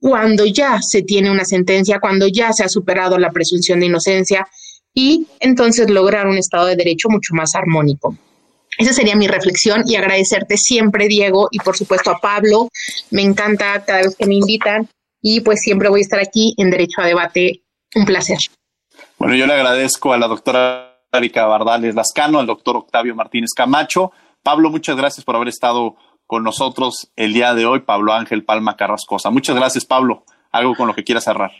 cuando 0.01 0.45
ya 0.47 0.81
se 0.83 1.03
tiene 1.03 1.31
una 1.31 1.45
sentencia, 1.45 2.01
cuando 2.01 2.27
ya 2.27 2.53
se 2.53 2.65
ha 2.65 2.69
superado 2.69 3.19
la 3.19 3.31
presunción 3.31 3.79
de 3.79 3.87
inocencia 3.87 4.49
y 4.95 5.27
entonces 5.41 5.91
lograr 5.91 6.27
un 6.27 6.37
Estado 6.37 6.67
de 6.67 6.77
Derecho 6.77 7.09
mucho 7.09 7.35
más 7.35 7.55
armónico. 7.55 8.17
Esa 8.79 8.93
sería 8.93 9.17
mi 9.17 9.27
reflexión 9.27 9.85
y 9.87 9.97
agradecerte 9.97 10.57
siempre, 10.57 11.07
Diego, 11.09 11.49
y 11.51 11.59
por 11.59 11.77
supuesto 11.77 12.11
a 12.11 12.19
Pablo. 12.19 12.69
Me 13.11 13.23
encanta 13.23 13.85
cada 13.85 14.03
vez 14.03 14.17
que 14.17 14.27
me 14.27 14.37
invitan 14.37 14.89
y 15.21 15.41
pues 15.41 15.61
siempre 15.61 15.89
voy 15.89 16.01
a 16.01 16.03
estar 16.03 16.21
aquí 16.21 16.55
en 16.57 16.71
Derecho 16.71 17.01
a 17.01 17.07
Debate 17.07 17.63
un 17.95 18.05
placer. 18.05 18.39
Bueno, 19.19 19.35
yo 19.35 19.47
le 19.47 19.53
agradezco 19.53 20.13
a 20.13 20.19
la 20.19 20.27
doctora 20.27 20.99
Erika 21.13 21.47
Bardales 21.47 21.95
Lascano, 21.95 22.39
al 22.39 22.47
doctor 22.47 22.77
Octavio 22.77 23.15
Martínez 23.15 23.51
Camacho. 23.55 24.13
Pablo, 24.43 24.71
muchas 24.71 24.97
gracias 24.97 25.25
por 25.25 25.37
haber 25.37 25.49
estado 25.49 25.97
con 26.27 26.43
nosotros 26.43 27.13
el 27.15 27.35
día 27.35 27.55
de 27.55 27.67
hoy. 27.67 27.81
Pablo 27.81 28.15
Ángel 28.15 28.45
Palma 28.45 28.77
Carrascosa. 28.77 29.31
Muchas 29.31 29.55
gracias, 29.55 29.85
Pablo. 29.85 30.25
Algo 30.51 30.75
con 30.75 30.89
lo 30.89 30.95
que 30.95 31.05
quieras 31.05 31.25
cerrar. 31.25 31.53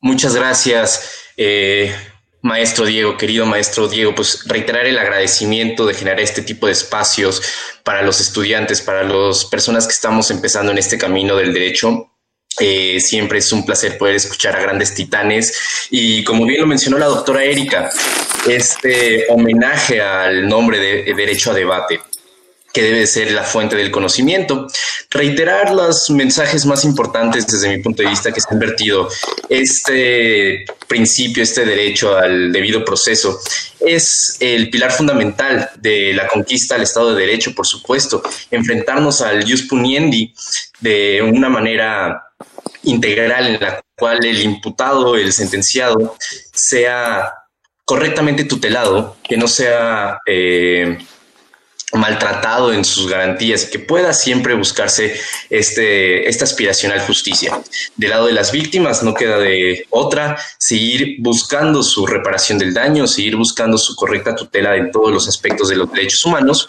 Muchas 0.00 0.34
gracias, 0.34 1.32
eh, 1.36 1.94
maestro 2.46 2.86
Diego, 2.86 3.16
querido 3.16 3.44
maestro 3.44 3.88
Diego. 3.88 4.14
Pues 4.14 4.44
reiterar 4.46 4.86
el 4.86 4.98
agradecimiento 4.98 5.84
de 5.84 5.94
generar 5.94 6.20
este 6.20 6.42
tipo 6.42 6.66
de 6.66 6.72
espacios 6.72 7.42
para 7.84 8.02
los 8.02 8.20
estudiantes, 8.20 8.80
para 8.80 9.02
las 9.02 9.44
personas 9.44 9.86
que 9.86 9.92
estamos 9.92 10.30
empezando 10.30 10.72
en 10.72 10.78
este 10.78 10.96
camino 10.96 11.36
del 11.36 11.52
derecho 11.52 12.10
eh, 12.58 13.00
siempre 13.00 13.38
es 13.38 13.52
un 13.52 13.66
placer 13.66 13.98
poder 13.98 14.14
escuchar 14.14 14.56
a 14.56 14.60
grandes 14.60 14.94
titanes 14.94 15.88
y 15.90 16.24
como 16.24 16.46
bien 16.46 16.62
lo 16.62 16.66
mencionó 16.66 16.96
la 16.96 17.04
doctora 17.04 17.44
Erika, 17.44 17.90
este 18.48 19.26
homenaje 19.28 20.00
al 20.00 20.48
nombre 20.48 20.78
de 20.78 21.14
Derecho 21.14 21.50
a 21.50 21.54
Debate 21.54 22.00
que 22.76 22.82
debe 22.82 23.06
ser 23.06 23.32
la 23.32 23.42
fuente 23.42 23.74
del 23.74 23.90
conocimiento. 23.90 24.66
Reiterar 25.08 25.72
los 25.72 26.10
mensajes 26.10 26.66
más 26.66 26.84
importantes 26.84 27.46
desde 27.46 27.74
mi 27.74 27.82
punto 27.82 28.02
de 28.02 28.10
vista 28.10 28.30
que 28.30 28.40
se 28.42 28.48
han 28.50 28.58
vertido. 28.58 29.08
Este 29.48 30.66
principio, 30.86 31.42
este 31.42 31.64
derecho 31.64 32.18
al 32.18 32.52
debido 32.52 32.84
proceso, 32.84 33.40
es 33.80 34.36
el 34.40 34.68
pilar 34.68 34.92
fundamental 34.92 35.70
de 35.76 36.12
la 36.12 36.28
conquista 36.28 36.74
al 36.74 36.82
Estado 36.82 37.14
de 37.14 37.20
Derecho, 37.22 37.54
por 37.54 37.66
supuesto. 37.66 38.22
Enfrentarnos 38.50 39.22
al 39.22 39.50
jus 39.50 39.62
puniendi 39.62 40.34
de 40.78 41.22
una 41.22 41.48
manera 41.48 42.24
integral 42.82 43.46
en 43.46 43.58
la 43.58 43.80
cual 43.96 44.22
el 44.22 44.42
imputado, 44.42 45.16
el 45.16 45.32
sentenciado, 45.32 46.14
sea 46.52 47.32
correctamente 47.86 48.44
tutelado, 48.44 49.16
que 49.26 49.38
no 49.38 49.48
sea 49.48 50.18
eh, 50.26 50.98
maltratado 51.96 52.72
en 52.72 52.84
sus 52.84 53.08
garantías 53.08 53.64
y 53.64 53.70
que 53.70 53.78
pueda 53.78 54.12
siempre 54.12 54.54
buscarse 54.54 55.18
este, 55.50 56.28
esta 56.28 56.44
aspiracional 56.44 57.00
justicia. 57.00 57.60
Del 57.96 58.10
lado 58.10 58.26
de 58.26 58.32
las 58.32 58.52
víctimas 58.52 59.02
no 59.02 59.14
queda 59.14 59.38
de 59.38 59.86
otra 59.90 60.36
seguir 60.58 61.16
buscando 61.20 61.82
su 61.82 62.06
reparación 62.06 62.58
del 62.58 62.74
daño, 62.74 63.06
seguir 63.06 63.36
buscando 63.36 63.78
su 63.78 63.94
correcta 63.96 64.34
tutela 64.34 64.76
en 64.76 64.90
todos 64.90 65.12
los 65.12 65.28
aspectos 65.28 65.68
de 65.68 65.76
los 65.76 65.90
derechos 65.90 66.24
humanos 66.24 66.68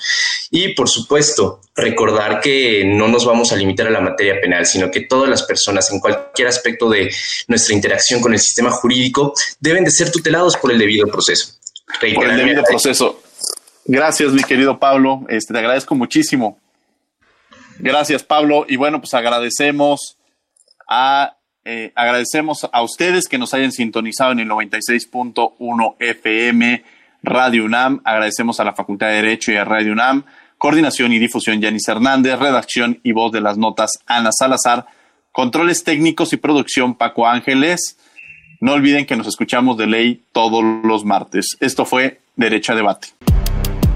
y 0.51 0.69
por 0.69 0.89
supuesto 0.89 1.61
recordar 1.75 2.41
que 2.41 2.83
no 2.85 3.07
nos 3.07 3.25
vamos 3.25 3.51
a 3.51 3.55
limitar 3.55 3.87
a 3.87 3.91
la 3.91 4.01
materia 4.01 4.39
penal, 4.41 4.65
sino 4.65 4.89
que 4.89 5.01
todas 5.01 5.29
las 5.29 5.43
personas 5.43 5.91
en 5.91 5.99
cualquier 5.99 6.47
aspecto 6.47 6.89
de 6.89 7.13
nuestra 7.47 7.75
interacción 7.75 8.21
con 8.21 8.33
el 8.33 8.39
sistema 8.39 8.71
jurídico 8.71 9.33
deben 9.59 9.83
de 9.83 9.91
ser 9.91 10.11
tutelados 10.11 10.57
por 10.57 10.71
el 10.71 10.79
debido 10.79 11.07
proceso. 11.07 11.53
por 12.15 12.29
el 12.29 12.37
debido 12.37 12.63
proceso. 12.63 13.21
Gracias, 13.87 14.33
mi 14.33 14.43
querido 14.43 14.79
Pablo. 14.79 15.25
Este, 15.29 15.53
te 15.53 15.59
agradezco 15.59 15.95
muchísimo. 15.95 16.59
Gracias, 17.79 18.21
Pablo. 18.21 18.65
Y 18.67 18.75
bueno, 18.75 18.99
pues 18.99 19.13
agradecemos 19.13 20.17
a 20.89 21.37
eh, 21.69 21.91
agradecemos 21.95 22.65
a 22.71 22.81
ustedes 22.81 23.27
que 23.27 23.37
nos 23.37 23.53
hayan 23.53 23.73
sintonizado 23.73 24.31
en 24.31 24.39
el 24.39 24.49
96.1 24.49 25.95
FM 25.99 26.83
Radio 27.23 27.65
UNAM. 27.65 28.01
Agradecemos 28.05 28.59
a 28.59 28.63
la 28.63 28.73
Facultad 28.73 29.07
de 29.07 29.15
Derecho 29.15 29.51
y 29.51 29.57
a 29.57 29.65
Radio 29.65 29.91
UNAM. 29.91 30.23
Coordinación 30.57 31.11
y 31.11 31.19
difusión, 31.19 31.61
Yanis 31.61 31.87
Hernández. 31.87 32.39
Redacción 32.39 32.99
y 33.03 33.11
voz 33.11 33.31
de 33.31 33.41
las 33.41 33.57
notas, 33.57 33.91
Ana 34.05 34.31
Salazar. 34.31 34.85
Controles 35.31 35.83
técnicos 35.83 36.33
y 36.33 36.37
producción, 36.37 36.95
Paco 36.95 37.27
Ángeles. 37.27 37.97
No 38.61 38.73
olviden 38.73 39.05
que 39.05 39.15
nos 39.15 39.27
escuchamos 39.27 39.77
de 39.77 39.87
ley 39.87 40.23
todos 40.31 40.63
los 40.83 41.05
martes. 41.05 41.57
Esto 41.59 41.85
fue 41.85 42.19
Derecho 42.35 42.71
a 42.71 42.75
Debate. 42.75 43.16